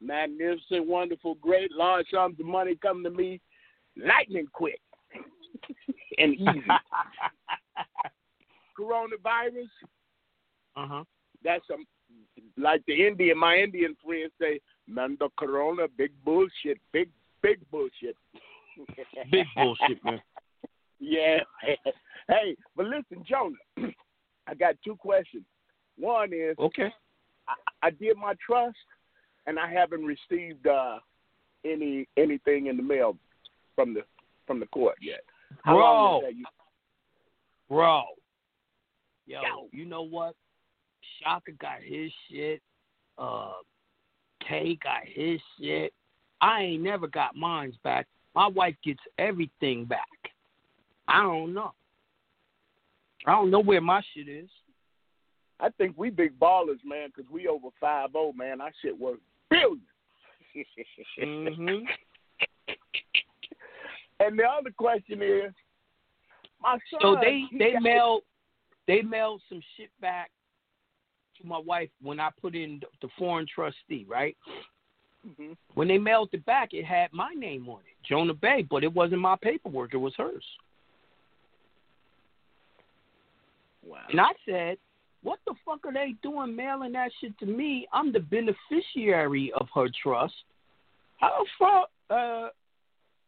Magnificent, 0.00 0.86
wonderful, 0.86 1.34
great, 1.34 1.72
large 1.72 2.06
sums 2.12 2.38
of 2.38 2.46
money 2.46 2.76
come 2.80 3.02
to 3.02 3.10
me 3.10 3.40
lightning 3.98 4.46
quick 4.52 4.80
and 6.18 6.34
easy. 6.34 6.62
Coronavirus, 8.78 9.68
Uh 10.76 10.86
huh. 10.86 11.04
that's 11.42 11.66
some 11.66 11.84
like 12.56 12.82
the 12.86 13.06
Indian, 13.06 13.38
my 13.38 13.56
Indian 13.56 13.96
friends 14.04 14.32
say, 14.40 14.60
man, 14.86 15.16
the 15.18 15.28
corona, 15.38 15.86
big 15.96 16.12
bullshit, 16.24 16.78
big, 16.92 17.08
big 17.42 17.58
bullshit. 17.70 18.16
Big 19.32 19.46
bullshit, 19.56 20.02
man. 20.04 20.20
Yeah. 21.00 21.38
hey, 22.28 22.56
but 22.76 22.86
listen, 22.86 23.24
Jonah, 23.28 23.56
I 24.48 24.54
got 24.54 24.74
two 24.84 24.96
questions. 24.96 25.44
One 25.96 26.32
is 26.32 26.56
Okay. 26.58 26.92
I, 27.48 27.86
I 27.86 27.90
did 27.90 28.16
my 28.16 28.34
trust, 28.44 28.76
and 29.46 29.58
I 29.60 29.72
haven't 29.72 30.04
received 30.04 30.66
uh, 30.66 30.98
any 31.64 32.08
anything 32.16 32.66
in 32.66 32.76
the 32.76 32.82
mail 32.82 33.16
from 33.78 33.94
the 33.94 34.00
from 34.44 34.58
the 34.58 34.66
court 34.66 34.96
yet. 35.00 35.20
How 35.62 35.74
Bro? 35.76 36.20
You, 36.30 36.44
bro. 37.68 38.02
Yo, 39.26 39.40
Yo. 39.40 39.68
you 39.70 39.84
know 39.84 40.02
what? 40.02 40.34
Shaka 41.22 41.52
got 41.60 41.80
his 41.80 42.10
shit. 42.28 42.60
Uh, 43.18 43.52
K 44.46 44.76
got 44.82 45.02
his 45.04 45.40
shit. 45.60 45.92
I 46.40 46.62
ain't 46.62 46.82
never 46.82 47.06
got 47.06 47.36
mine's 47.36 47.76
back. 47.84 48.08
My 48.34 48.48
wife 48.48 48.74
gets 48.84 49.00
everything 49.16 49.84
back. 49.84 50.08
I 51.06 51.22
don't 51.22 51.54
know. 51.54 51.72
I 53.26 53.32
don't 53.32 53.52
know 53.52 53.60
where 53.60 53.80
my 53.80 54.02
shit 54.12 54.28
is. 54.28 54.48
I 55.60 55.68
think 55.70 55.94
we 55.96 56.10
big 56.10 56.36
ballers, 56.40 56.84
man, 56.84 57.10
because 57.14 57.30
we 57.30 57.46
over 57.46 57.68
five 57.80 58.10
zero, 58.10 58.32
man. 58.32 58.60
Our 58.60 58.72
shit 58.82 58.98
worth 58.98 59.20
billions. 59.50 59.82
Mhm. 61.20 61.84
And 64.28 64.38
the 64.38 64.44
other 64.44 64.70
question 64.76 65.22
is, 65.22 65.54
my 66.60 66.72
son. 66.90 67.00
So 67.00 67.16
they 67.18 67.44
they 67.58 67.78
mailed 67.80 68.22
they 68.86 69.00
mailed 69.00 69.40
some 69.48 69.62
shit 69.76 69.88
back 70.02 70.30
to 71.40 71.46
my 71.46 71.58
wife 71.58 71.88
when 72.02 72.20
I 72.20 72.28
put 72.38 72.54
in 72.54 72.82
the 73.00 73.08
foreign 73.18 73.46
trustee, 73.46 74.04
right? 74.06 74.36
Mhm. 75.26 75.56
When 75.74 75.88
they 75.88 75.96
mailed 75.96 76.28
it 76.32 76.44
back, 76.44 76.74
it 76.74 76.84
had 76.84 77.10
my 77.10 77.32
name 77.32 77.70
on 77.70 77.80
it, 77.80 77.96
Jonah 78.06 78.34
Bey, 78.34 78.62
but 78.68 78.84
it 78.84 78.92
wasn't 78.92 79.22
my 79.22 79.36
paperwork; 79.36 79.94
it 79.94 79.98
was 79.98 80.14
hers. 80.16 80.44
Wow. 83.82 84.04
And 84.10 84.20
I 84.20 84.32
said, 84.44 84.78
"What 85.22 85.40
the 85.46 85.54
fuck 85.64 85.86
are 85.86 85.92
they 85.92 86.12
doing 86.22 86.54
mailing 86.54 86.92
that 86.92 87.12
shit 87.14 87.38
to 87.38 87.46
me? 87.46 87.88
I'm 87.94 88.12
the 88.12 88.20
beneficiary 88.20 89.52
of 89.52 89.70
her 89.74 89.88
trust. 90.02 90.34
How 91.16 91.42
the 91.42 91.48
fuck, 91.58 91.90
uh, 92.10 92.50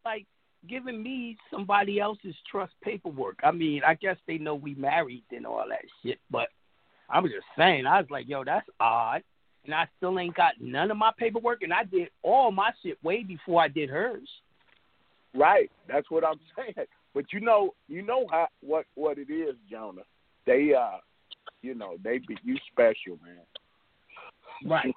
like 0.04 0.26
giving 0.68 1.02
me 1.02 1.36
somebody 1.50 2.00
else's 2.00 2.34
trust 2.50 2.72
paperwork? 2.82 3.38
I 3.42 3.50
mean, 3.50 3.82
I 3.86 3.94
guess 3.94 4.16
they 4.26 4.38
know 4.38 4.54
we 4.54 4.74
married 4.74 5.24
and 5.30 5.46
all 5.46 5.64
that 5.68 5.84
shit, 6.02 6.18
but 6.30 6.48
I 7.08 7.20
was 7.20 7.32
just 7.32 7.46
saying, 7.56 7.86
I 7.86 8.00
was 8.00 8.10
like, 8.10 8.28
yo, 8.28 8.44
that's 8.44 8.68
odd." 8.78 9.22
And 9.66 9.74
I 9.74 9.86
still 9.98 10.18
ain't 10.18 10.34
got 10.34 10.54
none 10.58 10.90
of 10.90 10.96
my 10.96 11.10
paperwork, 11.18 11.62
and 11.62 11.72
I 11.72 11.84
did 11.84 12.08
all 12.22 12.50
my 12.50 12.70
shit 12.82 12.96
way 13.04 13.22
before 13.22 13.60
I 13.60 13.68
did 13.68 13.90
hers. 13.90 14.26
Right. 15.34 15.70
That's 15.86 16.10
what 16.10 16.24
I'm 16.24 16.40
saying. 16.56 16.86
But 17.14 17.32
you 17.32 17.40
know, 17.40 17.74
you 17.88 18.02
know 18.02 18.26
how 18.30 18.48
what 18.60 18.86
what 18.94 19.18
it 19.18 19.30
is, 19.30 19.56
Jonah. 19.70 20.02
They 20.46 20.72
uh, 20.72 20.98
you 21.62 21.74
know, 21.74 21.96
they 22.02 22.18
be 22.18 22.36
you 22.42 22.56
special, 22.72 23.18
man. 23.24 23.44
Right. 24.64 24.94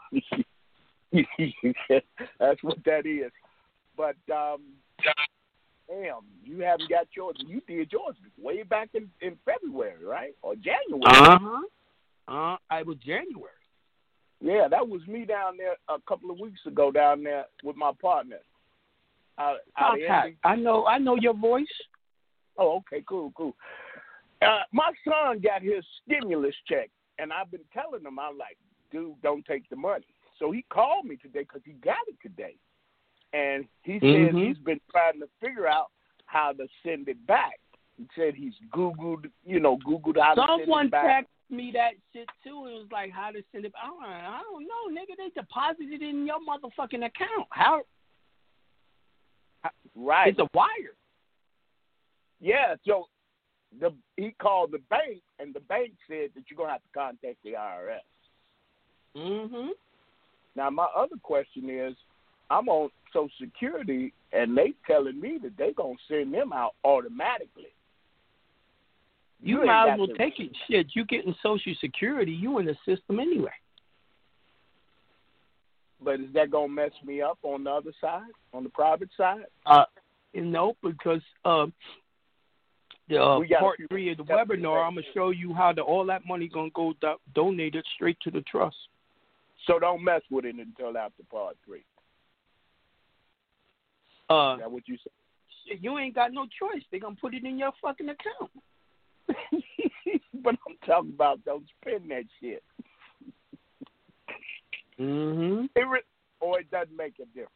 That's 2.39 2.64
what 2.64 2.78
that 2.86 3.05
is. 3.05 3.32
But 3.95 4.16
um, 4.34 4.61
damn, 5.88 6.21
you 6.43 6.59
haven't 6.63 6.89
got 6.89 7.07
yours. 7.15 7.36
You 7.39 7.61
did 7.67 7.91
yours 7.91 8.15
way 8.41 8.63
back 8.63 8.89
in 8.93 9.09
in 9.21 9.38
February, 9.45 10.03
right, 10.03 10.36
or 10.41 10.55
January? 10.55 11.03
Uh 11.05 11.39
huh. 11.41 11.61
Uh, 12.27 12.57
I 12.69 12.84
was 12.84 12.97
January. 12.97 13.49
Yeah, 14.41 14.67
that 14.69 14.88
was 14.88 15.05
me 15.07 15.25
down 15.25 15.57
there 15.57 15.75
a 15.89 15.99
couple 16.07 16.29
of 16.31 16.39
weeks 16.39 16.59
ago 16.65 16.91
down 16.91 17.23
there 17.23 17.45
with 17.63 17.75
my 17.75 17.91
partner. 18.01 18.39
Out, 19.39 19.57
out 19.77 19.97
I 20.43 20.55
know. 20.55 20.86
I 20.86 20.97
know 20.97 21.15
your 21.15 21.34
voice. 21.34 21.65
Oh, 22.57 22.77
okay, 22.77 23.03
cool, 23.07 23.31
cool. 23.36 23.55
Uh, 24.41 24.63
my 24.71 24.91
son 25.05 25.39
got 25.39 25.61
his 25.61 25.84
stimulus 26.03 26.53
check, 26.67 26.89
and 27.17 27.31
I've 27.31 27.49
been 27.49 27.61
telling 27.73 28.05
him, 28.05 28.19
I'm 28.19 28.38
like, 28.38 28.57
dude, 28.91 29.19
don't 29.23 29.45
take 29.45 29.67
the 29.69 29.75
money. 29.75 30.05
So 30.39 30.51
he 30.51 30.65
called 30.69 31.05
me 31.05 31.15
today 31.15 31.41
because 31.41 31.61
he 31.65 31.73
got 31.73 31.95
it 32.07 32.17
today, 32.21 32.55
and 33.34 33.67
he 33.84 33.99
said 33.99 34.34
Mhm. 34.34 34.47
he's 34.47 34.57
been 34.59 34.79
trying 34.91 35.19
to 35.19 35.27
figure 35.39 35.67
out 35.67 35.91
how 36.25 36.53
to 36.53 36.67
send 36.84 37.09
it 37.09 37.25
back. 37.25 37.59
He 37.97 38.07
said 38.15 38.36
he's 38.36 38.57
Googled, 38.71 39.31
you 39.43 39.59
know, 39.59 39.77
Googled 39.79 40.17
how 40.21 40.34
to 40.36 40.41
send 40.41 40.61
Someone 40.61 40.86
it 40.88 40.91
back. 40.91 41.25
texted 41.25 41.55
me 41.55 41.71
that 41.71 41.93
shit 42.11 42.29
too. 42.43 42.67
It 42.67 42.73
was 42.73 42.91
like, 42.91 43.11
how 43.11 43.31
to 43.31 43.43
send 43.51 43.65
it? 43.65 43.73
I 43.81 43.88
don't, 43.88 44.03
I 44.03 44.41
don't 44.41 44.67
know, 44.67 44.88
nigga. 44.89 45.15
They 45.17 45.29
deposited 45.29 46.01
it 46.01 46.01
in 46.01 46.25
your 46.25 46.39
motherfucking 46.39 47.05
account. 47.05 47.47
How? 47.51 47.84
Right. 49.95 50.29
It's 50.29 50.39
a 50.39 50.47
wire. 50.53 50.95
Yeah, 52.39 52.75
so 52.86 53.07
the 53.79 53.95
he 54.17 54.31
called 54.39 54.71
the 54.71 54.79
bank, 54.89 55.21
and 55.39 55.53
the 55.53 55.61
bank 55.61 55.93
said 56.07 56.31
that 56.36 56.43
you're 56.49 56.57
gonna 56.57 56.73
have 56.73 56.81
to 56.84 56.89
contact 56.93 57.38
the 57.43 57.53
IRS. 57.53 58.01
Mm-hmm. 59.15 59.69
Now, 60.55 60.69
my 60.69 60.86
other 60.95 61.15
question 61.21 61.69
is, 61.69 61.95
I'm 62.49 62.69
on 62.69 62.89
Social 63.11 63.29
Security, 63.39 64.13
and 64.31 64.57
they 64.57 64.73
telling 64.87 65.19
me 65.19 65.39
that 65.43 65.57
they 65.57 65.73
gonna 65.73 65.95
send 66.07 66.33
them 66.33 66.53
out 66.53 66.73
automatically. 66.83 67.73
You, 69.41 69.57
ain't 69.57 69.67
might 69.67 69.93
as 69.93 69.99
well 69.99 70.07
take 70.17 70.39
it. 70.39 70.51
Shit, 70.69 70.87
you 70.93 71.05
getting 71.05 71.35
Social 71.43 71.73
Security. 71.81 72.31
You 72.31 72.59
in 72.59 72.65
the 72.65 72.75
system 72.85 73.19
anyway. 73.19 73.51
But 76.01 76.19
is 76.19 76.33
that 76.33 76.51
gonna 76.51 76.69
mess 76.69 76.91
me 77.05 77.21
up 77.21 77.39
on 77.43 77.63
the 77.63 77.71
other 77.71 77.91
side, 77.99 78.31
on 78.53 78.63
the 78.63 78.69
private 78.69 79.09
side? 79.17 79.45
Uh, 79.65 79.85
no, 80.33 80.75
because 80.81 81.21
uh, 81.45 81.67
the 83.09 83.21
uh, 83.21 83.39
We 83.39 83.47
got 83.47 83.57
a 83.57 83.61
part 83.61 83.79
three 83.89 84.11
of 84.11 84.17
the 84.17 84.23
webinar, 84.23 84.85
I'm 84.85 84.95
gonna 84.95 85.01
show 85.13 85.29
you 85.29 85.53
how 85.53 85.73
the, 85.73 85.81
all 85.81 86.05
that 86.05 86.25
money 86.25 86.47
gonna 86.47 86.69
go 86.73 86.93
do- 87.01 87.19
donated 87.33 87.85
straight 87.95 88.17
to 88.21 88.31
the 88.31 88.41
trust. 88.41 88.75
So 89.67 89.79
don't 89.79 90.03
mess 90.03 90.21
with 90.29 90.45
it 90.45 90.55
until 90.55 90.97
after 90.97 91.23
part 91.29 91.57
three. 91.65 91.83
Uh, 94.34 94.53
Is 94.55 94.59
that 94.61 94.71
what 94.71 94.88
you 94.88 94.97
said? 95.03 95.11
you 95.81 95.97
ain't 95.97 96.15
got 96.15 96.34
no 96.34 96.45
choice. 96.59 96.84
They 96.91 96.99
gonna 96.99 97.15
put 97.19 97.34
it 97.34 97.45
in 97.45 97.57
your 97.57 97.71
fucking 97.81 98.09
account. 98.09 98.51
but 100.43 100.55
I'm 100.67 100.77
talking 100.86 101.13
about 101.13 101.43
don't 101.45 101.65
spend 101.81 102.11
that 102.11 102.23
shit. 102.41 102.63
Mm-hmm. 104.99 105.65
It 105.75 105.88
re- 105.88 106.01
or 106.39 106.59
it 106.59 106.69
doesn't 106.69 106.95
make 106.95 107.13
a 107.19 107.25
difference. 107.27 107.49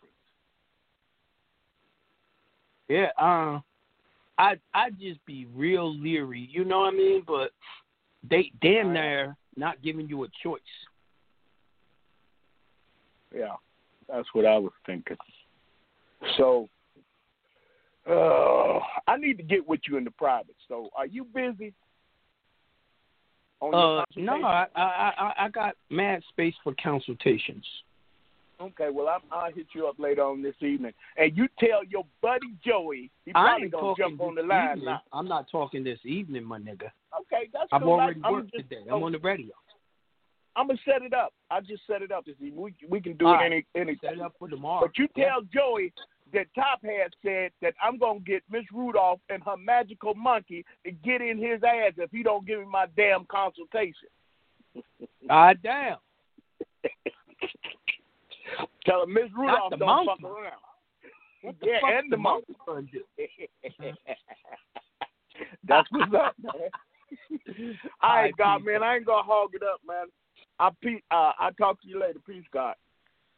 Yeah. 2.88 3.10
Uh, 3.20 3.60
I 4.38 4.56
I 4.74 4.92
just 4.92 5.24
be 5.26 5.48
real 5.54 5.94
leery. 5.94 6.48
You 6.52 6.64
know 6.64 6.82
what 6.82 6.94
I 6.94 6.98
mean? 6.98 7.24
But 7.26 7.52
they 8.30 8.52
damn 8.62 8.94
near 8.94 9.36
not 9.56 9.82
giving 9.82 10.08
you 10.08 10.24
a 10.24 10.28
choice. 10.44 10.62
Yeah, 13.36 13.56
that's 14.08 14.28
what 14.34 14.46
I 14.46 14.58
was 14.58 14.72
thinking. 14.86 15.18
So, 16.38 16.68
uh, 18.10 18.80
I 19.08 19.18
need 19.18 19.38
to 19.38 19.44
get 19.44 19.68
with 19.68 19.82
you 19.88 19.98
in 19.98 20.04
the 20.04 20.12
private. 20.12 20.56
So, 20.68 20.90
are 20.96 21.06
you 21.06 21.26
busy? 21.26 21.74
Uh, 23.62 24.04
no. 24.16 24.44
I, 24.44 24.68
I 24.76 24.82
I 24.82 25.34
I 25.46 25.50
got 25.50 25.76
mad 25.90 26.22
space 26.30 26.54
for 26.64 26.76
consultations. 26.82 27.66
Okay, 28.60 28.90
well, 28.92 29.08
I'm, 29.08 29.22
I'll 29.32 29.52
hit 29.52 29.68
you 29.76 29.88
up 29.88 30.00
later 30.00 30.24
on 30.24 30.42
this 30.42 30.56
evening, 30.62 30.94
and 31.16 31.38
you 31.38 31.48
tell 31.60 31.84
your 31.84 32.06
buddy 32.22 32.56
Joey 32.66 33.12
he 33.24 33.32
I 33.32 33.34
probably 33.34 33.70
gonna 33.70 33.94
jump 33.98 34.22
on 34.22 34.36
the 34.36 34.42
line 34.42 34.84
now. 34.84 35.02
I'm 35.14 35.28
not 35.28 35.46
talking 35.52 35.84
this 35.84 36.00
evening, 36.04 36.44
my 36.44 36.58
nigga. 36.58 36.90
Okay, 37.20 37.50
that's 37.54 37.68
I've 37.72 37.84
already 37.84 38.20
I'm 38.24 38.34
worked 38.34 38.52
just, 38.54 38.70
today. 38.70 38.84
I'm 38.90 39.04
on 39.04 39.12
the 39.12 39.20
radio. 39.20 39.54
I'm 40.56 40.68
gonna 40.68 40.80
set 40.86 41.04
it 41.04 41.14
up. 41.14 41.34
I 41.52 41.62
just 41.62 41.86
set 41.86 42.02
it 42.02 42.12
up 42.12 42.26
this 42.26 42.36
evening. 42.40 42.60
We 42.60 42.74
we 42.90 43.00
can 43.00 43.16
do 43.16 43.28
All 43.28 43.34
it 43.34 43.38
right. 43.38 43.46
any 43.46 43.66
any. 43.76 43.98
Set 44.04 44.14
it 44.14 44.22
up 44.22 44.34
for 44.40 44.50
tomorrow. 44.50 44.88
But 44.88 44.98
you 44.98 45.08
tell 45.16 45.42
Joey 45.54 45.94
that 46.34 46.48
Top 46.56 46.80
Hat 46.84 47.14
said 47.24 47.52
that 47.62 47.74
I'm 47.82 47.98
gonna 47.98 48.20
get 48.20 48.44
Miss 48.50 48.66
Rudolph 48.74 49.20
and 49.30 49.44
her 49.44 49.58
magical 49.58 50.14
monkey 50.16 50.66
to 50.86 50.92
get 50.92 51.22
in 51.22 51.38
his 51.38 51.62
ass 51.64 51.94
if 51.98 52.12
he 52.12 52.24
don't 52.24 52.46
give 52.46 52.60
me 52.60 52.66
my 52.66 52.86
damn 52.96 53.26
consultation. 53.26 54.10
Ah, 55.30 55.52
damn. 55.62 55.98
Tell 58.86 59.02
her 59.02 59.08
Miss 59.08 59.30
Rudolph 59.36 59.74
don't 59.78 59.86
monkey. 59.86 60.10
fuck 60.22 60.32
around. 60.32 60.62
What 61.42 61.56
the 61.60 61.68
yeah, 61.68 61.80
fuck 61.82 61.90
and 61.92 62.12
the 62.12 62.18
monkey. 62.18 62.56
gonna? 62.66 62.88
That's 65.68 65.88
what's 65.92 66.14
up, 66.14 66.34
man. 66.42 66.70
All 68.02 68.16
right, 68.16 68.38
God, 68.38 68.64
man. 68.64 68.84
I 68.84 68.96
ain't 68.96 69.06
gonna 69.06 69.24
hog 69.24 69.50
it 69.54 69.64
up, 69.64 69.82
man. 69.86 70.06
I 70.60 70.70
pe- 70.82 71.04
uh, 71.12 71.34
I 71.40 71.50
talk 71.58 71.82
to 71.82 71.88
you 71.88 72.00
later. 72.00 72.20
Peace, 72.26 72.46
God. 72.54 72.76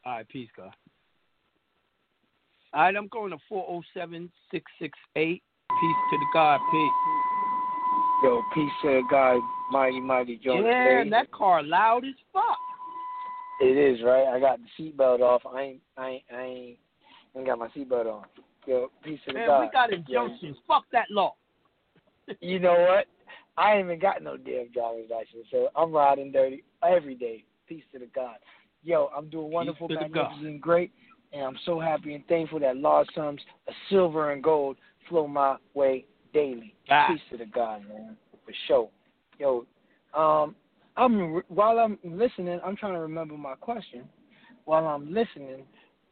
All 0.06 0.14
right, 0.14 0.30
peace, 0.30 0.50
God. 0.56 0.74
All 2.72 2.84
right, 2.84 2.96
I'm 2.96 3.08
going 3.08 3.32
to 3.32 3.38
407 3.50 4.32
668. 4.52 5.42
Peace 5.82 5.96
to 6.12 6.18
the 6.18 6.26
God, 6.34 6.60
peace. 6.72 6.92
Yo, 8.24 8.42
peace 8.54 8.72
to 8.84 8.88
the 8.88 9.02
God, 9.10 9.42
mighty, 9.72 10.00
mighty 10.00 10.38
Jonas. 10.38 10.66
Yeah, 10.68 11.04
that 11.10 11.32
car 11.32 11.64
loud 11.64 12.06
as 12.06 12.14
fuck. 12.32 12.44
It 13.62 13.76
is 13.76 14.04
right. 14.04 14.28
I 14.28 14.40
got 14.40 14.60
the 14.60 14.84
seatbelt 14.84 15.22
off. 15.22 15.42
I 15.52 15.62
ain't, 15.62 15.82
I 15.98 16.10
ain't, 16.10 16.24
I 16.32 16.42
ain't, 16.42 16.78
ain't 17.36 17.46
got 17.48 17.58
my 17.58 17.70
seatbelt 17.70 18.06
on. 18.06 18.24
Yo, 18.68 18.92
peace 19.04 19.20
to 19.26 19.34
the 19.34 19.40
Man, 19.40 19.48
God. 19.48 19.62
we 19.62 19.70
got 19.72 19.94
injunctions. 19.94 20.58
Fuck 20.68 20.86
that 20.92 21.06
law. 21.10 21.36
You 22.42 22.60
know 22.60 22.86
what? 22.88 23.08
I 23.58 23.74
ain't 23.74 23.86
even 23.86 24.00
got 24.00 24.22
no 24.22 24.38
damn 24.38 24.72
driver's 24.72 25.10
license, 25.10 25.48
so 25.50 25.70
I'm 25.76 25.92
riding 25.92 26.32
dirty 26.32 26.64
every 26.88 27.16
day. 27.16 27.44
Peace 27.68 27.84
to 27.92 27.98
the 27.98 28.06
God. 28.14 28.36
Yo, 28.84 29.10
I'm 29.18 29.30
doing 29.30 29.52
wonderful, 29.52 29.88
to 29.88 29.96
the 29.96 30.02
God. 30.02 30.12
magnificent, 30.12 30.62
great, 30.62 30.92
and 31.34 31.44
I'm 31.44 31.58
so 31.66 31.80
happy 31.80 32.16
and 32.16 32.26
thankful 32.28 32.60
that 32.60 32.78
large 32.78 33.08
sums 33.16 33.42
of 33.68 33.74
silver 33.90 34.32
and 34.32 34.44
gold 34.44 34.78
flow 35.08 35.28
my 35.28 35.58
way 35.74 36.06
daily. 36.34 36.74
Ah. 36.90 37.08
Peace 37.10 37.22
to 37.32 37.38
the 37.38 37.46
God, 37.46 37.82
man, 37.88 38.16
for 38.46 38.54
sure. 38.68 38.90
Yo, 39.40 39.66
um, 40.14 40.56
I'm 40.98 41.42
while 41.48 41.80
I'm 41.80 41.98
listening, 42.04 42.60
I'm 42.64 42.76
trying 42.76 42.94
to 42.94 43.00
remember 43.00 43.38
my 43.38 43.56
question. 43.56 44.04
While 44.66 44.86
I'm 44.86 45.14
listening 45.14 45.64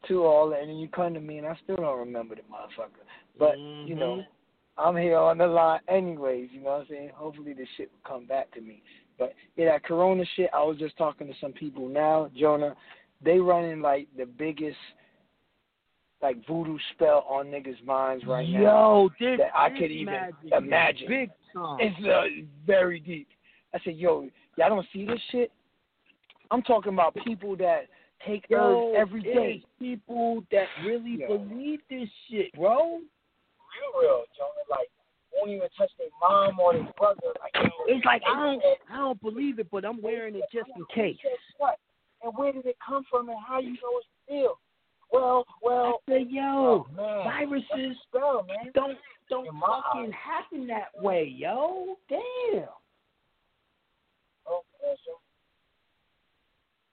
to 0.07 0.23
all 0.23 0.49
that, 0.49 0.61
and 0.61 0.69
then 0.69 0.77
you 0.77 0.87
come 0.87 1.13
to 1.13 1.19
me, 1.19 1.37
and 1.37 1.47
I 1.47 1.57
still 1.63 1.75
don't 1.75 1.99
remember 1.99 2.35
the 2.35 2.41
motherfucker. 2.41 3.05
But 3.37 3.57
you 3.57 3.95
know, 3.95 4.23
I'm 4.77 4.95
here 4.95 5.17
on 5.17 5.39
the 5.39 5.47
line 5.47 5.79
anyways, 5.87 6.49
you 6.51 6.61
know 6.61 6.71
what 6.71 6.81
I'm 6.81 6.87
saying? 6.89 7.11
Hopefully 7.15 7.53
this 7.53 7.67
shit 7.77 7.91
will 7.91 8.09
come 8.09 8.25
back 8.25 8.51
to 8.53 8.61
me. 8.61 8.81
But 9.17 9.33
yeah, 9.55 9.71
that 9.71 9.83
corona 9.83 10.23
shit, 10.35 10.49
I 10.53 10.63
was 10.63 10.77
just 10.77 10.97
talking 10.97 11.27
to 11.27 11.33
some 11.41 11.51
people 11.51 11.89
now, 11.89 12.29
Jonah, 12.37 12.75
they 13.23 13.39
running 13.39 13.81
like 13.81 14.07
the 14.15 14.25
biggest 14.25 14.77
like 16.21 16.45
voodoo 16.47 16.77
spell 16.93 17.25
on 17.29 17.47
niggas' 17.47 17.83
minds 17.85 18.25
right 18.25 18.47
now. 18.49 18.59
Yo, 18.61 19.09
this 19.19 19.39
that 19.39 19.51
I 19.55 19.69
could 19.69 19.91
even 19.91 20.13
magic. 20.13 20.35
imagine. 20.55 21.07
Big 21.07 21.29
time. 21.53 21.77
It's 21.79 22.05
uh, 22.05 22.43
very 22.65 22.99
deep. 22.99 23.27
I 23.73 23.79
said, 23.83 23.97
yo, 23.97 24.27
y'all 24.57 24.69
don't 24.69 24.85
see 24.93 25.05
this 25.05 25.19
shit? 25.31 25.51
I'm 26.49 26.61
talking 26.63 26.93
about 26.93 27.15
people 27.25 27.55
that 27.57 27.87
take 28.25 28.45
Yo, 28.49 28.93
herbs 28.95 28.97
every 28.99 29.21
day. 29.21 29.63
people 29.77 30.43
that 30.51 30.65
really 30.83 31.17
Yo. 31.19 31.37
believe 31.37 31.79
this 31.89 32.09
shit, 32.29 32.51
bro. 32.53 32.99
Real, 32.99 34.01
real, 34.01 34.23
Jonah. 34.35 34.65
Like, 34.71 34.89
won't 35.33 35.51
even 35.51 35.67
touch 35.77 35.91
their 35.99 36.07
mom 36.19 36.59
or 36.59 36.73
their 36.73 36.87
brother. 36.97 37.19
Like, 37.41 37.53
yo, 37.63 37.69
It's 37.87 38.05
like 38.05 38.23
I 38.27 38.33
don't, 38.43 38.63
I 38.91 38.97
don't 38.97 39.21
believe 39.21 39.59
it, 39.59 39.67
but 39.69 39.85
I'm 39.85 40.01
wearing 40.01 40.35
it 40.35 40.43
just 40.51 40.69
in 40.75 40.83
case. 40.95 41.17
What? 41.59 41.77
And 42.23 42.33
where 42.35 42.51
did 42.51 42.65
it 42.65 42.77
come 42.85 43.03
from 43.11 43.29
and 43.29 43.37
how 43.47 43.59
you 43.59 43.73
know 43.73 43.99
it's 43.99 44.07
real? 44.29 44.57
Well, 45.11 45.45
well, 45.61 46.01
I 46.07 46.11
say, 46.11 46.25
yo, 46.29 46.41
oh, 46.43 46.87
man, 46.95 47.23
viruses 47.23 47.67
that's 47.69 47.81
a 47.81 47.95
spell, 48.07 48.45
man. 48.47 48.71
don't 48.73 48.97
don't 49.29 49.53
my 49.53 49.81
fucking 49.93 50.11
happen 50.11 50.67
that 50.67 50.89
way, 51.01 51.33
yo. 51.35 51.95
Damn. 52.09 52.65
Oh, 54.47 54.61
so. 54.81 55.11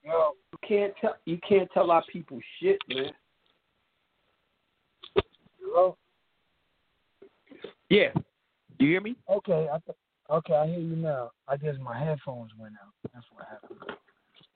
Yo, 0.04 0.32
You 0.52 0.58
can't 0.68 0.92
tell 1.00 1.16
you 1.24 1.38
can't 1.48 1.68
tell 1.72 1.90
our 1.90 2.04
people 2.12 2.38
shit, 2.60 2.78
man. 2.88 3.10
hello? 5.60 5.96
Yeah. 7.88 8.08
You 8.78 8.88
hear 8.88 9.00
me? 9.00 9.16
Okay, 9.30 9.68
I 9.72 9.78
th- 9.86 9.96
okay, 10.30 10.54
I 10.54 10.66
hear 10.66 10.78
you 10.80 10.96
now. 10.96 11.30
I 11.48 11.56
guess 11.56 11.74
my 11.80 11.98
headphones 11.98 12.50
went 12.58 12.74
out. 12.74 12.92
That's 13.12 13.26
what 13.32 13.46
happened. 13.48 13.80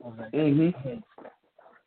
I 0.05 0.07
was 0.07 0.15
like, 0.19 0.33
Mm-hmm. 0.33 0.99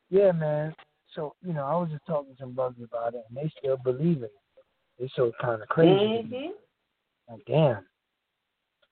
Yeah, 0.10 0.32
man. 0.32 0.74
So, 1.16 1.36
you 1.46 1.54
know, 1.54 1.66
I 1.66 1.76
was 1.76 1.90
just 1.92 2.06
talking 2.06 2.34
to 2.34 2.40
some 2.40 2.54
brothers 2.54 2.84
about 2.84 3.14
it, 3.14 3.24
and 3.28 3.38
they 3.38 3.52
still 3.60 3.78
believe 3.78 4.18
in 4.18 4.24
it. 4.24 4.32
They 5.00 5.10
so 5.16 5.32
kind 5.42 5.62
of 5.62 5.68
crazy. 5.68 5.90
to. 5.90 6.24
Mm-hmm. 6.24 7.32
Like, 7.32 7.46
damn. 7.48 7.86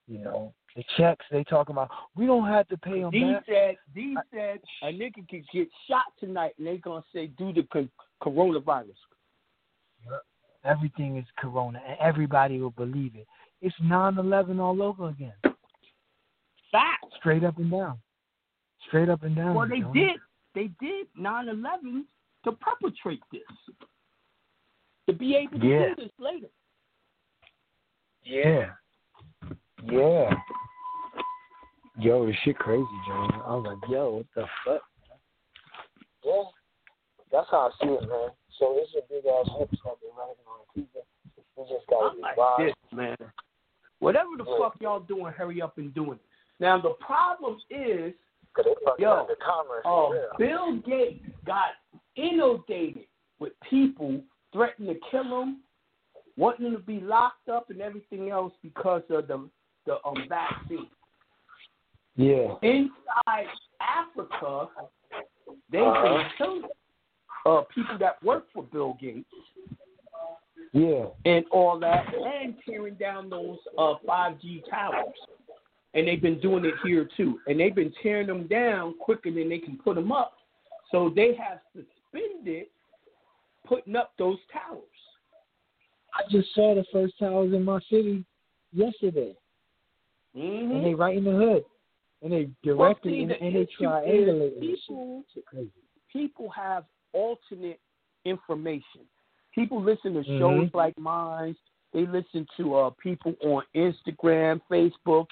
You 0.07 0.20
know, 0.20 0.53
the 0.76 0.84
checks 0.97 1.26
they 1.32 1.43
talking 1.43 1.74
about, 1.74 1.91
we 2.15 2.26
don't 2.26 2.47
have 2.47 2.67
to 2.70 2.78
pay 2.78 3.01
them 3.01 3.11
D 3.11 3.32
back. 3.32 3.43
said 3.47 3.76
D 3.93 4.17
said 4.34 4.59
a 4.82 4.88
nigga 4.88 5.28
could 5.30 5.43
get 5.53 5.67
shot 5.88 6.05
tonight, 6.20 6.53
and 6.57 6.65
they 6.65 6.78
gonna 6.78 7.03
say 7.13 7.28
due 7.28 7.53
to 7.53 7.63
co- 7.63 7.88
coronavirus. 8.24 8.95
Everything 10.65 11.17
is 11.17 11.26
corona, 11.38 11.80
and 11.88 11.97
everybody 11.99 12.59
will 12.59 12.72
believe 12.72 13.15
it. 13.15 13.28
It's 13.61 13.76
9-11 13.84 14.59
all 14.59 14.82
over 14.82 15.09
again. 15.09 15.34
Fact. 16.72 17.05
Straight 17.17 17.43
up 17.43 17.57
and 17.57 17.72
down. 17.72 17.99
Straight 18.88 19.09
up 19.09 19.24
and 19.24 19.36
down. 19.36 19.53
Well, 19.55 19.67
they 19.67 19.80
Jonah. 19.82 19.93
did. 19.93 20.20
They 20.56 20.68
did 20.82 21.08
9/11 21.18 22.06
to 22.43 22.52
perpetrate 22.54 23.22
this, 23.32 23.41
to 25.08 25.14
be 25.14 25.36
able 25.36 25.60
to 25.60 25.68
Yeah. 25.68 25.89
do 25.89 25.95
this 25.95 26.12
later. 26.20 26.50
Yeah. 28.24 28.76
Yeah. 29.84 30.34
Yo, 31.97 32.26
this 32.26 32.36
shit 32.38 32.58
crazy, 32.58 32.86
John. 33.08 33.32
I 33.45 33.56
was 33.56 33.66
like, 33.66 33.89
yo, 33.91 34.10
what 34.16 34.26
the 34.36 34.47
fuck? 34.66 34.82
Yeah. 36.24 36.43
That's 37.32 37.50
how 37.50 37.70
I 37.70 37.72
see 37.86 37.91
it, 37.93 38.08
man. 38.08 38.30
So 38.58 38.78
it's 38.78 38.93
a 38.95 39.02
big 39.10 39.26
ass 39.26 39.47
hoax 39.50 39.72
that 39.84 39.95
they're 40.02 40.12
running 40.18 40.36
on 40.47 40.66
people. 40.74 41.06
We 41.56 41.64
just 41.66 41.88
gotta 41.88 42.10
I'm 42.10 42.16
be 42.16 42.22
like 42.22 42.38
wise. 42.38 42.60
this, 42.60 42.91
man. 42.91 43.18
Whatever 44.00 44.30
the 44.38 44.45
Yeah. 44.45 44.58
fuck 44.58 44.82
y'all 44.82 45.00
doing, 45.02 45.32
hurry 45.34 45.62
up 45.62 45.78
and 45.78 45.93
do 45.93 46.14
it. 46.14 46.20
Now 46.60 46.80
the 46.80 46.93
problem 46.95 47.62
is, 47.70 47.70
'Cause 47.74 47.78
they 47.80 48.14
fucking 48.14 48.29
Yo, 48.97 49.28
the 49.28 49.36
commerce 49.43 49.86
uh. 49.86 50.36
Bill 50.38 50.78
Gates 50.86 51.24
got 51.45 51.72
inundated 52.16 53.06
with 53.39 53.54
people 53.70 54.22
threatening 54.52 54.95
to 54.95 55.00
kill 55.12 55.41
him, 55.41 55.58
wanting 56.38 56.66
him 56.68 56.74
to 56.74 56.80
be 56.80 57.00
locked 57.00 57.47
up 57.50 57.70
and 57.70 57.80
everything 57.82 58.30
else 58.30 58.54
because 58.62 59.04
of 59.09 59.28
the 59.28 59.50
the 59.86 59.96
um, 60.05 60.16
vaccine. 60.28 60.88
Yeah. 62.16 62.55
Inside 62.62 63.47
Africa, 63.80 64.67
they've 65.71 65.80
been 65.80 65.84
Uh-huh. 65.84 66.24
killing 66.38 66.63
uh, 67.46 67.62
people 67.74 67.97
that 68.00 68.21
work 68.21 68.46
for 68.54 68.63
Bill 68.63 68.97
Gates 69.00 69.26
Yeah. 70.74 71.05
and 71.24 71.46
all 71.51 71.80
that, 71.80 72.13
and 72.13 72.55
tearing 72.67 72.96
down 72.96 73.30
those 73.30 73.58
uh, 73.78 73.93
5G 74.05 74.63
towers. 74.70 75.16
And 75.93 76.07
they've 76.07 76.21
been 76.21 76.39
doing 76.39 76.66
it 76.66 76.75
here 76.83 77.09
too. 77.17 77.39
And 77.47 77.59
they've 77.59 77.74
been 77.74 77.93
tearing 78.03 78.28
them 78.28 78.47
down 78.47 78.95
quicker 78.99 79.32
than 79.32 79.49
they 79.49 79.57
can 79.59 79.78
put 79.78 79.95
them 79.95 80.11
up. 80.11 80.33
So 80.91 81.11
they 81.16 81.36
have 81.36 81.59
suspended 81.74 82.67
putting 83.66 83.95
up 83.95 84.13
those 84.17 84.37
towers. 84.51 84.83
I 86.13 86.21
just 86.32 86.53
saw 86.55 86.75
the 86.75 86.83
first 86.91 87.17
towers 87.20 87.53
in 87.53 87.63
my 87.63 87.79
city 87.89 88.24
yesterday, 88.74 89.36
Mm-hmm. 90.37 90.71
and 90.75 90.86
they 90.86 90.93
right 90.93 91.17
in 91.17 91.24
the 91.24 91.32
hood, 91.32 91.63
and 92.21 92.32
they 92.32 92.49
Well, 92.71 92.78
directly 92.93 93.11
see, 93.13 93.21
and, 93.24 93.32
the 93.32 93.41
and 93.41 93.55
they 93.55 93.66
triangulate. 93.79 94.59
people, 94.59 95.24
people 96.13 96.49
have 96.49 96.86
alternate 97.13 97.79
information. 98.25 99.01
People 99.55 99.82
listen 99.82 100.13
to 100.13 100.24
shows 100.24 100.70
Mhm. 100.70 100.74
like 100.75 100.95
mine. 100.99 101.55
They 101.93 102.05
listen 102.05 102.45
to 102.57 102.75
uh, 102.75 102.89
people 103.01 103.36
on 103.41 103.63
Instagram, 103.75 104.61
Facebook, 104.70 105.28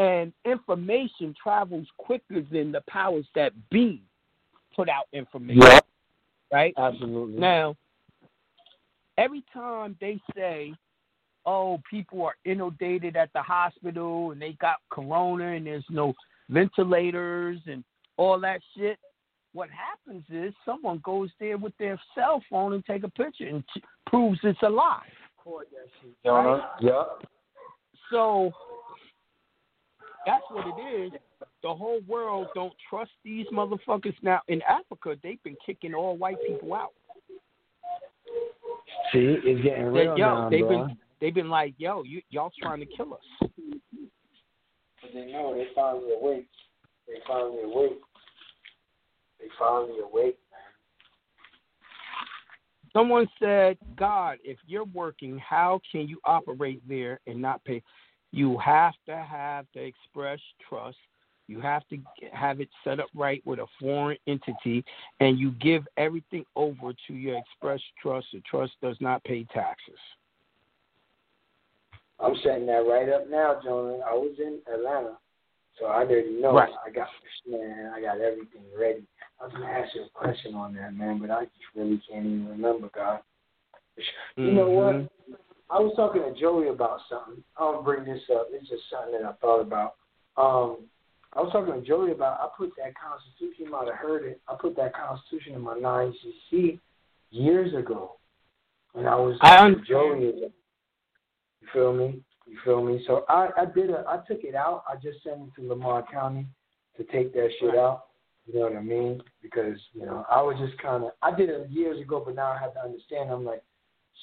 and 0.00 0.32
information 0.46 1.34
travels 1.40 1.86
quicker 1.98 2.40
than 2.50 2.72
the 2.72 2.80
powers 2.88 3.26
that 3.34 3.52
be 3.68 4.02
put 4.74 4.88
out 4.88 5.04
information. 5.12 5.60
Yeah. 5.60 5.80
Right? 6.50 6.72
Absolutely. 6.78 7.38
Now, 7.38 7.76
every 9.18 9.44
time 9.52 9.98
they 10.00 10.18
say, 10.34 10.72
oh, 11.44 11.82
people 11.88 12.22
are 12.24 12.34
inundated 12.46 13.14
at 13.14 13.30
the 13.34 13.42
hospital 13.42 14.30
and 14.30 14.40
they 14.40 14.52
got 14.54 14.76
corona 14.90 15.52
and 15.52 15.66
there's 15.66 15.84
no 15.90 16.14
ventilators 16.48 17.60
and 17.66 17.84
all 18.16 18.40
that 18.40 18.62
shit, 18.74 18.98
what 19.52 19.68
happens 19.68 20.24
is 20.30 20.54
someone 20.64 21.02
goes 21.04 21.28
there 21.38 21.58
with 21.58 21.76
their 21.78 22.00
cell 22.14 22.42
phone 22.48 22.72
and 22.72 22.84
take 22.86 23.04
a 23.04 23.10
picture 23.10 23.48
and 23.48 23.62
t- 23.74 23.82
proves 24.06 24.40
it's 24.44 24.58
a 24.62 24.68
lie. 24.68 25.02
Uh-huh. 26.24 26.60
Yeah. 26.80 27.02
So 28.10 28.52
that's 30.26 30.44
what 30.50 30.66
it 30.66 30.80
is. 30.82 31.12
The 31.62 31.74
whole 31.74 32.00
world 32.06 32.48
don't 32.54 32.72
trust 32.88 33.10
these 33.24 33.46
motherfuckers 33.52 34.14
now. 34.22 34.40
In 34.48 34.60
Africa, 34.62 35.16
they've 35.22 35.42
been 35.42 35.56
kicking 35.64 35.94
all 35.94 36.16
white 36.16 36.36
people 36.46 36.74
out. 36.74 36.92
See, 39.12 39.38
it's 39.44 39.62
getting 39.62 39.92
They- 39.92 40.06
real 40.06 40.18
yo, 40.18 40.34
now, 40.42 40.48
they've 40.48 40.66
bro. 40.66 40.86
been 40.86 40.98
they've 41.20 41.34
been 41.34 41.50
like, 41.50 41.74
yo, 41.78 42.02
you 42.04 42.22
y'all 42.30 42.52
trying 42.60 42.80
to 42.80 42.86
kill 42.86 43.14
us. 43.14 43.50
But 45.02 45.12
they 45.12 45.32
know 45.32 45.54
they 45.54 45.66
finally 45.74 46.12
awake. 46.14 46.48
They 47.06 47.20
finally 47.26 47.62
awake. 47.62 48.00
They 49.40 49.48
finally 49.58 50.00
awake, 50.00 50.38
man. 50.50 50.60
Someone 52.92 53.26
said, 53.38 53.78
God, 53.96 54.38
if 54.44 54.58
you're 54.66 54.84
working, 54.84 55.38
how 55.38 55.80
can 55.90 56.08
you 56.08 56.18
operate 56.24 56.82
there 56.88 57.20
and 57.26 57.40
not 57.40 57.64
pay? 57.64 57.82
You 58.32 58.58
have 58.58 58.94
to 59.06 59.16
have 59.16 59.66
the 59.74 59.80
express 59.80 60.40
trust. 60.68 60.96
You 61.48 61.60
have 61.60 61.82
to 61.88 61.98
have 62.32 62.60
it 62.60 62.68
set 62.84 63.00
up 63.00 63.08
right 63.12 63.42
with 63.44 63.58
a 63.58 63.66
foreign 63.80 64.18
entity, 64.28 64.84
and 65.18 65.36
you 65.36 65.50
give 65.52 65.82
everything 65.96 66.44
over 66.54 66.92
to 67.08 67.14
your 67.14 67.38
express 67.38 67.80
trust. 68.00 68.28
The 68.32 68.40
trust 68.48 68.72
does 68.80 68.96
not 69.00 69.24
pay 69.24 69.44
taxes. 69.52 69.98
I'm 72.20 72.34
setting 72.44 72.66
that 72.66 72.86
right 72.86 73.08
up 73.08 73.28
now, 73.28 73.60
Jonah. 73.64 73.98
I 74.08 74.12
was 74.12 74.36
in 74.38 74.58
Atlanta, 74.72 75.16
so 75.78 75.86
I 75.86 76.02
already 76.02 76.40
know. 76.40 76.54
Right. 76.54 76.70
I 76.86 76.90
got 76.90 77.08
man, 77.48 77.92
I 77.96 78.00
got 78.00 78.20
everything 78.20 78.62
ready. 78.78 79.02
I 79.40 79.44
was 79.44 79.52
gonna 79.52 79.66
ask 79.66 79.94
you 79.94 80.04
a 80.04 80.08
question 80.10 80.54
on 80.54 80.74
that, 80.74 80.94
man, 80.94 81.18
but 81.18 81.30
I 81.30 81.44
just 81.44 81.56
really 81.74 82.00
can't 82.08 82.26
even 82.26 82.48
remember, 82.48 82.90
God. 82.94 83.20
You 84.36 84.52
know 84.52 84.70
what? 84.70 84.94
Mm-hmm. 84.94 85.19
I 85.70 85.78
was 85.78 85.92
talking 85.94 86.22
to 86.22 86.38
Joey 86.38 86.68
about 86.68 87.00
something. 87.08 87.42
I'll 87.56 87.82
bring 87.82 88.04
this 88.04 88.22
up. 88.34 88.48
It's 88.50 88.68
just 88.68 88.82
something 88.90 89.20
that 89.20 89.28
I 89.28 89.32
thought 89.34 89.60
about. 89.60 89.94
Um, 90.36 90.86
I 91.32 91.40
was 91.40 91.52
talking 91.52 91.72
to 91.72 91.86
Joey 91.86 92.10
about. 92.10 92.40
I 92.40 92.48
put 92.56 92.72
that 92.76 92.94
Constitution. 92.98 93.66
You 93.66 93.70
might 93.70 93.86
have 93.86 93.96
heard 93.96 94.24
it. 94.24 94.40
I 94.48 94.56
put 94.60 94.76
that 94.76 94.92
Constitution 94.94 95.54
in 95.54 95.60
my 95.60 95.78
non 95.78 96.12
UCC 96.52 96.80
years 97.30 97.72
ago, 97.74 98.16
and 98.94 99.08
I 99.08 99.14
was 99.14 99.38
I 99.40 99.58
understand. 99.58 99.86
Joey. 99.86 100.50
You 101.60 101.68
feel 101.72 101.92
me? 101.92 102.20
You 102.46 102.58
feel 102.64 102.84
me? 102.84 103.04
So 103.06 103.24
I 103.28 103.50
I 103.56 103.64
did 103.64 103.90
a 103.90 104.04
I 104.08 104.16
took 104.26 104.42
it 104.42 104.56
out. 104.56 104.82
I 104.88 104.96
just 104.96 105.22
sent 105.22 105.40
it 105.40 105.60
to 105.60 105.68
Lamar 105.68 106.04
County 106.10 106.46
to 106.96 107.04
take 107.04 107.32
that 107.34 107.50
shit 107.60 107.76
out. 107.76 108.06
You 108.46 108.58
know 108.58 108.60
what 108.62 108.76
I 108.76 108.82
mean? 108.82 109.22
Because 109.40 109.78
you 109.92 110.04
know 110.04 110.26
I 110.28 110.42
was 110.42 110.56
just 110.58 110.80
kind 110.82 111.04
of 111.04 111.10
I 111.22 111.36
did 111.36 111.48
it 111.48 111.70
years 111.70 112.00
ago, 112.00 112.22
but 112.24 112.34
now 112.34 112.50
I 112.50 112.58
have 112.58 112.74
to 112.74 112.80
understand. 112.80 113.30
I'm 113.30 113.44
like, 113.44 113.62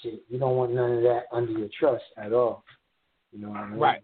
shit, 0.02 0.24
you 0.30 0.40
don't 0.40 0.56
want 0.56 0.74
none 0.74 0.94
of 0.94 1.04
that 1.04 1.24
under 1.32 1.52
your 1.52 1.70
trust 1.80 2.04
at 2.18 2.34
all. 2.34 2.64
You 3.32 3.40
know 3.40 3.50
what 3.50 3.58
I 3.58 3.70
mean? 3.70 3.80
Right. 3.80 4.04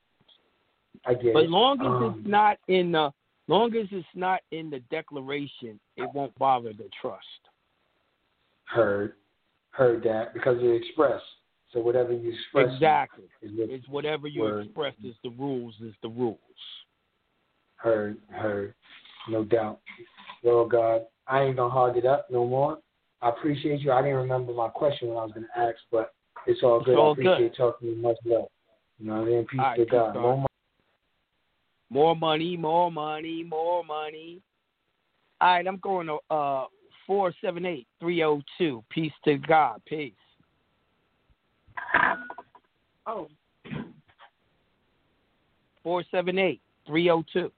I 1.06 1.14
get 1.14 1.34
But 1.34 1.46
it. 1.46 1.50
long 1.50 1.80
as 1.82 1.86
Um, 1.86 2.20
it's 2.20 2.28
not 2.28 2.58
in 2.68 2.92
the 2.92 3.12
long 3.48 3.76
as 3.76 3.88
it's 3.92 4.08
not 4.16 4.42
in 4.52 4.70
the 4.70 4.80
declaration, 4.90 5.80
it 5.98 6.10
won't 6.14 6.34
bother 6.40 6.74
the 6.74 6.90
trust. 7.02 7.26
heard 8.66 9.14
heard 9.72 10.04
that 10.04 10.34
because 10.34 10.62
you 10.62 10.72
express. 10.72 11.22
So 11.72 11.80
whatever 11.80 12.14
you 12.14 12.32
express 12.32 12.72
Exactly. 12.72 13.26
is 13.42 13.52
It's 13.58 13.88
whatever 13.90 14.28
you 14.28 14.42
word. 14.44 14.66
express 14.66 14.94
is 15.04 15.16
the 15.24 15.32
rules 15.32 15.74
is 15.82 15.94
the 16.04 16.10
rules. 16.10 16.40
Heard, 17.78 18.18
heard, 18.30 18.76
no 19.28 19.44
doubt. 19.44 19.80
Lord 20.44 20.72
God, 20.72 21.06
I 21.28 21.42
ain't 21.44 21.58
gonna 21.58 21.74
hog 21.74 21.98
it 21.98 22.06
up 22.06 22.28
no 22.30 22.46
more. 22.48 22.80
I 23.24 23.30
appreciate 23.30 23.80
you. 23.82 23.92
I 23.92 24.02
didn't 24.02 24.18
remember 24.18 24.54
my 24.54 24.68
question 24.68 25.08
when 25.08 25.18
I 25.18 25.24
was 25.24 25.32
gonna 25.34 25.48
ask, 25.56 25.78
but 25.92 26.14
it's 26.46 26.62
all 26.62 26.80
It's 26.80 26.86
good. 26.86 26.98
all 26.98 27.10
I 27.10 27.12
appreciate 27.14 27.52
good. 27.52 27.58
talking 27.58 27.90
to 27.90 27.96
you. 27.96 28.02
Much 28.02 28.18
love. 28.26 28.48
You 29.00 29.08
know 29.08 29.20
what 29.20 29.28
I 29.28 29.32
mean? 29.32 29.46
Peace 29.46 29.60
All 29.60 29.66
right, 29.66 29.78
to 29.78 29.86
God. 29.86 30.14
God. 30.14 30.22
More 30.22 30.36
money. 30.36 30.48
More 31.90 32.16
money, 32.16 32.58
more 32.58 32.92
money, 32.92 33.44
more 33.44 33.84
money. 33.84 34.42
All 35.40 35.48
right, 35.54 35.68
I'm 35.68 35.78
going 35.78 36.08
to 36.08 36.18
uh 36.30 36.66
four 37.08 37.34
seven 37.42 37.66
eight 37.66 37.88
three 38.00 38.18
zero 38.18 38.42
two. 38.58 38.84
Peace 38.90 39.14
to 39.26 39.38
God. 39.38 39.82
Peace. 39.86 40.14
Oh, 43.06 43.30
Four 45.84 46.04
seven 46.12 46.40
eight 46.40 46.62
three 46.88 47.06
zero 47.06 47.24
two. 47.32 47.52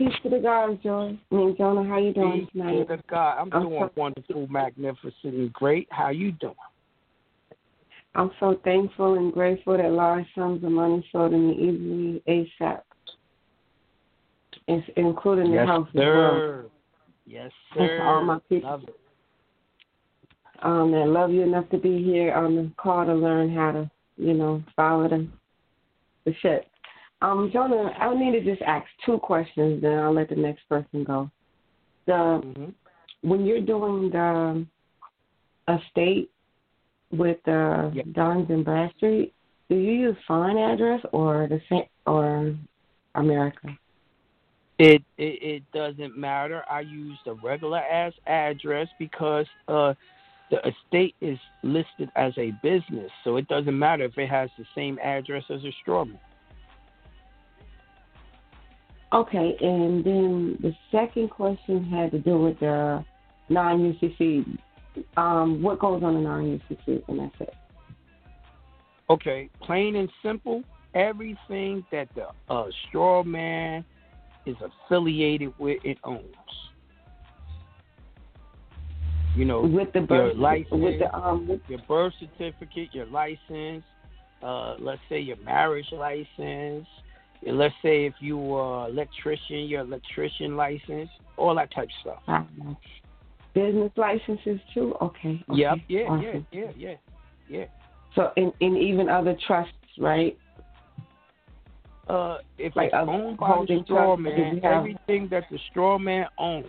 Peace 0.00 0.14
to 0.22 0.30
the 0.30 0.38
guys, 0.38 0.78
Joy. 0.82 1.18
I 1.30 1.34
mean, 1.34 1.54
Jonah, 1.58 1.86
how 1.86 1.98
you 1.98 2.14
doing 2.14 2.40
Peace 2.40 2.48
tonight? 2.52 2.78
to 2.78 2.96
the 2.96 3.02
God. 3.08 3.36
I'm 3.38 3.52
I'm 3.52 3.68
doing 3.68 3.82
so- 3.82 3.92
wonderful, 3.96 4.46
magnificent, 4.48 5.12
and 5.24 5.52
great. 5.52 5.86
How 5.90 6.08
you 6.08 6.32
doing? 6.32 6.54
I'm 8.14 8.30
so 8.40 8.58
thankful 8.64 9.14
and 9.14 9.32
grateful 9.32 9.76
that 9.76 9.92
large 9.92 10.24
sums 10.34 10.64
of 10.64 10.72
money 10.72 11.06
flow 11.12 11.28
to 11.28 11.36
me 11.36 11.52
easily 11.52 12.22
ASAP. 12.60 12.80
It's 14.66 14.88
including 14.96 15.50
the 15.50 15.58
yes, 15.58 15.68
house 15.68 15.88
as 15.90 15.94
well. 15.94 16.04
sir. 16.06 16.66
Yes, 17.26 17.50
sir. 17.74 18.02
all 18.02 18.24
my 18.24 18.38
people. 18.48 18.80
Um, 20.62 20.90
that 20.92 21.06
love 21.06 21.30
you 21.30 21.42
enough 21.42 21.68
to 21.70 21.78
be 21.78 22.02
here 22.02 22.34
on 22.34 22.56
the 22.56 22.70
call 22.76 23.06
to 23.06 23.14
learn 23.14 23.54
how 23.54 23.72
to, 23.72 23.90
you 24.16 24.34
know, 24.34 24.62
follow 24.74 25.08
the 25.08 25.28
the 26.24 26.34
shit. 26.40 26.69
Um, 27.22 27.50
Jonah, 27.52 27.92
I 27.98 28.14
need 28.14 28.32
to 28.32 28.44
just 28.44 28.62
ask 28.62 28.86
two 29.04 29.18
questions, 29.18 29.82
then 29.82 29.98
I'll 29.98 30.12
let 30.12 30.30
the 30.30 30.36
next 30.36 30.66
person 30.68 31.04
go. 31.04 31.30
The 32.06 32.40
Mhm. 32.42 32.74
when 33.22 33.44
you're 33.44 33.60
doing 33.60 34.10
the 34.10 34.66
estate 35.68 36.30
with 37.12 37.46
uh, 37.46 37.90
Yeah. 37.92 38.02
Dun 38.12 38.46
and 38.48 38.64
Bradstreet, 38.64 39.34
do 39.68 39.76
you 39.76 39.92
use 39.92 40.16
foreign 40.26 40.56
address 40.56 41.04
or 41.12 41.46
the 41.46 41.60
same 41.68 41.86
or 42.06 42.56
America? 43.14 43.76
It, 44.78 45.02
it 45.18 45.42
it 45.42 45.62
doesn't 45.72 46.16
matter. 46.16 46.64
I 46.70 46.80
use 46.80 47.18
the 47.26 47.34
regular 47.34 47.80
ass 47.80 48.14
address 48.26 48.88
because 48.98 49.46
uh 49.68 49.92
the 50.50 50.66
estate 50.66 51.14
is 51.20 51.38
listed 51.62 52.10
as 52.16 52.32
a 52.38 52.50
business, 52.62 53.10
so 53.22 53.36
it 53.36 53.46
doesn't 53.48 53.78
matter 53.78 54.04
if 54.04 54.18
it 54.18 54.28
has 54.28 54.50
the 54.58 54.64
same 54.74 54.98
address 54.98 55.44
as 55.50 55.62
a 55.64 55.72
strawman. 55.82 56.18
Okay, 59.12 59.56
and 59.60 60.04
then 60.04 60.58
the 60.60 60.72
second 60.92 61.30
question 61.30 61.84
had 61.84 62.12
to 62.12 62.18
do 62.18 62.38
with 62.38 62.60
the 62.60 63.04
non-UCC. 63.48 64.58
Um, 65.16 65.62
what 65.62 65.80
goes 65.80 66.02
on 66.02 66.14
the 66.14 66.20
non-UCC, 66.20 67.02
and 67.08 67.18
that's 67.18 67.34
it. 67.40 67.54
Okay, 69.08 69.50
plain 69.62 69.96
and 69.96 70.08
simple. 70.22 70.62
Everything 70.94 71.84
that 71.90 72.08
the 72.14 72.28
uh, 72.48 72.66
straw 72.88 73.24
man 73.24 73.84
is 74.46 74.56
affiliated 74.60 75.52
with, 75.58 75.78
it 75.84 75.98
owns. 76.04 76.24
You 79.36 79.44
know, 79.44 79.62
With 79.62 79.92
the 79.92 80.00
your 80.00 80.06
birth, 80.08 80.36
license, 80.36 80.68
with 80.70 80.98
the 80.98 81.14
um, 81.14 81.48
with, 81.48 81.60
your 81.68 81.80
birth 81.88 82.12
certificate, 82.20 82.92
your 82.92 83.06
license, 83.06 83.84
uh, 84.42 84.76
let's 84.78 85.00
say 85.08 85.20
your 85.20 85.36
marriage 85.38 85.90
license, 85.92 86.86
and 87.46 87.58
let's 87.58 87.74
say 87.82 88.06
if 88.06 88.14
you 88.20 88.54
are 88.54 88.88
electrician, 88.88 89.60
your 89.60 89.80
electrician 89.80 90.56
license, 90.56 91.08
all 91.36 91.54
that 91.54 91.72
type 91.72 91.84
of 91.84 91.90
stuff. 92.00 92.22
Um, 92.26 92.76
business 93.54 93.90
licenses 93.96 94.60
too. 94.74 94.94
Okay. 95.00 95.42
okay. 95.48 95.60
Yep. 95.60 95.78
Yeah. 95.88 96.00
awesome. 96.02 96.46
Yeah. 96.52 96.60
Yeah. 96.62 96.70
Yeah. 96.76 96.94
Yeah. 97.48 97.64
So, 98.14 98.30
in 98.36 98.52
in 98.60 98.76
even 98.76 99.08
other 99.08 99.36
trusts, 99.46 99.72
right? 99.98 100.36
Uh, 102.08 102.38
if 102.58 102.74
Like 102.74 102.86
it's 102.86 102.94
owned 102.96 103.38
by 103.38 103.46
holding 103.46 103.78
the 103.78 103.84
straw 103.84 104.16
man, 104.16 104.58
have- 104.62 104.64
everything 104.64 105.28
that 105.28 105.44
the 105.50 105.58
straw 105.70 105.96
man 105.96 106.26
owns. 106.38 106.66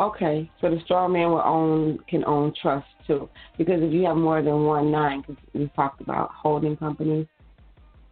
Okay, 0.00 0.50
so 0.60 0.68
the 0.68 0.80
straw 0.80 1.06
man 1.06 1.30
will 1.30 1.42
own 1.42 1.98
can 2.08 2.24
own 2.24 2.52
trusts 2.60 2.90
too, 3.06 3.28
because 3.56 3.80
if 3.82 3.92
you 3.92 4.04
have 4.04 4.16
more 4.16 4.42
than 4.42 4.64
one 4.64 4.90
nine, 4.90 5.20
because 5.20 5.36
we 5.54 5.70
talked 5.76 6.00
about 6.00 6.30
holding 6.32 6.76
companies, 6.76 7.26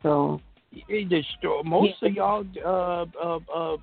so 0.03 0.41
Yeah, 0.73 1.63
most 1.65 2.03
of 2.03 2.13
y'all 2.13 2.45
uh, 2.65 3.07
uh, 3.23 3.39
uh, 3.55 3.77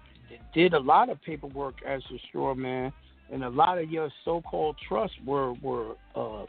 did 0.53 0.73
a 0.73 0.79
lot 0.79 1.09
of 1.09 1.21
paperwork 1.21 1.75
as 1.85 2.01
a 2.13 2.19
straw 2.29 2.55
man, 2.55 2.91
and 3.31 3.43
a 3.43 3.49
lot 3.49 3.77
of 3.77 3.89
your 3.89 4.09
so-called 4.23 4.77
trusts 4.87 5.17
were 5.25 5.53
were 5.53 5.95
uh, 6.15 6.45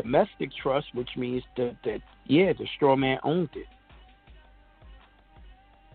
domestic 0.00 0.50
trusts, 0.62 0.90
which 0.94 1.10
means 1.16 1.42
that 1.56 1.76
that 1.84 2.00
yeah, 2.26 2.52
the 2.52 2.66
straw 2.76 2.96
man 2.96 3.18
owned 3.24 3.50
it. 3.54 3.66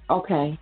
okay, 0.10 0.58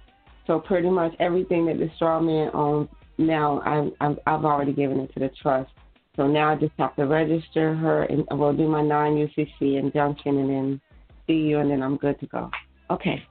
so 0.48 0.60
pretty 0.60 0.90
much 0.90 1.14
everything 1.20 1.66
that 1.66 1.78
the 1.78 1.90
straw 1.96 2.20
man 2.20 2.50
owns 2.54 2.90
now, 3.18 3.62
I've 3.66 3.92
I've, 4.02 4.20
I've 4.26 4.46
already 4.46 4.74
given 4.74 5.00
it 5.00 5.14
to 5.14 5.20
the 5.20 5.30
trust. 5.42 5.72
So 6.16 6.28
now 6.28 6.52
I 6.52 6.56
just 6.56 6.74
have 6.80 6.96
to 6.96 7.06
register 7.06 7.76
her 7.76 8.04
and 8.04 8.26
we'll 8.32 8.56
do 8.56 8.68
my 8.68 8.82
non 8.82 9.16
UCC 9.16 9.80
injunction 9.80 10.38
and 10.38 10.50
then 10.50 10.82
see 11.28 11.34
you 11.34 11.60
and 11.60 11.70
then 11.70 11.82
I'm 11.82 11.98
good 11.98 12.20
to 12.20 12.28
go. 12.28 12.50
Okay. 12.90 13.24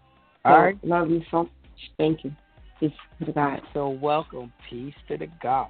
So, 0.43 0.51
All 0.51 0.63
right. 0.63 0.79
Love 0.85 1.11
you 1.11 1.23
so 1.31 1.45
much. 1.45 1.51
Thank 1.97 2.25
you. 2.25 2.33
Peace 2.81 2.93
to 3.19 3.27
the 3.27 3.33
God. 3.33 3.61
So 3.73 3.89
welcome, 3.89 4.53
peace 4.69 4.95
to 5.09 5.17
the 5.17 5.29
God. 5.43 5.69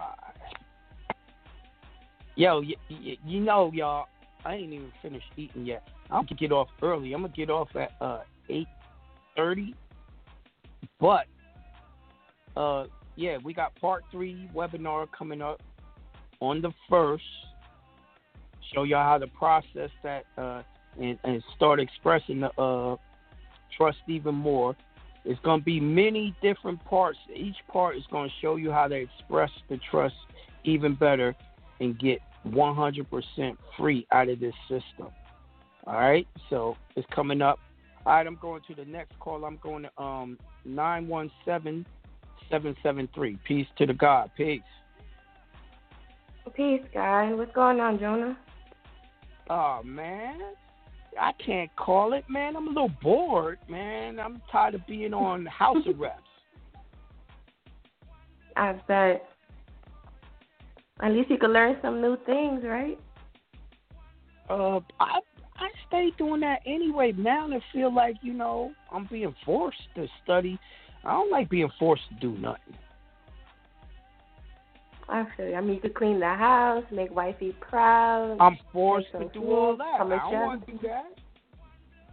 Yo, 2.37 2.61
y- 2.61 2.75
y- 2.91 3.19
you 3.25 3.41
know, 3.41 3.71
y'all, 3.73 4.07
I 4.45 4.55
ain't 4.55 4.73
even 4.73 4.93
finished 5.01 5.27
eating 5.37 5.65
yet. 5.65 5.87
I'm 6.11 6.25
gonna 6.25 6.37
get 6.37 6.53
off 6.53 6.69
early. 6.83 7.13
I'm 7.13 7.23
gonna 7.23 7.33
get 7.33 7.51
off 7.51 7.69
at 7.77 7.93
uh 8.01 8.21
eight 8.49 8.69
thirty. 9.37 9.75
But 11.01 11.27
uh 12.57 12.87
yeah, 13.17 13.39
we 13.45 13.55
got 13.55 13.75
part 13.77 14.03
three 14.11 14.51
webinar 14.55 15.07
coming 15.17 15.41
up 15.41 15.63
on 16.41 16.61
the 16.61 16.73
first. 16.91 17.25
Show 18.73 18.83
y'all 18.83 19.05
how 19.05 19.19
to 19.19 19.27
process 19.29 19.91
that 20.03 20.25
uh 20.37 20.63
and, 21.01 21.19
and 21.25 21.43
start 21.57 21.81
expressing 21.81 22.41
the 22.41 22.51
uh 22.61 22.97
trust 23.77 23.99
even 24.07 24.35
more. 24.35 24.77
It's 25.25 25.41
going 25.41 25.61
to 25.61 25.65
be 25.65 25.81
many 25.81 26.35
different 26.43 26.85
parts. 26.85 27.19
Each 27.35 27.57
part 27.73 27.97
is 27.97 28.03
going 28.11 28.29
to 28.29 28.35
show 28.43 28.57
you 28.57 28.71
how 28.71 28.89
to 28.89 28.95
express 28.95 29.51
the 29.71 29.81
trust 29.91 30.15
even 30.65 30.95
better 30.95 31.35
and 31.81 31.99
get 31.99 32.21
100% 32.47 33.57
free 33.77 34.07
out 34.13 34.29
of 34.29 34.39
this 34.39 34.55
system. 34.69 35.09
All 35.87 35.95
right, 35.95 36.27
so 36.51 36.77
it's 36.95 37.07
coming 37.15 37.43
up. 37.43 37.59
All 38.07 38.15
right, 38.15 38.27
I'm 38.27 38.39
going 38.41 38.63
to 38.69 38.75
the 38.75 38.85
next 38.85 39.19
call. 39.19 39.45
I'm 39.45 39.59
going 39.63 39.85
to 39.85 40.03
um 40.03 40.39
917 40.65 41.87
773. 42.51 43.39
Peace 43.45 43.67
to 43.79 43.87
the 43.87 43.95
God. 43.95 44.31
Peace. 44.37 44.61
Peace, 46.55 46.83
guy. 46.93 47.33
What's 47.33 47.55
going 47.55 47.81
on, 47.81 47.99
Jonah? 47.99 48.39
Oh 49.51 49.81
man, 49.83 50.41
I 51.21 51.33
can't 51.45 51.75
call 51.77 52.13
it, 52.13 52.25
man. 52.29 52.57
I'm 52.57 52.67
a 52.67 52.71
little 52.71 52.93
bored, 53.03 53.59
man. 53.69 54.19
I'm 54.19 54.41
tired 54.51 54.75
of 54.75 54.87
being 54.87 55.15
on 55.15 55.47
House 55.47 55.87
of 55.87 55.99
Reps. 55.99 56.23
I 58.57 58.73
bet. 58.87 59.29
At 61.01 61.13
least 61.13 61.31
you 61.31 61.39
could 61.39 61.51
learn 61.51 61.77
some 61.83 62.01
new 62.01 62.17
things, 62.25 62.63
right? 62.65 62.99
Uh, 64.49 64.81
I 65.01 65.21
I 65.57 65.69
stay 65.89 66.13
doing 66.19 66.41
that 66.41 66.61
anyway. 66.67 67.13
Now 67.17 67.49
I 67.49 67.61
feel 67.73 67.93
like 67.93 68.17
you 68.23 68.33
know 68.33 68.73
I'm 68.93 69.09
being 69.11 69.35
forced 69.45 69.79
to 69.97 70.07
study. 70.23 70.59
I 71.05 71.13
don't 71.13 71.31
like 71.31 71.51
being 71.51 71.71
forced 71.79 72.03
to 72.11 72.15
do 72.15 72.39
nothing. 72.39 72.77
I 75.09 75.27
feel 75.37 75.49
you. 75.49 75.55
I 75.55 75.61
mean, 75.61 75.75
you 75.75 75.81
could 75.81 75.95
clean 75.95 76.21
the 76.21 76.27
house, 76.27 76.85
make 76.91 77.15
wifey 77.15 77.55
proud. 77.61 78.37
I'm 78.41 78.59
forced 78.73 79.13
to 79.13 79.29
do 79.33 79.43
all 79.45 79.77
that. 79.77 80.01
I 80.01 80.09
don't 80.09 80.33
want 80.33 80.67
to 80.67 80.73
do 80.73 80.79
that. 80.83 81.15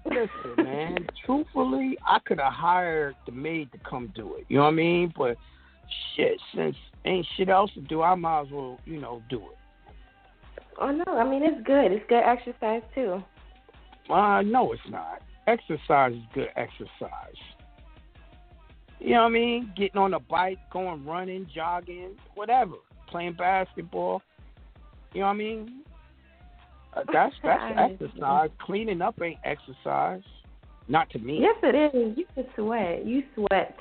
Listen, 0.05 0.65
man. 0.65 1.07
Truthfully, 1.25 1.97
I 2.05 2.19
could 2.25 2.39
have 2.39 2.53
hired 2.53 3.15
the 3.25 3.31
maid 3.31 3.71
to 3.71 3.77
come 3.79 4.11
do 4.15 4.35
it. 4.35 4.45
You 4.49 4.57
know 4.57 4.63
what 4.63 4.69
I 4.69 4.73
mean? 4.73 5.13
But 5.15 5.37
shit, 6.15 6.39
since 6.55 6.75
ain't 7.05 7.25
shit 7.37 7.49
else 7.49 7.71
to 7.75 7.81
do, 7.81 8.01
I 8.01 8.15
might 8.15 8.41
as 8.41 8.47
well, 8.51 8.79
you 8.85 8.99
know, 8.99 9.21
do 9.29 9.37
it. 9.37 9.57
Oh 10.79 10.91
no, 10.91 11.03
I 11.15 11.29
mean 11.29 11.43
it's 11.43 11.65
good. 11.65 11.91
It's 11.91 12.05
good 12.09 12.23
exercise 12.23 12.81
too. 12.95 13.23
Uh, 14.11 14.41
no, 14.41 14.73
it's 14.73 14.81
not. 14.89 15.21
Exercise 15.47 16.13
is 16.13 16.23
good 16.33 16.49
exercise. 16.55 17.35
You 19.01 19.15
know 19.15 19.21
what 19.21 19.29
I 19.29 19.29
mean? 19.29 19.73
Getting 19.75 19.97
on 19.97 20.13
a 20.13 20.19
bike, 20.19 20.59
going 20.71 21.03
running, 21.05 21.47
jogging, 21.53 22.11
whatever, 22.35 22.75
playing 23.09 23.33
basketball. 23.33 24.21
You 25.13 25.21
know 25.21 25.25
what 25.25 25.33
I 25.33 25.37
mean? 25.37 25.81
Uh, 26.95 27.01
that's 27.11 27.33
that's 27.43 27.93
exercise. 27.93 28.49
Cleaning 28.61 29.01
up 29.01 29.19
ain't 29.21 29.39
exercise. 29.43 30.21
Not 30.87 31.09
to 31.11 31.19
me. 31.19 31.39
Yes, 31.41 31.55
it 31.63 31.95
is. 31.95 32.17
You 32.17 32.25
could 32.35 32.47
sweat. 32.55 33.05
You 33.05 33.23
sweat. 33.33 33.75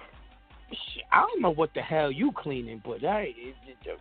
I 1.12 1.20
don't 1.20 1.42
know 1.42 1.50
what 1.50 1.74
the 1.74 1.82
hell 1.82 2.10
you 2.10 2.32
cleaning, 2.36 2.80
but 2.84 3.00
hey, 3.00 3.34
it, 3.36 3.54
it, 3.84 3.98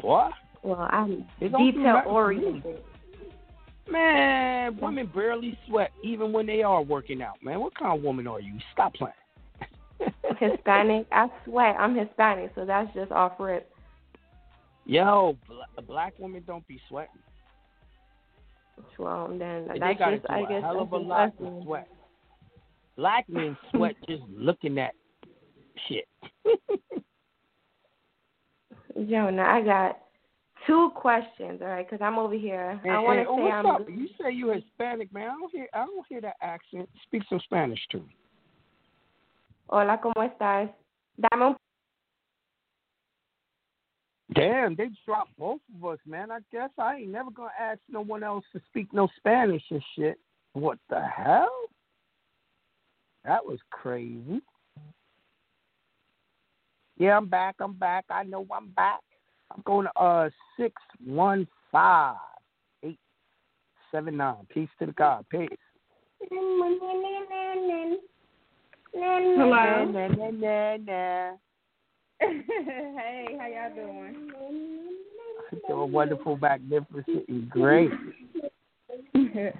boy, 0.00 0.28
Well, 0.62 0.88
I'm 0.90 1.26
detail 1.40 2.02
oriented. 2.06 2.78
man, 3.90 4.78
women 4.80 5.10
barely 5.12 5.58
sweat 5.66 5.90
even 6.04 6.32
when 6.32 6.46
they 6.46 6.62
are 6.62 6.82
working 6.82 7.20
out. 7.20 7.42
Man, 7.42 7.60
what 7.60 7.76
kind 7.76 7.98
of 7.98 8.04
woman 8.04 8.26
are 8.28 8.40
you? 8.40 8.54
Stop 8.72 8.94
playing. 8.94 9.12
Hispanic. 10.38 11.06
I 11.12 11.28
sweat. 11.44 11.76
I'm 11.78 11.94
Hispanic, 11.94 12.52
so 12.54 12.64
that's 12.64 12.92
just 12.94 13.12
off 13.12 13.32
rip. 13.38 13.70
Yo, 14.84 15.36
bl- 15.46 15.82
black 15.86 16.14
women 16.18 16.42
don't 16.46 16.66
be 16.66 16.80
sweating. 16.88 17.20
Well, 18.98 19.28
then 19.28 19.68
They 19.72 19.78
that's 19.78 19.98
gotta 19.98 20.16
just, 20.16 20.28
do 20.28 20.34
I 20.34 20.40
guess, 20.42 20.62
hell 20.62 20.80
of 20.80 20.92
a 20.92 20.96
lot 20.96 21.32
just 21.38 21.50
us. 21.50 21.62
sweat. 21.64 21.88
Black 22.96 23.28
men 23.28 23.56
sweat 23.70 23.94
just 24.08 24.22
looking 24.30 24.78
at 24.78 24.94
shit. 25.88 26.06
Jonah, 29.08 29.42
I 29.42 29.60
got 29.62 29.98
two 30.66 30.90
questions, 30.94 31.60
all 31.60 31.68
right? 31.68 31.88
Because 31.88 32.02
I'm 32.04 32.18
over 32.18 32.34
here. 32.34 32.80
I 32.84 32.98
want 32.98 33.20
to 33.20 33.26
oh, 33.28 33.36
say 33.36 33.42
what's 33.42 33.54
I'm. 33.54 33.66
up? 33.66 33.88
You 33.88 34.08
say 34.20 34.32
you 34.32 34.50
Hispanic, 34.50 35.12
man. 35.12 35.30
I 35.30 35.34
don't 35.38 35.52
hear. 35.52 35.68
I 35.72 35.86
don't 35.86 36.06
hear 36.08 36.20
that 36.22 36.36
accent. 36.40 36.88
Speak 37.04 37.22
some 37.28 37.40
Spanish 37.40 37.80
to 37.90 37.98
me. 37.98 38.16
Hola, 39.70 40.00
¿cómo 40.00 40.22
estás? 40.22 40.70
Dame 41.16 41.48
un. 41.48 41.56
Damn, 44.30 44.74
they 44.76 44.88
dropped 45.04 45.36
both 45.38 45.60
of 45.76 45.84
us, 45.84 45.98
man. 46.06 46.30
I 46.30 46.38
guess 46.50 46.70
I 46.78 46.96
ain't 46.96 47.10
never 47.10 47.30
gonna 47.30 47.50
ask 47.58 47.78
no 47.88 48.00
one 48.00 48.22
else 48.22 48.44
to 48.52 48.60
speak 48.68 48.92
no 48.92 49.08
Spanish 49.16 49.62
and 49.70 49.82
shit. 49.94 50.18
What 50.54 50.78
the 50.88 51.02
hell? 51.02 51.50
That 53.24 53.44
was 53.44 53.58
crazy. 53.70 54.40
Yeah, 56.96 57.18
I'm 57.18 57.26
back. 57.28 57.56
I'm 57.60 57.74
back. 57.74 58.06
I 58.08 58.22
know 58.22 58.46
I'm 58.50 58.68
back. 58.70 59.00
I'm 59.54 59.62
going 59.66 59.86
to 59.86 60.00
uh 60.00 60.30
six 60.58 60.74
one 61.04 61.46
five 61.70 62.16
eight 62.82 62.98
seven 63.90 64.16
nine. 64.16 64.46
Peace 64.48 64.70
to 64.78 64.86
the 64.86 64.92
God. 64.92 65.26
Peace. 65.30 65.48
Hello. 68.94 69.84
Na, 69.84 69.84
na, 69.84 70.08
na, 70.08 70.30
na, 70.30 70.76
na. 70.76 71.32
hey, 72.20 73.36
how 73.38 73.46
y'all 73.46 73.74
doing? 73.74 74.30
Doing 75.68 75.92
wonderful, 75.92 76.36
magnificent, 76.36 77.28
and 77.28 77.48
great. 77.48 77.90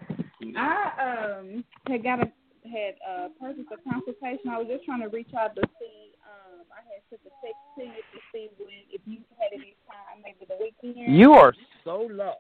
I 0.56 1.38
um 1.40 1.64
had 1.86 2.02
got 2.02 2.20
a 2.20 2.32
had 2.68 2.94
uh 3.08 3.28
purchased 3.40 3.68
a 3.72 3.90
consultation. 3.90 4.50
I 4.50 4.58
was 4.58 4.66
just 4.68 4.84
trying 4.84 5.00
to 5.00 5.08
reach 5.08 5.32
out 5.38 5.54
to 5.54 5.62
see. 5.78 6.12
Um, 6.26 6.66
I 6.72 6.82
had 6.82 7.00
sent 7.08 7.22
a 7.24 7.30
text 7.40 7.56
to 7.78 7.84
you 7.84 8.02
to 8.12 8.18
see 8.32 8.48
when 8.58 8.68
if 8.90 9.00
you 9.06 9.18
had 9.38 9.52
any 9.52 9.76
time, 9.86 10.22
maybe 10.24 10.46
the 10.48 10.56
weekend. 10.60 11.16
You 11.16 11.32
are 11.32 11.54
so 11.84 12.08
low. 12.10 12.34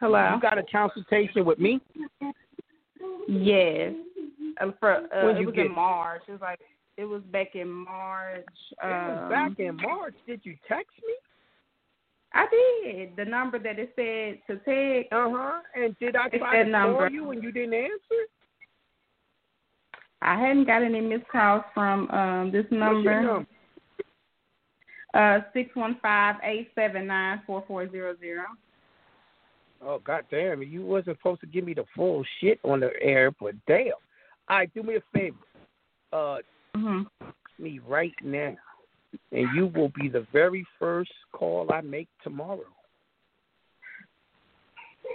Hello. 0.00 0.34
You 0.34 0.40
got 0.40 0.58
a 0.58 0.62
consultation 0.70 1.44
with 1.44 1.58
me? 1.58 1.80
Yes. 3.28 3.92
Um, 4.60 4.74
for 4.80 4.94
uh, 4.94 5.24
When'd 5.24 5.38
it 5.38 5.40
you 5.40 5.46
was 5.46 5.54
get 5.54 5.66
in 5.66 5.72
it? 5.72 5.74
March. 5.74 6.22
It 6.28 6.32
was 6.32 6.40
like 6.40 6.60
it 6.96 7.04
was 7.04 7.22
back 7.30 7.54
in 7.54 7.68
March. 7.68 8.44
It 8.82 8.86
was 8.86 9.18
Um, 9.22 9.28
back 9.28 9.58
in 9.58 9.76
March. 9.76 10.14
Did 10.26 10.40
you 10.44 10.56
text 10.68 10.96
me? 11.06 11.14
I 12.32 12.46
did. 12.50 13.16
The 13.16 13.24
number 13.24 13.58
that 13.58 13.78
it 13.78 13.92
said 13.96 14.40
to 14.46 14.62
text. 14.64 15.12
Uh 15.12 15.30
huh. 15.30 15.60
And 15.74 15.96
did 15.98 16.16
I 16.16 16.28
try 16.28 16.58
that 16.58 16.64
to 16.64 16.70
number. 16.70 16.98
call 16.98 17.10
you 17.10 17.30
and 17.30 17.42
you 17.42 17.52
didn't 17.52 17.74
answer? 17.74 18.22
I 20.22 20.38
hadn't 20.40 20.66
got 20.66 20.82
any 20.82 21.00
missed 21.00 21.28
calls 21.30 21.62
from 21.74 22.10
um 22.10 22.50
this 22.52 22.64
What's 22.70 22.72
your 22.72 22.94
number. 22.94 23.22
number? 23.22 23.46
Uh 25.14 25.40
six 25.52 25.74
one 25.74 25.98
five 26.02 26.36
eight 26.42 26.70
seven 26.74 27.06
nine 27.06 27.42
four 27.46 27.64
four 27.66 27.90
zero 27.90 28.14
zero. 28.20 28.44
Oh 29.86 30.00
goddamn! 30.04 30.62
You 30.62 30.84
wasn't 30.84 31.16
supposed 31.18 31.40
to 31.42 31.46
give 31.46 31.64
me 31.64 31.72
the 31.72 31.84
full 31.94 32.24
shit 32.40 32.58
on 32.64 32.80
the 32.80 32.90
air, 33.00 33.30
but 33.40 33.54
damn. 33.68 33.92
All 34.48 34.58
right, 34.58 34.74
do 34.74 34.82
me 34.82 34.96
a 34.96 35.00
favor. 35.12 35.36
Uh, 36.12 36.38
Mm-hmm. 36.76 37.04
me 37.58 37.78
right 37.86 38.12
now, 38.22 38.54
and 39.32 39.48
you 39.54 39.68
will 39.74 39.88
be 39.98 40.10
the 40.10 40.26
very 40.30 40.66
first 40.78 41.10
call 41.32 41.72
I 41.72 41.80
make 41.80 42.08
tomorrow. 42.22 42.60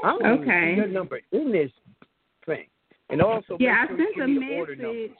I 0.04 0.18
don't 0.18 0.42
Okay. 0.42 0.74
your 0.76 0.88
number 0.88 1.20
in 1.32 1.52
this 1.52 1.72
thing, 2.48 2.66
and 3.10 3.22
also 3.22 3.58
Yeah, 3.60 3.84
I 3.84 3.88
sent 3.88 4.20
a 4.20 4.28
me 4.28 4.40
the 4.40 4.56
order 4.56 4.76
number. 4.76 4.92
message. 4.92 5.18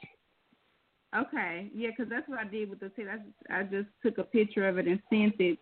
Okay, 1.14 1.70
yeah, 1.72 1.90
'cause 1.92 2.08
that's 2.08 2.26
what 2.28 2.40
I 2.40 2.44
did 2.44 2.68
with 2.68 2.80
the 2.80 2.88
text. 2.90 3.08
I 3.12 3.18
just, 3.18 3.50
I 3.50 3.62
just 3.62 3.88
took 4.02 4.18
a 4.18 4.24
picture 4.24 4.66
of 4.66 4.78
it 4.78 4.88
and 4.88 5.00
sent 5.10 5.40
it. 5.40 5.58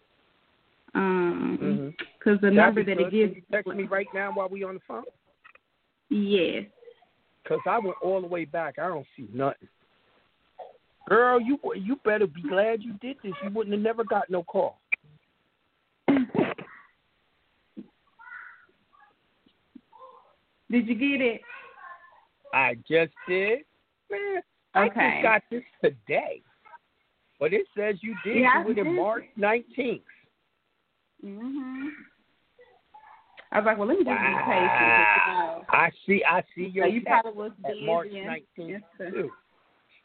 Um, 0.95 1.59
Mhm. 1.61 1.97
because 2.19 2.41
the 2.41 2.51
That'd 2.51 2.57
number 2.57 2.83
be 2.83 2.95
that 2.95 3.01
it 3.01 3.11
gives. 3.11 3.33
Can 3.35 3.43
you 3.43 3.47
text 3.51 3.75
me 3.75 3.85
right 3.85 4.13
now 4.13 4.33
while 4.33 4.49
we 4.49 4.65
on 4.65 4.75
the 4.75 4.81
phone? 4.81 5.05
Yes. 6.09 6.67
Cause 7.45 7.61
I 7.67 7.79
went 7.79 7.97
all 8.03 8.21
the 8.21 8.27
way 8.27 8.45
back. 8.45 8.79
I 8.79 8.89
don't 8.89 9.07
see 9.17 9.29
nothing. 9.33 9.69
Girl, 11.09 11.41
you 11.41 11.59
you 11.75 11.97
better 12.05 12.27
be 12.27 12.43
glad 12.43 12.83
you 12.83 12.93
did 13.01 13.17
this. 13.23 13.35
You 13.43 13.51
wouldn't 13.51 13.75
have 13.75 13.83
never 13.83 14.05
got 14.05 14.31
no 14.31 14.43
call. 14.45 14.81
Did 20.71 20.87
you 20.87 20.95
get 20.95 21.21
it? 21.21 21.41
I 22.53 22.75
just 22.89 23.13
did. 23.27 23.65
Man, 24.11 24.43
I 24.75 24.87
Okay. 24.87 25.11
just 25.11 25.23
got 25.23 25.43
this 25.51 25.65
today. 25.83 26.43
But 27.41 27.53
it 27.53 27.67
says 27.77 28.03
you 28.03 28.15
did 28.23 28.37
Yeah, 28.37 28.63
it. 28.67 28.85
March 28.85 29.25
19th. 29.37 30.03
Mhm. 31.25 31.89
I 33.53 33.59
was 33.59 33.67
like, 33.67 33.79
well, 33.79 33.89
let 33.89 33.99
me 33.99 34.05
just 34.05 34.11
be 34.21 34.35
patient. 34.47 35.65
I 35.71 35.91
see. 36.07 36.23
I 36.25 36.43
see 36.55 36.67
your 36.73 36.87
so 36.87 36.93
you 36.93 37.03
probably 37.03 37.33
was 37.33 37.51
at 37.65 37.73
busy 37.73 37.85
March 37.85 38.09
and- 38.15 38.27
19th 38.59 38.83
and 39.01 39.13
too. 39.15 39.31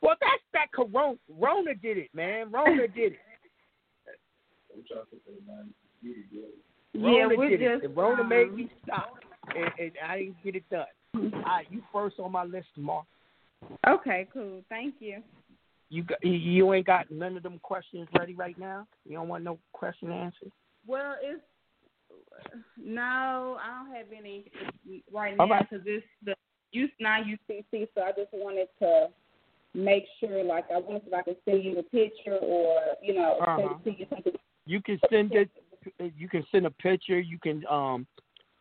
Well, 0.01 0.15
that's 0.19 0.41
that 0.53 0.71
Corona. 0.71 1.17
Rona 1.29 1.75
did 1.75 1.97
it, 1.97 2.09
man. 2.13 2.51
Rona 2.51 2.87
did 2.95 3.13
it. 3.13 3.19
Yeah, 6.93 7.09
Rona 7.23 7.37
we're 7.37 7.49
did 7.49 7.59
just, 7.59 7.83
it. 7.83 7.87
And 7.87 7.97
Rona 7.97 8.21
um, 8.23 8.29
made 8.29 8.53
me 8.53 8.69
stop, 8.83 9.15
and, 9.55 9.69
and 9.79 9.91
I 10.07 10.17
didn't 10.19 10.43
get 10.43 10.55
it 10.55 10.63
done. 10.69 10.85
All 11.15 11.41
right, 11.43 11.67
you 11.69 11.81
first 11.93 12.19
on 12.19 12.31
my 12.31 12.43
list 12.43 12.67
Mark. 12.77 13.05
Okay, 13.87 14.27
cool. 14.33 14.61
Thank 14.69 14.95
you. 14.99 15.21
You 15.89 16.03
got, 16.03 16.23
you- 16.23 16.31
you 16.31 16.73
ain't 16.73 16.85
got 16.87 17.09
none 17.11 17.37
of 17.37 17.43
them 17.43 17.59
questions 17.63 18.07
ready 18.17 18.33
right 18.33 18.57
now. 18.59 18.87
You 19.07 19.13
don't 19.17 19.27
want 19.27 19.43
no 19.43 19.59
question 19.71 20.11
answered. 20.11 20.51
Well, 20.87 21.15
it's 21.21 21.41
no, 22.77 23.57
I 23.61 23.83
don't 23.83 23.95
have 23.95 24.07
any 24.17 24.51
right 25.11 25.37
now 25.37 25.47
right. 25.49 25.67
because 25.69 25.85
it's 25.87 26.05
the 26.23 26.35
use 26.71 26.91
now 26.99 27.21
UCC. 27.21 27.87
So 27.95 28.01
I 28.01 28.11
just 28.11 28.31
wanted 28.33 28.67
to 28.79 29.07
make 29.73 30.05
sure, 30.19 30.43
like, 30.43 30.65
I 30.73 30.79
wanted 30.79 31.03
if 31.07 31.13
I 31.13 31.21
could 31.21 31.37
send 31.45 31.63
you 31.63 31.79
a 31.79 31.83
picture 31.83 32.37
or 32.37 32.79
you 33.01 33.15
know, 33.15 33.39
Uh-huh. 33.41 33.75
send 33.83 33.99
you 33.99 34.05
something. 34.09 34.33
You 34.65 34.81
can 34.81 34.99
send 35.09 35.31
it. 35.33 35.49
You 36.17 36.27
can 36.27 36.45
send 36.51 36.65
a 36.65 36.71
picture. 36.71 37.19
You 37.19 37.37
can 37.39 37.65
um, 37.67 38.07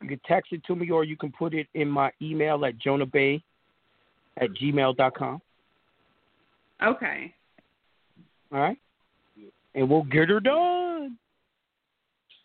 you 0.02 0.08
can 0.08 0.20
text 0.26 0.52
it 0.52 0.62
to 0.64 0.76
me, 0.76 0.90
or 0.90 1.04
you 1.04 1.16
can 1.16 1.32
put 1.32 1.54
it 1.54 1.66
in 1.74 1.88
my 1.88 2.10
email 2.20 2.64
at 2.64 2.78
jonahbey 2.78 3.42
at 4.36 4.50
gmail 4.50 4.96
dot 4.96 5.14
com. 5.14 5.40
Okay. 6.82 7.34
All 8.52 8.60
right, 8.60 8.78
and 9.74 9.88
we'll 9.88 10.02
get 10.04 10.28
her 10.28 10.40
done. 10.40 11.16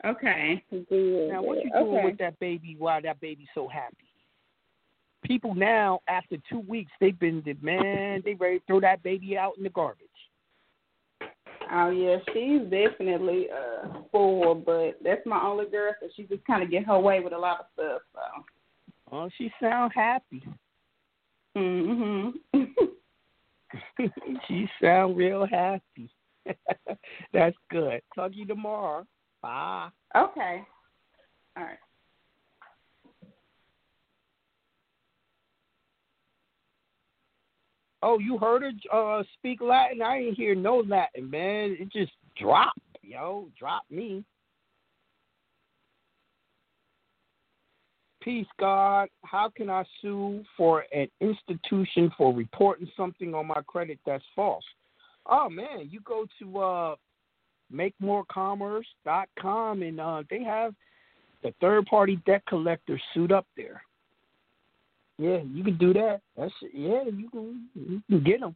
Okay. 0.05 0.63
Now, 0.71 1.41
what 1.41 1.63
you 1.63 1.71
doing 1.71 1.97
okay. 1.97 2.05
with 2.05 2.17
that 2.19 2.39
baby? 2.39 2.75
Why 2.77 3.01
that 3.01 3.19
baby's 3.19 3.47
so 3.53 3.67
happy? 3.67 3.95
People 5.25 5.53
now, 5.53 5.99
after 6.07 6.37
two 6.49 6.59
weeks, 6.59 6.91
they've 7.01 7.19
been 7.19 7.43
man, 7.61 8.21
they 8.23 8.35
ready 8.35 8.59
to 8.59 8.65
throw 8.65 8.79
that 8.79 9.03
baby 9.03 9.37
out 9.37 9.57
in 9.57 9.63
the 9.63 9.69
garbage. 9.69 10.07
Oh 11.71 11.89
yeah, 11.89 12.17
she's 12.33 12.61
definitely 12.63 13.47
uh 13.51 13.99
full, 14.11 14.55
but 14.55 14.97
that's 15.03 15.25
my 15.25 15.41
only 15.43 15.69
girl, 15.69 15.93
so 15.99 16.07
she 16.15 16.23
just 16.23 16.43
kind 16.45 16.63
of 16.63 16.71
get 16.71 16.85
her 16.85 16.97
way 16.97 17.19
with 17.19 17.33
a 17.33 17.37
lot 17.37 17.59
of 17.59 17.65
stuff. 17.73 18.01
So. 18.13 18.45
Oh, 19.11 19.29
she 19.37 19.51
sound 19.61 19.91
happy. 19.93 20.41
Mhm. 21.55 22.33
she 24.47 24.67
sound 24.81 25.17
real 25.17 25.45
happy. 25.45 26.09
That's 27.33 27.55
good. 27.69 28.01
Talk 28.15 28.31
to 28.31 28.37
you 28.37 28.45
tomorrow. 28.45 29.05
Bye. 29.41 29.89
Okay. 30.15 30.63
All 31.57 31.63
right. 31.63 31.77
Oh, 38.01 38.17
you 38.17 38.37
heard 38.37 38.63
her 38.63 38.97
uh, 38.97 39.23
speak 39.37 39.59
Latin? 39.61 40.01
I 40.01 40.19
didn't 40.19 40.35
hear 40.35 40.55
no 40.55 40.83
Latin, 40.87 41.29
man. 41.29 41.75
It 41.79 41.91
just 41.91 42.13
dropped, 42.39 42.79
yo. 43.01 43.49
Dropped 43.59 43.91
me. 43.91 44.23
Peace, 48.21 48.47
God. 48.59 49.09
How 49.23 49.49
can 49.49 49.69
I 49.69 49.83
sue 50.01 50.43
for 50.55 50.85
an 50.93 51.07
institution 51.21 52.11
for 52.17 52.33
reporting 52.33 52.89
something 52.95 53.33
on 53.33 53.47
my 53.47 53.61
credit 53.67 53.99
that's 54.05 54.23
false? 54.35 54.63
Oh 55.25 55.49
man, 55.49 55.89
you 55.89 55.99
go 56.01 56.25
to 56.39 56.57
uh, 56.59 56.95
makemorecommerce.com 57.73 59.81
and 59.81 59.99
uh, 59.99 60.21
they 60.29 60.43
have 60.43 60.75
the 61.43 61.53
third-party 61.61 62.19
debt 62.25 62.41
collector 62.47 62.99
suit 63.13 63.31
up 63.31 63.45
there. 63.55 63.81
Yeah, 65.17 65.39
you 65.51 65.63
can 65.63 65.77
do 65.77 65.93
that. 65.93 66.21
That's 66.37 66.51
yeah, 66.73 67.03
you 67.03 67.29
can 67.29 67.67
you 67.75 68.01
can 68.09 68.23
get 68.23 68.39
them. 68.39 68.55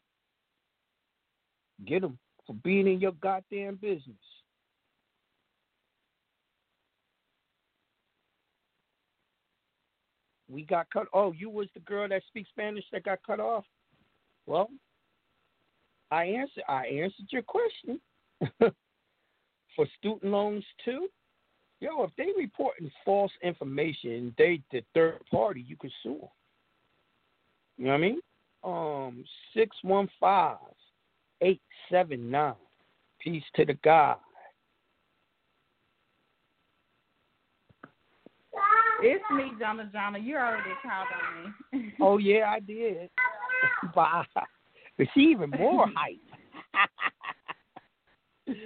Get 1.86 2.02
them 2.02 2.18
for 2.48 2.56
being 2.64 2.88
in 2.88 3.02
your 3.02 3.12
goddamn 3.14 3.78
business. 3.82 4.16
We 10.50 10.64
got 10.64 10.90
cut. 10.90 11.08
Oh, 11.14 11.34
you 11.34 11.50
was 11.50 11.68
the 11.74 11.82
girl 11.82 12.08
that 12.08 12.24
speaks 12.28 12.50
Spanish 12.50 12.86
that 12.94 13.04
got 13.04 13.20
cut 13.26 13.42
off. 13.42 13.66
Well, 14.46 14.70
I 16.12 16.26
answered. 16.26 16.64
I 16.70 16.86
answered 16.86 17.26
your 17.30 17.42
question. 17.42 18.00
for 19.76 19.88
student 20.00 20.32
loans 20.32 20.64
too. 20.84 21.08
Yo, 21.80 22.04
if 22.04 22.12
they 22.18 22.28
reporting 22.38 22.90
false 23.04 23.32
information, 23.42 24.34
they 24.38 24.62
the 24.72 24.82
third 24.94 25.20
party, 25.30 25.66
you 25.68 25.76
can 25.76 25.92
sue 26.02 26.20
them. 26.20 26.30
You 27.78 27.86
know 27.86 27.92
what 27.92 27.98
I 27.98 28.00
mean? 28.00 28.20
Um, 28.64 29.26
six 29.54 29.76
one 29.82 30.08
five 30.20 30.58
eight 31.42 31.62
seven 31.90 32.32
nine. 32.32 32.54
Peace 33.20 33.44
to 33.56 33.66
the 33.66 33.74
God. 33.84 34.18
It's 39.02 39.24
me, 39.36 39.52
Jonna 39.62 39.92
Jonna. 39.92 40.24
You 40.24 40.38
already 40.38 40.70
called 40.82 41.08
on 41.14 41.82
me. 41.82 41.94
Oh 42.00 42.18
yeah, 42.18 42.50
I 42.50 42.60
did. 42.62 43.10
Bye. 43.96 44.24
But 44.98 45.08
she 45.14 45.22
even 45.22 45.50
more 45.50 45.88
hype. 45.94 46.18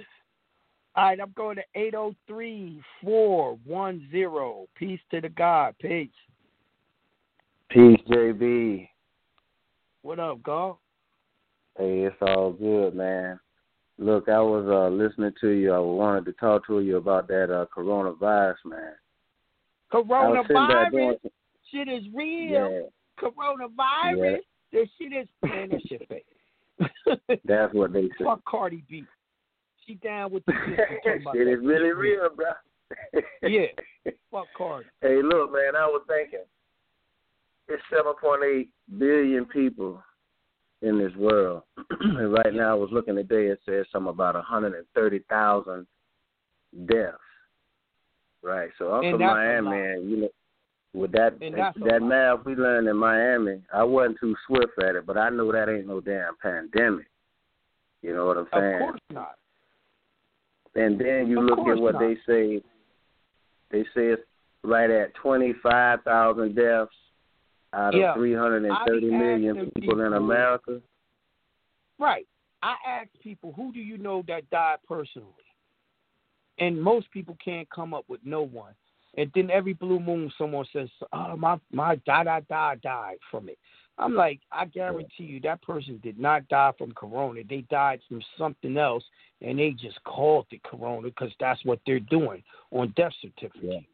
All 0.98 1.04
right, 1.04 1.20
I'm 1.20 1.32
going 1.36 1.54
to 1.54 1.62
eight 1.76 1.92
zero 1.92 2.12
three 2.26 2.82
four 3.04 3.56
one 3.64 4.08
zero. 4.10 4.66
Peace 4.74 4.98
to 5.12 5.20
the 5.20 5.28
God. 5.28 5.76
Peace. 5.80 6.10
Peace, 7.70 8.00
JB. 8.10 8.88
What 10.02 10.18
up, 10.18 10.42
God? 10.42 10.74
Hey, 11.78 12.00
it's 12.00 12.16
all 12.20 12.50
good, 12.50 12.96
man. 12.96 13.38
Look, 13.98 14.28
I 14.28 14.40
was 14.40 14.66
uh 14.66 14.92
listening 14.92 15.30
to 15.40 15.50
you. 15.50 15.72
I 15.72 15.78
wanted 15.78 16.24
to 16.24 16.32
talk 16.32 16.66
to 16.66 16.80
you 16.80 16.96
about 16.96 17.28
that 17.28 17.44
uh 17.44 17.66
coronavirus, 17.72 18.56
man. 18.64 18.94
I 19.92 19.98
was 19.98 20.44
sitting 20.48 20.66
there 20.68 20.90
doing 20.90 21.14
Coronavirus. 21.22 21.30
Shit 21.70 21.88
is 21.88 22.02
real. 22.12 22.90
Yeah. 23.20 23.30
Coronavirus. 23.30 24.38
This 24.72 24.88
shit 25.00 25.12
is 25.12 25.28
shit. 25.86 26.26
That's 27.44 27.72
what 27.72 27.92
they 27.92 28.02
said. 28.18 28.24
Fuck 28.24 28.44
Cardi 28.44 28.82
B. 28.88 29.04
She 29.88 29.94
down 29.94 30.30
with 30.30 30.44
the 30.46 30.52
shit. 30.52 30.76
talking 31.02 31.22
about 31.22 31.34
Shit 31.34 31.46
that 31.46 31.52
is 31.52 31.60
really 31.64 31.92
real, 31.92 32.28
bro. 32.34 32.46
Yeah. 33.42 33.66
Fuck 34.30 34.46
Cardi. 34.56 34.86
Hey, 35.00 35.20
look, 35.22 35.52
man, 35.52 35.76
I 35.76 35.86
was 35.86 36.02
thinking 36.06 36.44
it's 37.68 37.82
7.8 37.92 38.68
billion 38.98 39.44
people 39.46 40.02
in 40.82 40.98
this 40.98 41.14
world. 41.16 41.62
and 42.00 42.32
right 42.32 42.54
now, 42.54 42.72
I 42.72 42.74
was 42.74 42.90
looking 42.92 43.16
today, 43.16 43.46
it 43.46 43.60
says 43.66 43.86
something 43.92 44.10
about 44.10 44.34
130,000 44.34 45.86
deaths. 46.86 47.16
Right. 48.42 48.70
So 48.78 48.92
I'm 48.92 49.04
And 49.04 49.12
from 49.14 49.26
Miami, 49.26 49.76
and 49.76 50.10
you 50.10 50.16
know, 50.18 50.28
with 50.94 51.12
that 51.12 51.38
that 51.40 52.00
math 52.02 52.46
we 52.46 52.54
learned 52.54 52.88
in 52.88 52.96
Miami, 52.96 53.62
I 53.74 53.82
wasn't 53.82 54.18
too 54.20 54.34
swift 54.46 54.72
at 54.82 54.94
it, 54.94 55.06
but 55.06 55.18
I 55.18 55.28
know 55.28 55.50
that 55.52 55.68
ain't 55.68 55.88
no 55.88 56.00
damn 56.00 56.36
pandemic. 56.40 57.06
You 58.00 58.14
know 58.14 58.26
what 58.26 58.38
I'm 58.38 58.46
saying? 58.54 58.74
Of 58.74 58.80
course 58.80 59.00
not. 59.10 59.34
And 60.78 60.98
then 60.98 61.26
you 61.26 61.38
Of 61.40 61.44
look 61.46 61.68
at 61.68 61.78
what 61.78 61.94
not. 61.94 62.00
they 62.00 62.16
say. 62.26 62.62
They 63.70 63.82
say 63.94 64.06
it's 64.08 64.22
right 64.62 64.90
at 64.90 65.14
twenty 65.14 65.52
five 65.62 66.02
thousand 66.04 66.54
deaths 66.54 66.90
out 67.72 67.94
of 67.94 68.00
Yeah. 68.00 68.14
three 68.14 68.34
hundred 68.34 68.64
and 68.64 68.76
thirty 68.86 69.10
million 69.10 69.56
asking 69.58 69.72
people 69.72 70.00
in 70.02 70.12
America. 70.14 70.80
Right. 71.98 72.26
I 72.62 72.76
ask 72.86 73.08
people, 73.22 73.52
who 73.52 73.72
do 73.72 73.80
you 73.80 73.98
know 73.98 74.22
that 74.26 74.48
died 74.50 74.78
personally? 74.86 75.32
And 76.58 76.80
most 76.80 77.10
people 77.12 77.36
can't 77.44 77.68
come 77.70 77.94
up 77.94 78.04
with 78.08 78.20
no 78.24 78.42
one. 78.42 78.74
And 79.16 79.30
then 79.34 79.50
every 79.50 79.74
blue 79.74 80.00
moon, 80.00 80.30
someone 80.38 80.66
says, 80.72 80.88
"Oh, 81.12 81.36
my 81.36 81.58
my 81.72 81.96
da 82.06 82.24
da 82.24 82.40
da 82.40 82.74
died 82.76 83.18
from 83.30 83.48
it." 83.48 83.58
I'm 83.98 84.14
like, 84.14 84.40
I 84.52 84.64
guarantee 84.64 85.24
you 85.24 85.40
that 85.40 85.60
person 85.60 85.98
did 86.02 86.18
not 86.18 86.46
die 86.48 86.72
from 86.78 86.92
corona. 86.92 87.40
They 87.48 87.62
died 87.62 88.00
from 88.08 88.22
something 88.38 88.76
else, 88.76 89.02
and 89.42 89.58
they 89.58 89.70
just 89.70 90.02
called 90.04 90.46
it 90.52 90.62
corona 90.62 91.08
because 91.08 91.32
that's 91.40 91.64
what 91.64 91.80
they're 91.84 91.98
doing 91.98 92.42
on 92.70 92.92
death 92.96 93.12
certificates. 93.20 93.86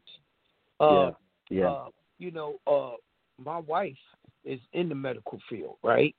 Uh, 0.79 0.93
yeah. 0.93 1.09
Yeah. 1.49 1.69
uh, 1.69 1.87
you 2.19 2.31
know, 2.31 2.55
uh, 2.67 2.95
my 3.43 3.59
wife 3.59 3.97
is 4.43 4.59
in 4.73 4.89
the 4.89 4.95
medical 4.95 5.39
field, 5.49 5.77
right? 5.83 6.15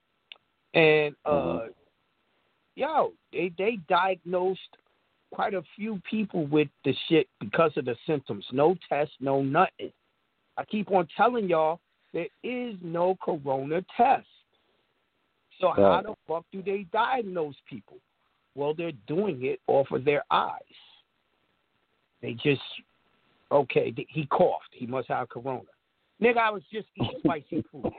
And 0.74 1.14
uh, 1.24 1.30
Mhm. 1.30 1.74
yo, 2.74 3.12
they 3.32 3.50
they 3.56 3.76
diagnosed 3.88 4.76
quite 5.30 5.54
a 5.54 5.62
few 5.74 6.00
people 6.10 6.46
with 6.46 6.68
the 6.84 6.94
shit 7.08 7.28
because 7.40 7.76
of 7.76 7.84
the 7.84 7.96
symptoms. 8.06 8.46
No 8.52 8.76
test, 8.88 9.12
no 9.20 9.42
nothing. 9.42 9.92
I 10.56 10.64
keep 10.64 10.90
on 10.90 11.06
telling 11.16 11.48
y'all 11.48 11.80
there 12.12 12.28
is 12.42 12.76
no 12.82 13.16
corona 13.22 13.84
test. 13.96 14.26
So 15.60 15.72
how 15.74 16.02
the 16.02 16.14
fuck 16.28 16.44
do 16.52 16.62
they 16.62 16.86
diagnose 16.92 17.54
people? 17.68 17.96
Well, 18.54 18.74
they're 18.74 18.92
doing 19.06 19.44
it 19.44 19.60
off 19.66 19.90
of 19.90 20.04
their 20.04 20.22
eyes. 20.30 20.60
They 22.22 22.32
just 22.34 22.60
okay. 23.52 23.94
He 24.08 24.26
coughed. 24.26 24.72
He 24.72 24.86
must 24.86 25.08
have 25.08 25.28
corona. 25.28 25.62
Nigga, 26.22 26.38
I 26.38 26.50
was 26.50 26.62
just 26.72 26.88
eating 26.96 27.18
spicy 27.24 27.64
food. 27.70 27.92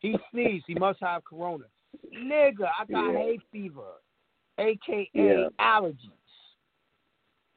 He 0.00 0.16
sneezed. 0.30 0.64
He 0.66 0.74
must 0.74 1.00
have 1.00 1.24
corona. 1.24 1.64
Nigga, 2.16 2.68
I 2.78 2.84
got 2.90 3.12
Yeah. 3.12 3.18
hay 3.18 3.38
fever, 3.52 4.00
aka 4.58 5.10
Yeah. 5.14 5.48
allergies. 5.60 6.10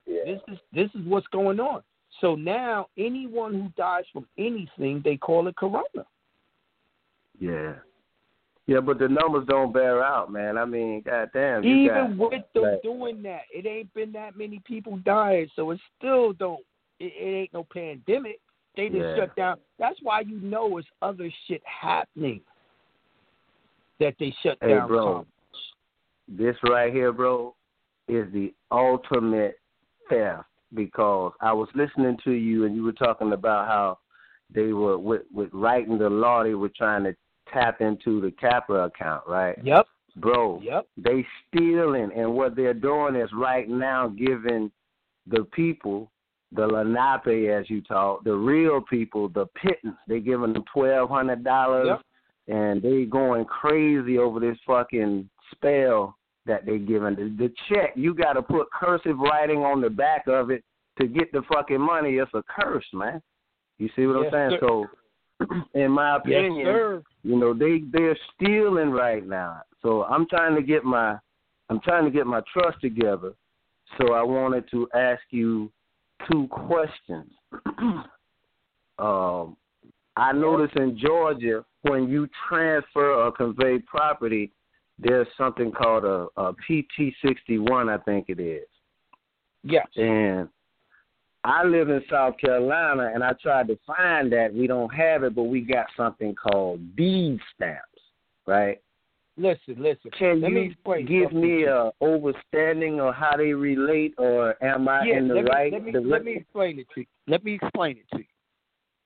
Yeah. 0.06 0.24
This 0.26 0.42
is 0.48 0.60
this 0.72 0.90
is 0.96 1.06
what's 1.08 1.28
going 1.28 1.60
on. 1.60 1.84
So 2.22 2.36
now 2.36 2.88
anyone 2.98 3.54
who 3.54 3.70
dies 3.78 4.04
from 4.12 4.28
anything, 4.38 5.02
they 5.04 5.18
call 5.18 5.48
it 5.48 5.56
corona. 5.56 6.06
Yeah. 7.40 7.76
Yeah, 8.68 8.82
but 8.82 9.00
the 9.00 9.08
numbers 9.08 9.48
don't 9.48 9.74
bear 9.74 10.04
out, 10.04 10.32
man. 10.32 10.58
I 10.58 10.66
mean, 10.66 11.02
goddamn. 11.02 11.64
You 11.64 11.76
Even 11.76 12.18
got, 12.18 12.32
with 12.32 12.44
them 12.54 12.64
like, 12.64 12.84
doing 12.84 13.24
that, 13.24 13.42
it 13.52 13.66
ain't 13.66 13.92
been 13.96 14.12
that 14.12 14.38
many 14.38 14.62
people 14.66 14.98
dying, 14.98 15.50
so 15.56 15.72
it 15.72 15.80
still 15.98 16.34
don't. 16.34 16.62
It, 17.00 17.14
it 17.18 17.36
ain't 17.36 17.54
no 17.54 17.64
pandemic. 17.64 18.40
They 18.76 18.90
just 18.90 19.02
Yeah. 19.02 19.16
shut 19.16 19.36
down. 19.36 19.58
That's 19.80 19.98
why 20.04 20.22
you 20.22 20.40
know 20.42 20.78
it's 20.78 20.88
other 21.02 21.32
shit 21.48 21.64
happening 21.66 22.42
that 24.00 24.16
they 24.20 24.36
shut 24.44 24.58
Hey, 24.62 24.70
down. 24.70 24.88
bro. 24.88 25.26
This 26.28 26.56
right 26.64 26.94
here, 26.94 27.12
bro, 27.12 27.56
is 28.08 28.32
the 28.32 28.54
ultimate 28.72 29.60
theft 30.10 30.48
because 30.74 31.34
I 31.42 31.54
was 31.54 31.70
listening 31.76 32.18
to 32.24 32.32
you 32.32 32.66
and 32.66 32.76
you 32.76 32.84
were 32.84 32.92
talking 32.94 33.34
about 33.34 33.68
how 33.68 34.00
they 34.54 34.74
were 34.74 34.98
with, 34.98 35.24
with 35.34 35.50
writing 35.54 35.98
the 35.98 36.10
law. 36.10 36.44
They 36.44 36.54
were 36.56 36.72
trying 36.76 37.04
to 37.06 37.16
tap 37.52 37.82
into 37.82 38.22
the 38.22 38.32
Capra 38.32 38.86
account, 38.86 39.24
right? 39.28 39.58
Yep. 39.64 39.86
Bro, 40.18 40.62
Yep. 40.64 40.88
they 40.98 41.26
stealing, 41.48 42.12
and 42.16 42.34
what 42.34 42.56
they're 42.56 42.74
doing 42.74 43.16
is 43.16 43.30
right 43.34 43.70
now 43.70 44.08
giving 44.08 44.72
the 45.28 45.46
people 45.54 46.12
the 46.52 46.66
Lenape, 46.66 47.50
as 47.52 47.70
you 47.70 47.80
talk, 47.82 48.24
the 48.24 48.34
real 48.34 48.82
people, 48.82 49.30
the 49.30 49.46
pittance. 49.56 49.96
They 50.08 50.20
giving 50.20 50.54
them 50.54 50.64
twelve 50.74 51.10
hundred 51.10 51.44
dollars, 51.44 51.88
Yep. 51.88 52.02
and 52.48 52.82
they 52.82 53.06
going 53.06 53.46
crazy 53.46 54.18
over 54.18 54.40
this 54.40 54.58
fucking 54.66 55.30
spell 55.52 56.18
that 56.50 56.66
they 56.66 56.80
giving. 56.80 57.16
The, 57.16 57.34
the 57.38 57.54
check, 57.70 57.94
you 57.96 58.14
got 58.14 58.34
to 58.34 58.42
put 58.42 58.68
cursive 58.72 59.18
writing 59.18 59.60
on 59.60 59.80
the 59.80 59.90
back 59.90 60.28
of 60.28 60.50
it 60.50 60.64
to 61.00 61.08
get 61.08 61.32
the 61.32 61.44
fucking 61.54 61.80
money. 61.80 62.16
It's 62.16 62.32
a 62.34 62.44
curse, 62.44 62.86
man. 62.92 63.22
You 63.78 63.90
see 63.96 64.06
what 64.06 64.24
Yes, 64.24 64.34
I'm 64.34 64.50
saying? 64.50 64.60
sir. 64.60 64.68
So, 64.68 65.56
in 65.80 65.92
my 65.92 66.18
opinion, 66.18 66.66
sir. 66.66 67.04
you 67.24 67.38
know 67.38 67.54
they 67.54 67.84
they're 67.94 68.18
stealing 68.36 68.90
right 68.90 69.26
now. 69.26 69.62
So 69.82 70.04
I'm 70.04 70.28
trying 70.28 70.56
to 70.56 70.62
get 70.62 70.84
my 70.84 71.18
I'm 71.70 71.80
trying 71.80 72.04
to 72.04 72.12
get 72.12 72.28
my 72.28 72.42
trust 72.52 72.82
together. 72.82 73.34
So 73.98 74.14
I 74.14 74.22
wanted 74.22 74.70
to 74.72 74.90
ask 74.94 75.22
you 75.30 75.72
two 76.30 76.48
questions. 76.50 77.32
um, 79.00 79.56
I 80.18 80.34
noticed 80.34 80.76
in 80.76 81.00
Georgia 81.00 81.64
when 81.84 82.10
you 82.10 82.28
transfer 82.50 83.14
or 83.14 83.32
convey 83.32 83.80
property, 83.80 84.52
there's 85.02 85.28
something 85.38 85.72
called 85.72 86.06
a, 86.06 86.28
a 86.38 86.54
PT 86.54 87.14
sixty 87.26 87.58
one, 87.58 87.90
I 87.90 87.98
think 88.00 88.26
it 88.30 88.40
is. 88.40 88.68
Yes. 89.64 89.88
And 89.96 90.50
I 91.44 91.64
live 91.64 91.90
in 91.90 92.02
South 92.10 92.38
Carolina, 92.38 93.12
and 93.14 93.24
I 93.24 93.32
tried 93.42 93.68
to 93.70 93.80
find 93.88 94.32
that 94.34 94.54
we 94.54 94.68
don't 94.68 94.94
have 94.94 95.24
it, 95.24 95.36
but 95.36 95.44
we 95.44 95.62
got 95.62 95.86
something 95.96 96.36
called 96.36 96.96
deed 96.96 97.40
stamps, 97.56 98.02
right? 98.46 98.82
Listen, 99.38 99.76
listen. 99.78 100.12
Can 100.18 100.42
Let 100.42 100.52
you 100.52 100.74
me 100.96 101.04
give 101.06 101.32
me 101.32 101.64
a 101.64 101.92
overstanding 102.04 103.00
of 103.00 103.16
how 103.16 103.38
they 103.38 103.54
relate, 103.54 104.14
or 104.18 104.62
am 104.62 104.90
I 104.90 105.06
yeah, 105.06 105.18
in 105.18 105.30
the 105.30 105.36
let 105.36 105.44
me, 105.46 105.50
right? 105.50 105.72
Let 105.72 105.84
me, 105.84 105.94
let 105.98 106.26
me 106.26 106.36
explain 106.36 106.80
it 106.80 106.88
to 106.94 107.02
you. 107.02 107.06
Let 107.26 107.46
me 107.46 107.54
explain 107.62 107.98
it 107.98 108.06
to 108.16 108.18
you. 108.18 108.26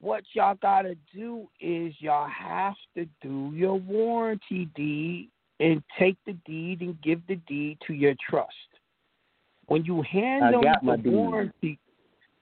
What 0.01 0.23
y'all 0.33 0.57
gotta 0.59 0.95
do 1.15 1.47
is 1.61 1.93
y'all 1.99 2.27
have 2.27 2.73
to 2.97 3.05
do 3.21 3.51
your 3.53 3.79
warranty 3.79 4.67
deed 4.75 5.29
and 5.63 5.81
take 5.97 6.17
the 6.25 6.33
deed 6.45 6.81
and 6.81 7.01
give 7.01 7.21
the 7.27 7.37
deed 7.47 7.77
to 7.87 7.93
your 7.93 8.13
trust. 8.29 8.51
When 9.67 9.85
you 9.85 10.01
hand 10.01 10.43
I 10.43 10.51
them 10.51 10.63
the 10.85 10.97
deed. 10.97 11.13
warranty, 11.13 11.79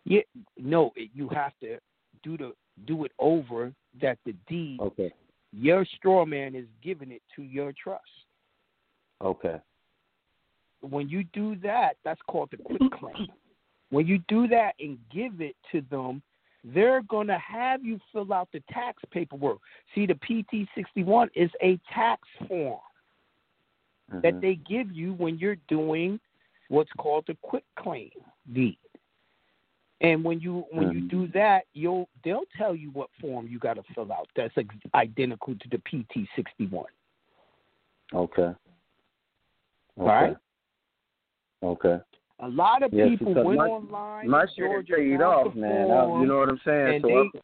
yeah, 0.05 0.21
no, 0.57 0.91
you 1.13 1.29
have 1.29 1.53
to 1.61 1.77
do 2.23 2.35
the 2.35 2.53
do 2.87 3.05
it 3.05 3.11
over 3.19 3.71
that 4.01 4.17
the 4.25 4.33
deed. 4.47 4.79
Okay. 4.81 5.13
Your 5.53 5.85
straw 5.97 6.25
man 6.25 6.55
is 6.55 6.65
giving 6.83 7.11
it 7.11 7.21
to 7.35 7.43
your 7.43 7.73
trust. 7.81 8.01
Okay. 9.23 9.61
when 10.81 11.07
you 11.07 11.23
do 11.25 11.55
that, 11.57 11.97
that's 12.03 12.21
called 12.27 12.49
the 12.49 12.57
quitclaim. 12.57 13.27
When 13.91 14.07
you 14.07 14.17
do 14.27 14.47
that 14.47 14.71
and 14.79 14.97
give 15.13 15.41
it 15.41 15.55
to 15.71 15.83
them, 15.91 16.23
they're 16.63 17.03
going 17.03 17.27
to 17.27 17.37
have 17.37 17.85
you 17.85 17.99
fill 18.11 18.33
out 18.33 18.49
the 18.51 18.63
tax 18.71 19.03
paperwork. 19.11 19.59
See, 19.93 20.07
the 20.07 20.15
PT 20.15 20.67
61 20.73 21.29
is 21.35 21.51
a 21.61 21.79
tax 21.93 22.21
form 22.47 22.79
that 24.11 24.35
Mhm. 24.35 24.41
they 24.41 24.55
give 24.55 24.91
you 24.91 25.13
when 25.13 25.37
you're 25.37 25.57
doing 25.67 26.19
what's 26.67 26.91
called 26.93 27.25
the 27.27 27.35
quick 27.41 27.65
claim 27.75 28.11
deed. 28.53 28.77
And 30.01 30.23
when 30.23 30.39
you 30.39 30.65
when 30.71 30.91
you 30.91 31.01
Mhm. 31.01 31.09
do 31.09 31.27
that, 31.27 31.65
you'll 31.73 32.09
they'll 32.23 32.45
tell 32.57 32.75
you 32.75 32.89
what 32.91 33.09
form 33.19 33.47
you 33.47 33.59
got 33.59 33.75
to 33.75 33.83
fill 33.93 34.11
out. 34.11 34.27
That's 34.35 34.57
ex- 34.57 34.75
identical 34.95 35.55
to 35.55 35.69
the 35.69 35.77
PT 35.79 36.27
61. 36.35 36.85
Okay. 38.13 38.41
Okay. 38.43 38.55
All 39.97 40.05
right. 40.07 40.37
Okay. 41.63 41.99
A 42.39 42.49
lot 42.49 42.81
of 42.81 42.89
people 42.91 43.35
went 43.35 43.59
my- 43.59 43.67
online. 43.67 44.27
My 44.29 44.45
shit 44.47 44.87
paid 44.87 45.21
off, 45.21 45.53
man. 45.53 45.91
I, 45.91 46.19
you 46.19 46.25
know 46.25 46.39
what 46.39 46.49
I'm 46.49 46.59
saying? 46.65 47.01
so 47.01 47.07
they, 47.07 47.41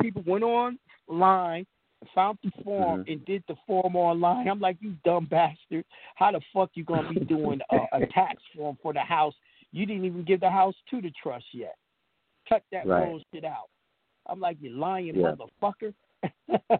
people 0.00 0.22
went 0.26 0.42
online, 0.42 1.66
found 2.14 2.38
the 2.42 2.50
form, 2.62 3.04
Mhm. 3.04 3.12
and 3.12 3.24
did 3.24 3.44
the 3.48 3.56
form 3.66 3.96
online. 3.96 4.48
I'm 4.48 4.60
like, 4.60 4.76
you 4.80 4.94
dumb 5.04 5.26
bastard! 5.26 5.84
How 6.14 6.32
the 6.32 6.40
fuck 6.52 6.70
you 6.74 6.84
gonna 6.84 7.08
be 7.08 7.20
doing 7.24 7.60
a, 7.70 7.76
a 7.92 8.06
tax 8.14 8.42
form 8.56 8.76
for 8.82 8.92
the 8.92 9.00
house? 9.00 9.34
You 9.72 9.86
didn't 9.86 10.04
even 10.04 10.22
give 10.24 10.40
the 10.40 10.50
house 10.50 10.74
to 10.90 11.00
the 11.00 11.10
trust 11.22 11.46
yet. 11.52 11.76
Cut 12.48 12.62
that 12.72 12.86
Right. 12.86 13.06
bullshit 13.06 13.44
out. 13.44 13.68
I'm 14.26 14.40
like, 14.40 14.58
you 14.60 14.70
lying 14.70 15.14
Yeah. 15.16 15.34
motherfucker. 15.62 15.94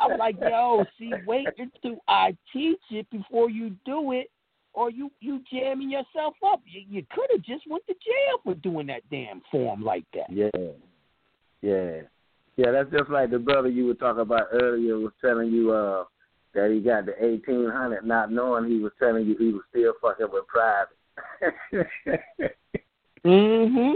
I'm 0.00 0.18
like, 0.18 0.36
yo, 0.40 0.84
see, 0.98 1.12
wait 1.26 1.48
until 1.58 1.98
I 2.08 2.36
teach 2.52 2.80
it 2.90 3.08
before 3.10 3.50
you 3.50 3.70
do 3.84 4.12
it, 4.12 4.30
or 4.72 4.90
you 4.90 5.10
you 5.20 5.42
jamming 5.50 5.90
yourself 5.90 6.34
up. 6.44 6.60
You, 6.66 6.82
you 6.88 7.06
could 7.10 7.30
have 7.32 7.42
just 7.42 7.66
went 7.68 7.86
to 7.86 7.94
jail 7.94 8.38
for 8.44 8.54
doing 8.54 8.86
that 8.88 9.02
damn 9.10 9.40
form 9.50 9.82
like 9.82 10.04
that. 10.14 10.30
Yeah. 10.30 10.50
Yeah. 11.62 12.02
Yeah, 12.56 12.70
that's 12.70 12.90
just 12.90 13.10
like 13.10 13.30
the 13.30 13.38
brother 13.38 13.68
you 13.68 13.86
were 13.86 13.94
talking 13.94 14.22
about 14.22 14.48
earlier 14.52 14.98
was 14.98 15.12
telling 15.20 15.50
you 15.50 15.72
uh 15.72 16.04
that 16.54 16.70
he 16.70 16.80
got 16.80 17.04
the 17.06 17.12
eighteen 17.22 17.68
hundred 17.70 18.04
not 18.06 18.32
knowing 18.32 18.70
he 18.70 18.78
was 18.78 18.92
telling 18.98 19.26
you 19.26 19.36
he 19.38 19.52
was 19.52 19.62
still 19.70 19.92
fucking 20.00 20.28
with 20.32 20.46
private. 20.46 20.96
Mhm. 23.24 23.94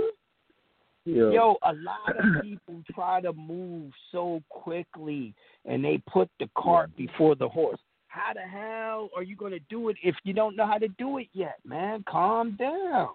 Yeah. 1.04 1.30
Yo, 1.30 1.56
a 1.62 1.72
lot 1.72 2.18
of 2.18 2.42
people 2.42 2.82
try 2.92 3.20
to 3.20 3.32
move 3.32 3.92
so 4.10 4.42
quickly 4.48 5.34
and 5.64 5.84
they 5.84 6.02
put 6.12 6.28
the 6.40 6.48
cart 6.58 6.90
before 6.96 7.36
the 7.36 7.48
horse. 7.48 7.78
How 8.08 8.32
the 8.34 8.40
hell 8.40 9.08
are 9.16 9.22
you 9.22 9.36
going 9.36 9.52
to 9.52 9.60
do 9.70 9.88
it 9.88 9.96
if 10.02 10.16
you 10.24 10.32
don't 10.32 10.56
know 10.56 10.66
how 10.66 10.78
to 10.78 10.88
do 10.88 11.18
it 11.18 11.28
yet, 11.32 11.58
man? 11.64 12.04
Calm 12.08 12.56
down. 12.58 13.10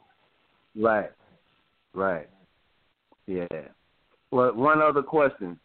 Right. 0.76 1.12
Right. 1.94 2.30
Yeah. 3.28 3.46
Well, 4.36 4.54
one 4.54 4.82
other 4.82 5.02
question. 5.02 5.58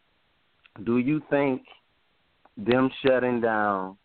Do 0.85 0.97
you 0.97 1.21
think 1.29 1.63
them 2.55 2.89
shutting 3.05 3.41
down 3.41 3.97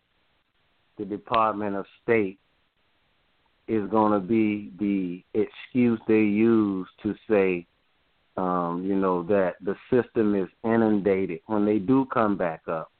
the 0.97 1.05
Department 1.05 1.77
of 1.77 1.85
State 2.03 2.37
is 3.69 3.89
going 3.89 4.11
to 4.11 4.19
be 4.19 4.73
the 4.77 5.23
excuse 5.33 6.01
they 6.09 6.15
use 6.15 6.85
to 7.01 7.15
say, 7.29 7.65
um, 8.35 8.83
you 8.85 8.97
know, 8.97 9.23
that 9.23 9.55
the 9.61 9.77
system 9.89 10.35
is 10.35 10.49
inundated 10.65 11.39
when 11.45 11.65
they 11.65 11.79
do 11.79 12.05
come 12.13 12.35
back 12.35 12.63
up? 12.67 12.91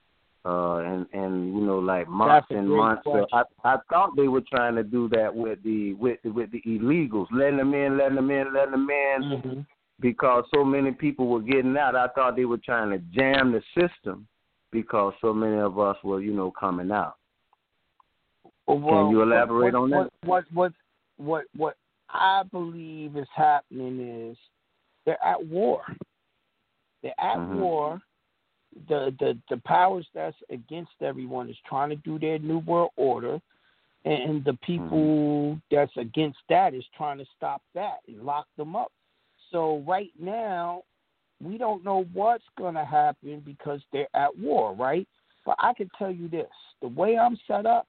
Uh, 0.46 0.78
and 0.78 1.06
and 1.12 1.54
you 1.54 1.60
know 1.60 1.80
like 1.80 2.08
months 2.08 2.48
and 2.52 2.70
months. 2.70 3.02
So 3.04 3.28
I. 3.34 3.44
I 3.66 3.76
thought 3.90 4.16
they 4.16 4.30
were 4.30 4.44
trying 4.50 4.76
to 4.76 4.84
do 4.84 5.10
that 5.10 5.36
with 5.36 5.62
the 5.64 5.94
with 5.96 6.20
the, 6.24 6.30
with 6.30 6.50
the 6.52 6.62
illegals, 6.66 7.28
letting 7.34 7.58
them 7.58 7.74
in, 7.74 7.98
letting 7.98 8.16
them 8.16 8.32
in, 8.32 8.54
letting 8.54 8.72
them 8.72 8.88
in, 8.90 9.22
Mm-hmm. 9.22 9.60
Because 10.00 10.44
so 10.54 10.64
many 10.64 10.92
people 10.92 11.28
were 11.28 11.42
getting 11.42 11.76
out. 11.78 11.96
I 11.96 12.08
thought 12.10 12.36
they 12.36 12.46
were 12.46 12.58
trying 12.58 12.92
to 12.92 13.00
jam 13.00 13.52
the 13.52 13.62
system 13.80 14.28
because 14.72 15.14
so 15.22 15.34
many 15.34 15.58
of 15.58 15.80
us 15.80 15.98
were 16.04 16.22
you 16.22 16.34
know 16.34 16.52
coming 16.52 16.92
out. 16.92 17.16
Can 18.68 19.10
you 19.10 19.22
elaborate 19.22 19.74
what, 19.74 19.82
on 19.82 19.90
that? 19.92 20.10
What 20.24 20.44
what 20.52 20.74
what 21.18 21.46
what 21.56 21.78
I 22.10 22.44
believe 22.52 23.18
is 23.18 23.28
happening 23.36 24.30
is 24.30 24.38
they're 25.06 25.24
at 25.24 25.46
war. 25.46 25.84
They're 27.02 27.20
at 27.20 27.38
Mhm. 27.38 27.56
war. 27.56 28.02
The, 28.88 29.16
the 29.20 29.40
the 29.50 29.58
powers 29.58 30.08
that's 30.14 30.38
against 30.50 30.92
everyone 31.02 31.50
is 31.50 31.58
trying 31.66 31.90
to 31.90 31.96
do 31.96 32.20
their 32.20 32.38
new 32.38 32.60
world 32.60 32.92
order, 32.98 33.42
and 34.06 34.44
the 34.44 34.54
people 34.56 35.60
that's 35.72 35.96
against 35.98 36.40
that 36.50 36.74
is 36.74 36.86
trying 36.96 37.18
to 37.18 37.26
stop 37.36 37.62
that 37.74 38.00
and 38.08 38.22
lock 38.24 38.48
them 38.58 38.76
up. 38.76 38.92
So 39.52 39.84
right 39.88 40.12
now, 40.20 40.84
we 41.42 41.58
don't 41.58 41.84
know 41.84 42.06
what's 42.14 42.44
going 42.58 42.76
to 42.76 42.86
happen 42.86 43.42
because 43.46 43.82
they're 43.94 44.08
at 44.16 44.38
war, 44.38 44.74
right? 44.74 45.08
But 45.46 45.56
I 45.60 45.74
can 45.74 45.90
tell 45.98 46.12
you 46.12 46.28
this: 46.28 46.48
the 46.82 46.88
way 46.88 47.18
I'm 47.18 47.38
set 47.48 47.66
up, 47.66 47.88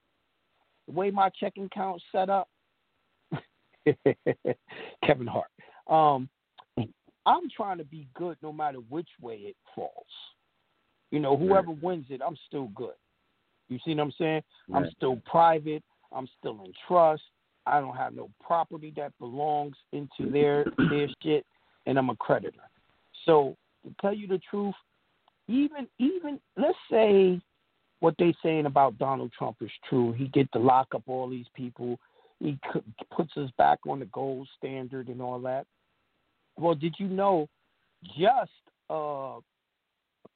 the 0.87 0.95
way 0.95 1.11
my 1.11 1.31
checking 1.41 1.65
account's 1.65 2.05
set 2.13 2.31
up, 2.31 2.49
Kevin 5.05 5.27
Hart. 5.27 5.51
Um, 5.89 6.29
I'm 7.27 7.51
trying 7.55 7.79
to 7.79 7.85
be 7.85 8.09
good 8.15 8.37
no 8.43 8.53
matter 8.53 8.79
which 8.89 9.09
way 9.21 9.37
it 9.37 9.57
falls. 9.75 9.93
You 11.11 11.21
know, 11.21 11.37
whoever 11.37 11.71
wins 11.71 12.07
it, 12.11 12.21
I'm 12.27 12.37
still 12.47 12.69
good. 12.75 12.95
You 13.69 13.79
see 13.85 13.95
what 13.95 14.03
I'm 14.03 14.13
saying? 14.19 14.43
I'm 14.75 14.91
still 14.97 15.21
private. 15.31 15.83
I'm 16.13 16.29
still 16.39 16.61
in 16.65 16.73
trust. 16.87 17.23
I 17.69 17.81
don't 17.81 17.97
have 17.97 18.15
no 18.15 18.31
property 18.45 18.93
that 18.97 19.13
belongs 19.19 19.77
into 19.93 20.31
their 20.31 20.65
their 20.91 21.09
shit, 21.23 21.45
and 21.87 21.99
I'm 21.99 22.11
a 22.11 22.17
creditor. 22.17 22.63
So 23.25 23.57
to 23.85 23.95
tell 24.01 24.15
you 24.15 24.27
the 24.27 24.41
truth, 24.51 24.75
even 25.49 25.87
even 25.99 26.41
let's 26.57 26.79
say 26.91 27.41
what 28.01 28.15
they 28.19 28.35
saying 28.43 28.67
about 28.67 28.99
Donald 28.99 29.33
Trump 29.37 29.57
is 29.61 29.71
true. 29.89 30.13
He 30.13 30.29
get 30.29 30.51
to 30.53 30.59
lock 30.59 30.89
up 30.95 31.03
all 31.07 31.29
these 31.29 31.47
people. 31.55 31.99
He 32.41 32.59
puts 33.11 33.37
us 33.37 33.51
back 33.59 33.81
on 33.89 33.99
the 33.99 34.07
gold 34.07 34.49
standard 34.57 35.09
and 35.09 35.21
all 35.21 35.41
that. 35.41 35.67
Well, 36.57 36.75
did 36.75 36.95
you 36.99 37.09
know 37.09 37.49
just 38.17 38.51
uh, 38.89 39.39
a 39.39 39.41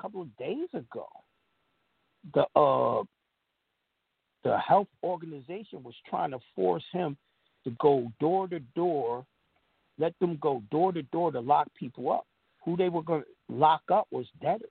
couple 0.01 0.23
of 0.23 0.37
days 0.37 0.69
ago, 0.75 1.07
the 2.35 2.47
uh, 2.59 3.05
the 4.45 4.59
health 4.59 4.89
organization 5.03 5.83
was 5.83 5.95
trying 6.09 6.31
to 6.33 6.39
force 6.55 6.85
him 6.93 7.17
to 7.65 7.71
go 7.81 8.11
door 8.21 8.49
to 8.49 8.61
door, 8.75 9.25
let 9.99 10.19
them 10.19 10.39
go 10.41 10.63
door 10.71 10.93
to 10.93 11.03
door 11.05 11.31
to 11.31 11.41
lock 11.41 11.69
people 11.75 12.11
up. 12.11 12.27
Who 12.65 12.77
they 12.77 12.89
were 12.89 13.03
going 13.03 13.23
to 13.23 13.55
lock 13.55 13.83
up 13.93 14.07
was 14.11 14.27
debtors, 14.41 14.71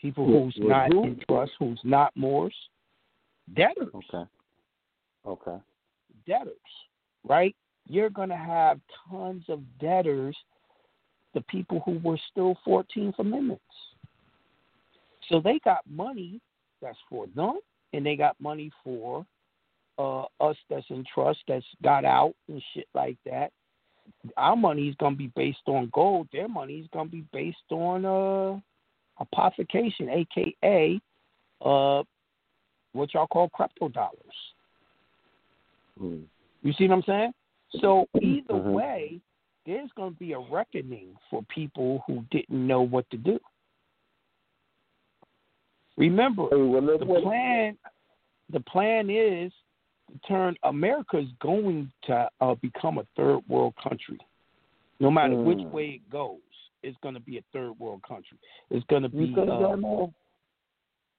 people 0.00 0.26
Who- 0.26 0.44
who's 0.44 0.56
who- 0.56 0.68
not 0.68 0.92
who? 0.92 1.04
in 1.04 1.20
trust, 1.28 1.52
who's 1.58 1.82
not 1.84 2.16
Moors, 2.16 2.54
debtors 3.54 3.94
Okay. 3.94 4.24
Okay. 5.24 5.60
debtors, 6.26 6.56
right? 7.24 7.54
You're 7.86 8.10
going 8.10 8.28
to 8.28 8.36
have 8.36 8.80
tons 9.08 9.48
of 9.48 9.78
debtors, 9.78 10.36
the 11.32 11.40
people 11.42 11.80
who 11.80 11.98
were 11.98 12.18
still 12.30 12.54
14th 12.66 13.18
Amendments. 13.18 13.64
So 15.28 15.40
they 15.40 15.58
got 15.60 15.86
money 15.88 16.40
that's 16.80 16.98
for 17.08 17.26
them, 17.28 17.60
and 17.92 18.04
they 18.04 18.16
got 18.16 18.40
money 18.40 18.70
for 18.84 19.26
uh, 19.98 20.22
us 20.40 20.56
that's 20.70 20.86
in 20.90 21.04
trust 21.12 21.40
that's 21.48 21.64
got 21.82 22.04
out 22.04 22.34
and 22.48 22.62
shit 22.74 22.88
like 22.94 23.16
that. 23.24 23.50
Our 24.36 24.56
money 24.56 24.88
is 24.88 24.94
going 24.96 25.14
to 25.14 25.18
be 25.18 25.32
based 25.34 25.58
on 25.66 25.90
gold. 25.92 26.28
Their 26.32 26.48
money 26.48 26.78
is 26.78 26.86
going 26.92 27.06
to 27.06 27.12
be 27.12 27.24
based 27.32 27.58
on 27.70 28.04
uh, 28.04 28.58
hypothecation, 29.22 30.08
aka 30.10 31.00
uh, 31.60 32.02
what 32.92 33.12
y'all 33.12 33.26
call 33.26 33.48
crypto 33.50 33.88
dollars. 33.88 34.16
Mm. 36.00 36.24
You 36.62 36.72
see 36.72 36.88
what 36.88 36.96
I'm 36.96 37.02
saying? 37.02 37.32
So 37.80 38.06
either 38.22 38.54
Mhm. 38.54 38.72
way, 38.72 39.20
there's 39.66 39.90
going 39.92 40.14
to 40.14 40.18
be 40.18 40.32
a 40.32 40.38
reckoning 40.38 41.16
for 41.28 41.42
people 41.44 42.02
who 42.06 42.24
didn't 42.30 42.66
know 42.66 42.82
what 42.82 43.08
to 43.10 43.18
do. 43.18 43.38
Remember, 45.98 46.44
the 46.48 47.20
plan 47.22 47.76
the 48.50 48.60
plan 48.60 49.10
is 49.10 49.52
to 50.10 50.18
turn 50.26 50.56
America 50.62 51.18
is 51.18 51.28
going 51.42 51.92
to 52.04 52.28
uh, 52.40 52.54
become 52.54 52.98
a 52.98 53.06
third 53.16 53.40
world 53.48 53.74
country. 53.82 54.18
No 55.00 55.10
matter 55.10 55.34
which 55.34 55.58
Mm. 55.58 55.70
way 55.70 55.88
it 55.90 56.10
goes, 56.10 56.38
it's 56.82 56.96
going 57.02 57.14
to 57.14 57.20
be 57.20 57.38
a 57.38 57.44
third 57.52 57.78
world 57.78 58.02
country. 58.02 58.38
It's 58.70 58.86
going 58.86 59.02
to 59.02 59.08
be. 59.08 59.34
Uh, 59.36 60.06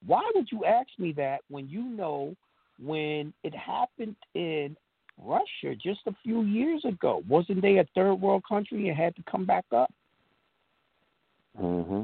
why 0.06 0.32
would 0.34 0.50
you 0.52 0.66
ask 0.66 0.88
me 0.98 1.12
that 1.14 1.42
when 1.50 1.68
you 1.68 1.84
know 1.84 2.36
when 2.82 3.34
it 3.44 3.54
happened 3.54 4.16
in 4.34 4.76
Russia 5.22 5.76
just 5.76 6.00
a 6.08 6.16
few 6.24 6.44
years 6.44 6.84
ago? 6.86 7.22
Wasn't 7.28 7.62
they 7.62 7.78
a 7.80 7.86
third 7.94 8.16
world 8.16 8.44
country 8.48 8.88
and 8.88 8.98
had 8.98 9.16
to 9.18 9.24
come 9.30 9.46
back 9.46 9.66
up? 9.74 9.94
Mm-hmm. 11.62 12.04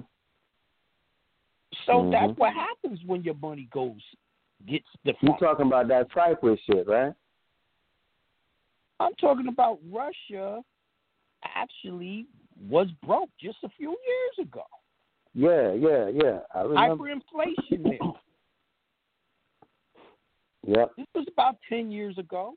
So 2.05 2.11
that's 2.11 2.37
what 2.37 2.53
happens 2.53 2.99
when 3.05 3.23
your 3.23 3.35
money 3.35 3.67
goes 3.71 4.01
gets 4.67 4.85
the 5.03 5.13
You're 5.21 5.37
talking 5.37 5.67
about 5.67 5.87
that 5.89 6.07
Cyprus 6.13 6.59
shit, 6.69 6.87
right? 6.87 7.13
I'm 8.99 9.13
talking 9.15 9.47
about 9.47 9.79
Russia 9.91 10.61
actually 11.43 12.25
was 12.69 12.87
broke 13.05 13.29
just 13.41 13.57
a 13.63 13.69
few 13.77 13.89
years 13.89 14.47
ago. 14.47 14.63
Yeah, 15.33 15.73
yeah, 15.73 16.09
yeah. 16.13 16.39
I 16.53 16.61
remember. 16.61 17.03
Hyperinflation 17.05 17.91
hit. 17.91 18.01
Yep. 20.67 20.93
This 20.97 21.05
was 21.13 21.27
about 21.31 21.57
ten 21.69 21.91
years 21.91 22.17
ago. 22.17 22.55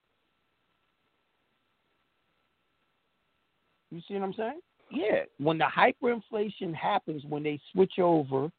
You 3.91 4.01
see 4.09 4.15
what 4.15 4.23
I'm 4.23 4.33
saying? 4.33 4.61
Yeah. 4.91 5.25
When 5.37 5.59
the 5.59 5.67
hyperinflation 5.67 6.75
happens, 6.75 7.23
when 7.29 7.43
they 7.43 7.61
switch 7.71 7.99
over 7.99 8.51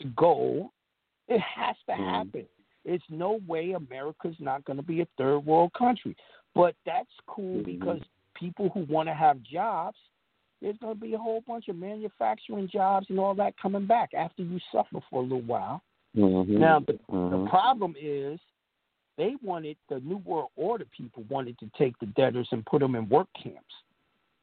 to 0.00 0.08
gold, 0.08 0.70
it 1.28 1.40
has 1.40 1.76
to 1.86 1.92
Mhm. 1.92 1.96
happen. 1.96 2.48
It's 2.84 3.04
no 3.10 3.40
way 3.46 3.72
America's 3.72 4.38
not 4.40 4.64
going 4.64 4.78
to 4.78 4.82
be 4.82 5.00
a 5.00 5.06
third 5.16 5.40
world 5.40 5.72
country. 5.74 6.16
But 6.54 6.74
that's 6.84 7.12
cool 7.26 7.60
Mhm. 7.60 7.64
because 7.64 8.02
people 8.34 8.70
who 8.70 8.80
want 8.84 9.08
to 9.08 9.14
have 9.14 9.42
jobs, 9.42 9.98
there's 10.60 10.78
going 10.78 10.94
to 10.94 11.00
be 11.00 11.14
a 11.14 11.18
whole 11.18 11.40
bunch 11.42 11.68
of 11.68 11.76
manufacturing 11.76 12.68
jobs 12.68 13.10
and 13.10 13.18
all 13.20 13.34
that 13.34 13.56
coming 13.58 13.86
back 13.86 14.14
after 14.14 14.42
you 14.42 14.58
suffer 14.72 15.00
for 15.10 15.20
a 15.20 15.22
little 15.22 15.42
while. 15.42 15.82
Mm-hmm. 16.16 16.58
Now, 16.58 16.80
the, 16.80 16.98
the 17.08 17.46
problem 17.48 17.94
is 17.98 18.40
they 19.16 19.36
wanted 19.42 19.76
the 19.88 20.00
New 20.00 20.18
World 20.18 20.50
Order 20.56 20.86
people 20.86 21.24
wanted 21.28 21.58
to 21.58 21.70
take 21.76 21.98
the 21.98 22.06
debtors 22.06 22.48
and 22.52 22.64
put 22.66 22.80
them 22.80 22.94
in 22.94 23.08
work 23.08 23.28
camps, 23.34 23.74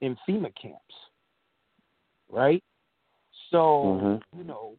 in 0.02 0.16
FEMA 0.28 0.54
camps, 0.56 0.96
right? 2.30 2.64
So 3.50 3.84
Mhm. 3.84 4.24
you 4.38 4.44
know, 4.44 4.78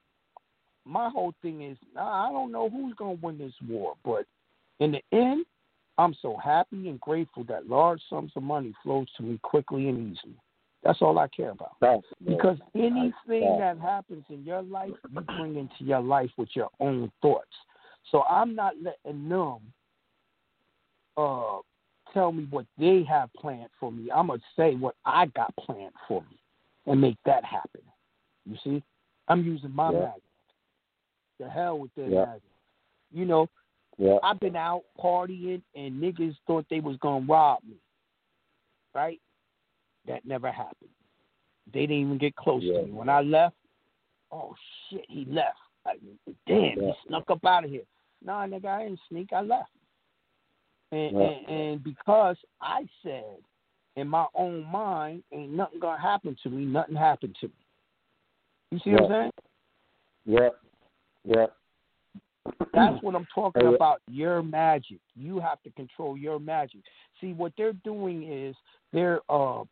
my 0.87 1.09
whole 1.11 1.35
thing 1.43 1.63
is 1.63 1.77
I 1.99 2.29
don't 2.31 2.53
know 2.53 2.71
who's 2.71 2.95
going 2.95 3.19
to 3.19 3.27
win 3.27 3.39
this 3.39 3.53
war, 3.69 3.95
but 4.05 4.25
in 4.79 4.93
the 4.93 5.03
end, 5.13 5.45
I'm 5.99 6.15
so 6.21 6.37
happy 6.37 6.89
and 6.89 7.01
grateful 7.01 7.45
that 7.45 7.69
large 7.69 8.01
sums 8.09 8.33
of 8.37 8.43
money 8.43 8.75
flows 8.83 9.07
to 9.17 9.23
me 9.23 9.39
quickly 9.43 9.89
and 9.89 9.99
easily. 10.17 10.37
That's 10.83 11.01
all 11.01 11.19
I 11.19 11.27
care 11.29 11.51
about. 11.51 11.73
Facts, 11.81 12.07
Because 12.25 12.59
anything 12.75 13.57
that 13.59 13.79
happens 13.81 14.25
in 14.29 14.45
your 14.45 14.63
life, 14.63 14.93
you 15.11 15.21
bring 15.37 15.57
into 15.57 15.85
your 15.85 16.01
life 16.01 16.31
with 16.37 16.51
your 16.55 16.69
own 16.81 17.11
thoughts. 17.23 17.49
So 18.13 18.23
I'm 18.23 18.55
not 18.55 18.75
letting 18.81 19.29
them 19.29 19.59
uh, 21.17 21.59
tell 22.13 22.31
me 22.31 22.47
what 22.51 22.67
they 22.79 23.05
have 23.09 23.33
planned 23.33 23.71
for 23.81 23.91
me. 23.91 24.11
I'm 24.15 24.29
gonna 24.29 24.41
say 24.55 24.75
what 24.75 24.95
I 25.05 25.27
got 25.27 25.55
planned 25.57 25.95
for 26.07 26.21
me 26.23 26.39
and 26.87 27.01
make 27.01 27.17
that 27.25 27.45
happen. 27.45 27.81
You 28.45 28.57
see, 28.63 28.83
I'm 29.29 29.45
using 29.45 29.75
my 29.75 29.91
Yeah. 29.91 29.99
magic. 30.01 30.23
The 31.39 31.49
hell 31.49 31.79
with 31.79 31.95
their 31.95 32.09
Yeah. 32.09 32.25
magic. 32.27 32.51
You 33.11 33.25
know, 33.27 33.49
Yeah. 33.99 34.19
I've 34.23 34.41
been 34.41 34.57
out 34.57 34.85
partying 34.99 35.63
and 35.75 36.03
niggas 36.03 36.39
thought 36.47 36.69
they 36.69 36.81
was 36.81 36.97
gonna 36.99 37.25
rob 37.27 37.63
me. 37.65 37.77
Right? 38.95 39.21
That 40.07 40.25
never 40.25 40.51
happened. 40.51 40.91
They 41.73 41.81
didn't 41.81 41.97
even 41.97 42.19
get 42.19 42.37
close 42.37 42.63
Yeah. 42.63 42.81
to 42.81 42.87
me. 42.87 42.93
When 42.93 43.09
I 43.09 43.23
left, 43.23 43.57
oh 44.31 44.55
shit, 44.89 45.05
he 45.09 45.25
left. 45.27 45.59
Like, 45.85 46.01
damn, 46.47 46.81
Yeah. 46.81 46.93
he 46.93 47.09
snuck 47.09 47.31
up 47.31 47.45
out 47.45 47.65
of 47.65 47.71
here. 47.71 47.87
Nah, 48.23 48.47
nigga, 48.47 48.67
I 48.67 48.85
didn't 48.85 49.01
sneak. 49.09 49.33
I 49.33 49.43
left. 49.43 49.71
And, 50.93 51.17
Yeah. 51.17 51.23
and 51.23 51.47
and 51.49 51.85
because 51.85 52.37
I 52.61 52.89
said 53.03 53.43
in 53.97 54.09
my 54.09 54.27
own 54.35 54.65
mind, 54.65 55.25
ain't 55.33 55.53
nothing 55.53 55.81
gonna 55.81 56.01
happen 56.01 56.37
to 56.43 56.51
me. 56.51 56.65
Nothing 56.65 56.97
happened 56.97 57.37
to 57.41 57.49
me. 57.49 57.55
You 58.71 58.79
see 58.81 58.91
what 58.91 59.05
I'm 59.05 59.09
saying? 59.09 59.33
Yep. 60.27 60.61
Yep. 61.27 61.53
That's 62.73 63.03
what 63.03 63.15
I'm 63.15 63.27
talking 63.35 63.75
about. 63.75 64.01
Your 64.09 64.43
magic. 64.43 65.01
You 65.15 65.41
have 65.41 65.61
to 65.63 65.71
control 65.71 66.17
your 66.17 66.39
magic. 66.39 66.81
See 67.21 67.33
what 67.33 67.53
they're 67.59 67.73
doing 67.73 68.31
is 68.31 68.55
they're 68.93 69.21
uh 69.29 69.65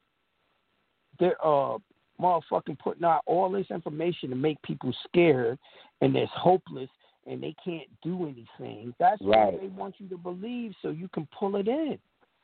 they're 1.21 1.37
uh 1.45 1.79
motherfucking 2.21 2.79
putting 2.79 3.05
out 3.05 3.23
all 3.27 3.51
this 3.51 3.67
information 3.71 4.31
to 4.31 4.37
make 4.37 4.61
people 4.63 4.95
scared 5.09 5.59
and 6.01 6.17
it's 6.17 6.31
hopeless 6.35 6.91
and 7.27 7.43
they 7.43 7.55
can't 7.65 7.89
do 8.03 8.25
anything. 8.25 8.95
That's 8.99 9.21
Right. 9.23 9.53
what 9.53 9.61
they 9.61 9.69
want 9.69 9.95
you 9.99 10.09
to 10.09 10.19
believe 10.19 10.75
so 10.83 10.91
you 10.91 11.09
can 11.09 11.27
pull 11.39 11.57
it 11.57 11.69
in. 11.69 11.99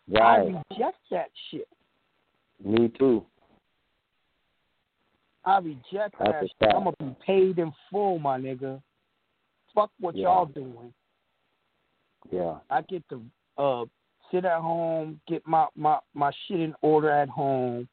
Right. 0.08 0.22
I 0.22 0.62
reject 0.70 0.98
that 1.10 1.30
shit. 1.50 1.68
Me 2.64 2.88
too. 2.88 3.24
I 5.44 5.58
reject 5.58 6.14
That's 6.18 6.32
that 6.32 6.48
shit. 6.60 6.74
I'm 6.74 6.84
gonna 6.84 6.96
be 7.00 7.16
paid 7.24 7.58
in 7.58 7.72
full, 7.90 8.18
my 8.18 8.38
nigga. 8.38 8.82
Fuck 9.74 9.90
what 10.00 10.16
Yeah. 10.16 10.24
y'all 10.24 10.46
doing. 10.46 10.92
Yeah. 12.30 12.58
I 12.68 12.82
get 12.82 13.08
to 13.08 13.24
uh 13.58 13.84
sit 14.30 14.44
at 14.44 14.60
home, 14.60 15.20
get 15.26 15.46
my 15.46 15.66
my 15.74 15.98
my 16.14 16.30
shit 16.46 16.60
in 16.60 16.74
order 16.82 17.10
at 17.10 17.28
home, 17.28 17.88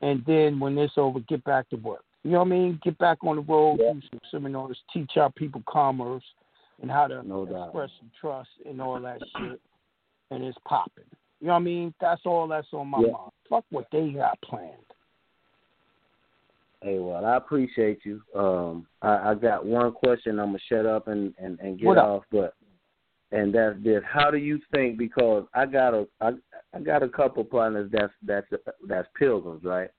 and 0.00 0.24
then 0.26 0.58
when 0.60 0.76
it's 0.78 0.96
over, 0.96 1.20
get 1.20 1.42
back 1.44 1.68
to 1.70 1.76
work. 1.76 2.04
You 2.24 2.32
know 2.32 2.38
what 2.38 2.46
I 2.46 2.50
mean? 2.50 2.80
Get 2.84 2.96
back 2.98 3.18
on 3.24 3.36
the 3.36 3.42
road, 3.42 3.78
do 3.78 4.00
some 4.10 4.20
seminars, 4.30 4.78
teach 4.92 5.16
our 5.16 5.30
people 5.32 5.62
commerce 5.68 6.24
and 6.80 6.90
how 6.90 7.08
to 7.08 7.22
No 7.22 7.42
express 7.42 7.90
some 7.98 8.10
trust 8.20 8.50
and 8.64 8.80
all 8.80 9.00
that 9.00 9.20
shit, 9.36 9.60
and 10.30 10.44
it's 10.44 10.58
popping. 10.66 11.04
You 11.40 11.48
know 11.48 11.54
what 11.54 11.60
I 11.60 11.62
mean? 11.62 11.94
That's 12.00 12.22
all 12.24 12.46
that's 12.46 12.72
on 12.72 12.88
my 12.88 13.00
Yeah. 13.00 13.12
mind. 13.12 13.32
Fuck 13.48 13.64
what 13.70 13.90
they 13.90 14.10
got 14.12 14.40
planned. 14.42 14.76
Hey, 16.82 16.98
well, 16.98 17.24
I 17.24 17.36
appreciate 17.36 18.00
you. 18.04 18.20
Um, 18.34 18.86
I, 19.02 19.30
I 19.30 19.34
got 19.34 19.64
one 19.64 19.92
question. 19.92 20.40
I'm 20.40 20.48
gonna 20.48 20.58
shut 20.68 20.84
up 20.84 21.06
and 21.08 21.32
and, 21.38 21.58
and 21.60 21.78
get 21.78 21.86
What 21.86 21.98
up? 21.98 22.08
off, 22.08 22.22
but 22.32 22.54
and 23.30 23.54
that's 23.54 23.76
this. 23.84 24.02
How 24.04 24.30
do 24.30 24.36
you 24.36 24.58
think? 24.74 24.98
Because 24.98 25.44
I 25.54 25.64
got 25.66 25.94
a 25.94 26.08
I, 26.20 26.32
I 26.74 26.80
got 26.80 27.04
a 27.04 27.08
couple 27.08 27.44
partners 27.44 27.88
that's 27.92 28.12
that's 28.24 28.46
that's 28.88 29.08
pilgrims, 29.16 29.62
right? 29.64 29.90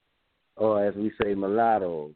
Or 0.57 0.85
as 0.85 0.93
we 0.95 1.11
say, 1.21 1.33
mulattoes, 1.33 2.13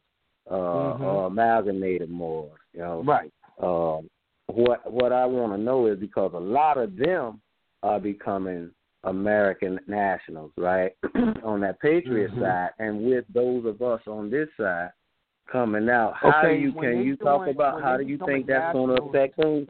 uh, 0.50 0.54
Mhm. 0.54 1.00
or 1.00 1.26
amalgamated 1.26 2.10
Moors. 2.10 2.60
You 2.74 2.80
know, 2.80 3.02
Right. 3.04 3.32
um, 3.58 4.08
what 4.48 4.90
what 4.92 5.12
I 5.12 5.24
want 5.24 5.52
to 5.54 5.58
know 5.58 5.86
is 5.86 5.98
because 5.98 6.32
a 6.34 6.38
lot 6.38 6.76
of 6.76 6.94
them 6.96 7.40
are 7.82 7.98
becoming 8.00 8.70
American 9.04 9.78
nationals, 9.86 10.52
right? 10.56 10.92
on 11.44 11.60
that 11.60 11.80
patriot 11.80 12.32
Mhm. 12.32 12.40
side, 12.40 12.70
and 12.78 13.02
with 13.02 13.24
those 13.32 13.64
of 13.64 13.80
us 13.82 14.00
on 14.06 14.30
this 14.30 14.48
side 14.56 14.90
coming 15.50 15.88
out, 15.88 16.14
how 16.16 16.42
do 16.42 16.50
you 16.50 16.72
can 16.72 17.02
you 17.04 17.16
talk 17.16 17.46
about 17.46 17.80
how 17.82 17.96
do 17.96 18.04
you 18.04 18.18
think 18.26 18.46
that's 18.46 18.72
going 18.72 18.96
to 18.96 19.02
affect 19.02 19.36
things? 19.36 19.68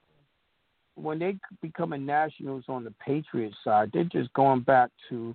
when 0.98 1.18
they 1.18 1.36
becoming 1.62 2.04
nationals 2.04 2.64
on 2.68 2.84
the 2.84 2.92
Patriot 2.98 3.54
side, 3.62 3.90
they're 3.92 4.04
just 4.04 4.32
going 4.32 4.60
back 4.60 4.90
to 5.08 5.34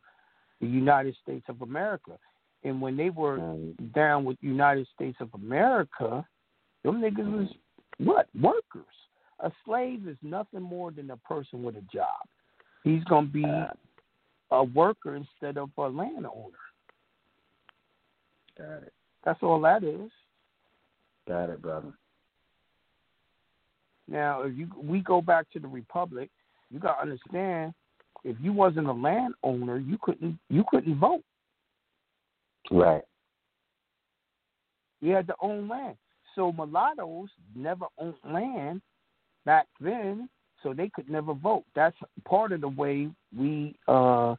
the 0.59 0.67
United 0.67 1.15
States 1.23 1.45
of 1.47 1.61
America. 1.61 2.17
And 2.63 2.81
when 2.81 2.97
they 2.97 3.09
were 3.09 3.37
down 3.93 4.25
with 4.25 4.37
United 4.41 4.87
States 4.93 5.17
of 5.19 5.29
America, 5.33 6.25
them 6.83 7.01
niggas 7.01 7.31
was 7.31 7.47
what? 7.97 8.27
Workers. 8.39 8.85
A 9.39 9.51
slave 9.65 10.07
is 10.07 10.17
nothing 10.21 10.61
more 10.61 10.91
than 10.91 11.11
a 11.11 11.17
person 11.17 11.63
with 11.63 11.75
a 11.75 11.81
job. 11.93 12.27
He's 12.83 13.03
gonna 13.05 13.27
be 13.27 13.45
uh, 13.45 13.67
a 14.51 14.63
worker 14.63 15.15
instead 15.15 15.57
of 15.57 15.69
a 15.77 15.81
landowner. 15.83 16.57
Got 18.57 18.83
it. 18.83 18.93
That's 19.23 19.41
all 19.41 19.61
that 19.61 19.83
is. 19.83 20.11
Got 21.27 21.49
it, 21.49 21.61
brother. 21.61 21.93
Now, 24.07 24.41
if 24.43 24.55
you 24.57 24.67
we 24.77 24.99
go 24.99 25.21
back 25.21 25.49
to 25.51 25.59
the 25.59 25.67
republic, 25.67 26.29
you 26.69 26.79
got 26.79 26.95
to 26.95 27.01
understand 27.01 27.73
if 28.23 28.35
you 28.41 28.53
wasn't 28.53 28.87
a 28.87 28.93
landowner, 28.93 29.77
you 29.77 29.97
couldn't 30.01 30.37
you 30.49 30.63
couldn't 30.69 30.99
vote. 30.99 31.23
Right. 32.69 33.03
You 35.01 35.11
had 35.11 35.27
to 35.27 35.35
own 35.41 35.67
land. 35.67 35.97
So 36.35 36.51
mulattoes 36.51 37.29
never 37.55 37.85
owned 37.97 38.15
land 38.25 38.81
back 39.45 39.67
then, 39.79 40.29
so 40.63 40.73
they 40.73 40.89
could 40.89 41.09
never 41.09 41.33
vote. 41.33 41.65
That's 41.75 41.95
part 42.25 42.51
of 42.51 42.61
the 42.61 42.69
way 42.69 43.09
we 43.37 43.75
uh 43.87 44.35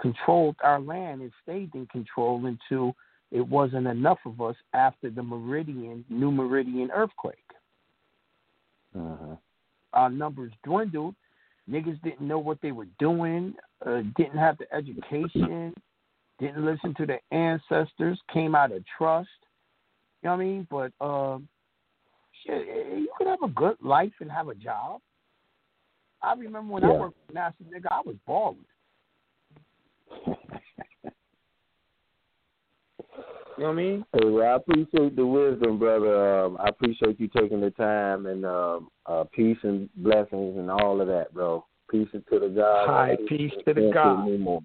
controlled 0.00 0.56
our 0.62 0.80
land 0.80 1.22
and 1.22 1.30
stayed 1.42 1.74
in 1.74 1.86
control 1.86 2.44
until 2.46 2.94
it 3.30 3.40
wasn't 3.40 3.86
enough 3.86 4.18
of 4.26 4.40
us 4.40 4.56
after 4.74 5.08
the 5.08 5.22
Madrid, 5.22 5.68
New 6.10 6.30
Madrid 6.30 6.66
earthquake. 6.92 7.36
Uh-huh. 8.94 9.36
our 9.94 10.10
numbers 10.10 10.52
dwindled. 10.64 11.14
Niggas 11.70 12.02
didn't 12.02 12.26
know 12.26 12.38
what 12.38 12.58
they 12.60 12.72
were 12.72 12.88
doing, 12.98 13.54
uh, 13.86 14.02
didn't 14.18 14.36
have 14.36 14.58
the 14.58 14.66
education, 14.74 15.72
didn't 16.38 16.64
listen 16.64 16.92
to 16.96 17.06
their 17.06 17.20
ancestors, 17.30 18.20
came 18.34 18.54
out 18.54 18.72
of 18.72 18.82
trust. 18.98 19.28
You 20.22 20.28
know 20.28 20.36
what 20.36 20.42
I 20.42 20.44
mean? 20.44 20.66
But 20.70 20.92
uh, 21.00 21.38
shit, 22.44 22.66
you 22.66 23.08
could 23.16 23.28
have 23.28 23.42
a 23.42 23.48
good 23.48 23.76
life 23.82 24.12
and 24.20 24.30
have 24.30 24.48
a 24.48 24.54
job. 24.54 25.00
I 26.22 26.34
remember 26.34 26.72
when 26.72 26.84
I 26.84 26.92
worked 26.92 27.16
for 27.26 27.32
NASA, 27.32 27.54
nigga, 27.72 27.88
I 27.90 28.00
was 28.04 28.16
balling. 28.26 28.58
You 33.58 33.64
know 33.64 33.68
what 33.68 33.72
I 33.74 33.76
mean? 33.76 34.04
Hey, 34.14 34.30
well, 34.30 34.48
I 34.50 34.54
appreciate 34.56 35.14
the 35.14 35.26
wisdom, 35.26 35.78
brother. 35.78 36.44
Um, 36.44 36.56
I 36.58 36.68
appreciate 36.68 37.20
you 37.20 37.28
taking 37.28 37.60
the 37.60 37.70
time 37.70 38.24
and 38.24 38.46
um, 38.46 38.88
uh, 39.04 39.24
peace 39.30 39.58
and 39.62 39.90
blessings 39.96 40.56
and 40.56 40.70
all 40.70 41.02
of 41.02 41.06
that, 41.08 41.34
bro. 41.34 41.64
Peace 41.90 42.08
to 42.12 42.38
the 42.40 42.48
God. 42.48 42.88
Hi, 42.88 43.16
peace 43.28 43.52
to 43.66 43.74
the 43.74 43.80
Can't 43.82 43.92
say 43.92 43.92
God. 43.92 44.26
no. 44.26 44.62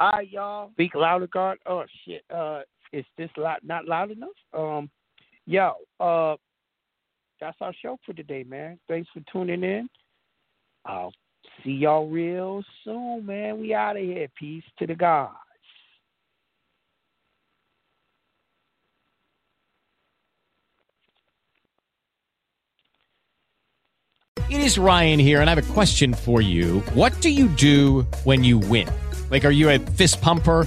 All 0.00 0.10
right, 0.12 0.30
y'all. 0.30 0.70
Speak 0.72 0.94
louder, 0.94 1.26
God. 1.26 1.58
Oh 1.66 1.84
shit. 2.06 2.22
Uh, 2.34 2.62
is 2.92 3.04
this 3.18 3.30
loud? 3.36 3.58
Not 3.62 3.86
loud 3.86 4.10
enough? 4.10 4.30
Um, 4.54 4.88
yo. 5.46 5.74
Uh, 6.00 6.36
that's 7.40 7.56
our 7.60 7.72
show 7.82 7.98
for 8.04 8.12
today, 8.12 8.44
man. 8.44 8.78
Thanks 8.88 9.08
for 9.12 9.20
tuning 9.32 9.62
in. 9.62 9.88
I'll 10.84 11.12
see 11.64 11.72
y'all 11.72 12.08
real 12.08 12.62
soon, 12.84 13.26
man. 13.26 13.60
We 13.60 13.74
out 13.74 13.96
of 13.96 14.02
here. 14.02 14.28
Peace 14.38 14.64
to 14.78 14.86
the 14.86 14.94
gods. 14.94 15.34
It 24.50 24.62
is 24.62 24.78
Ryan 24.78 25.18
here, 25.18 25.42
and 25.42 25.50
I 25.50 25.54
have 25.54 25.70
a 25.70 25.72
question 25.74 26.14
for 26.14 26.40
you. 26.40 26.80
What 26.94 27.20
do 27.20 27.28
you 27.28 27.48
do 27.48 28.06
when 28.24 28.44
you 28.44 28.56
win? 28.56 28.88
Like, 29.30 29.44
are 29.44 29.50
you 29.50 29.68
a 29.68 29.78
fist 29.78 30.22
pumper? 30.22 30.66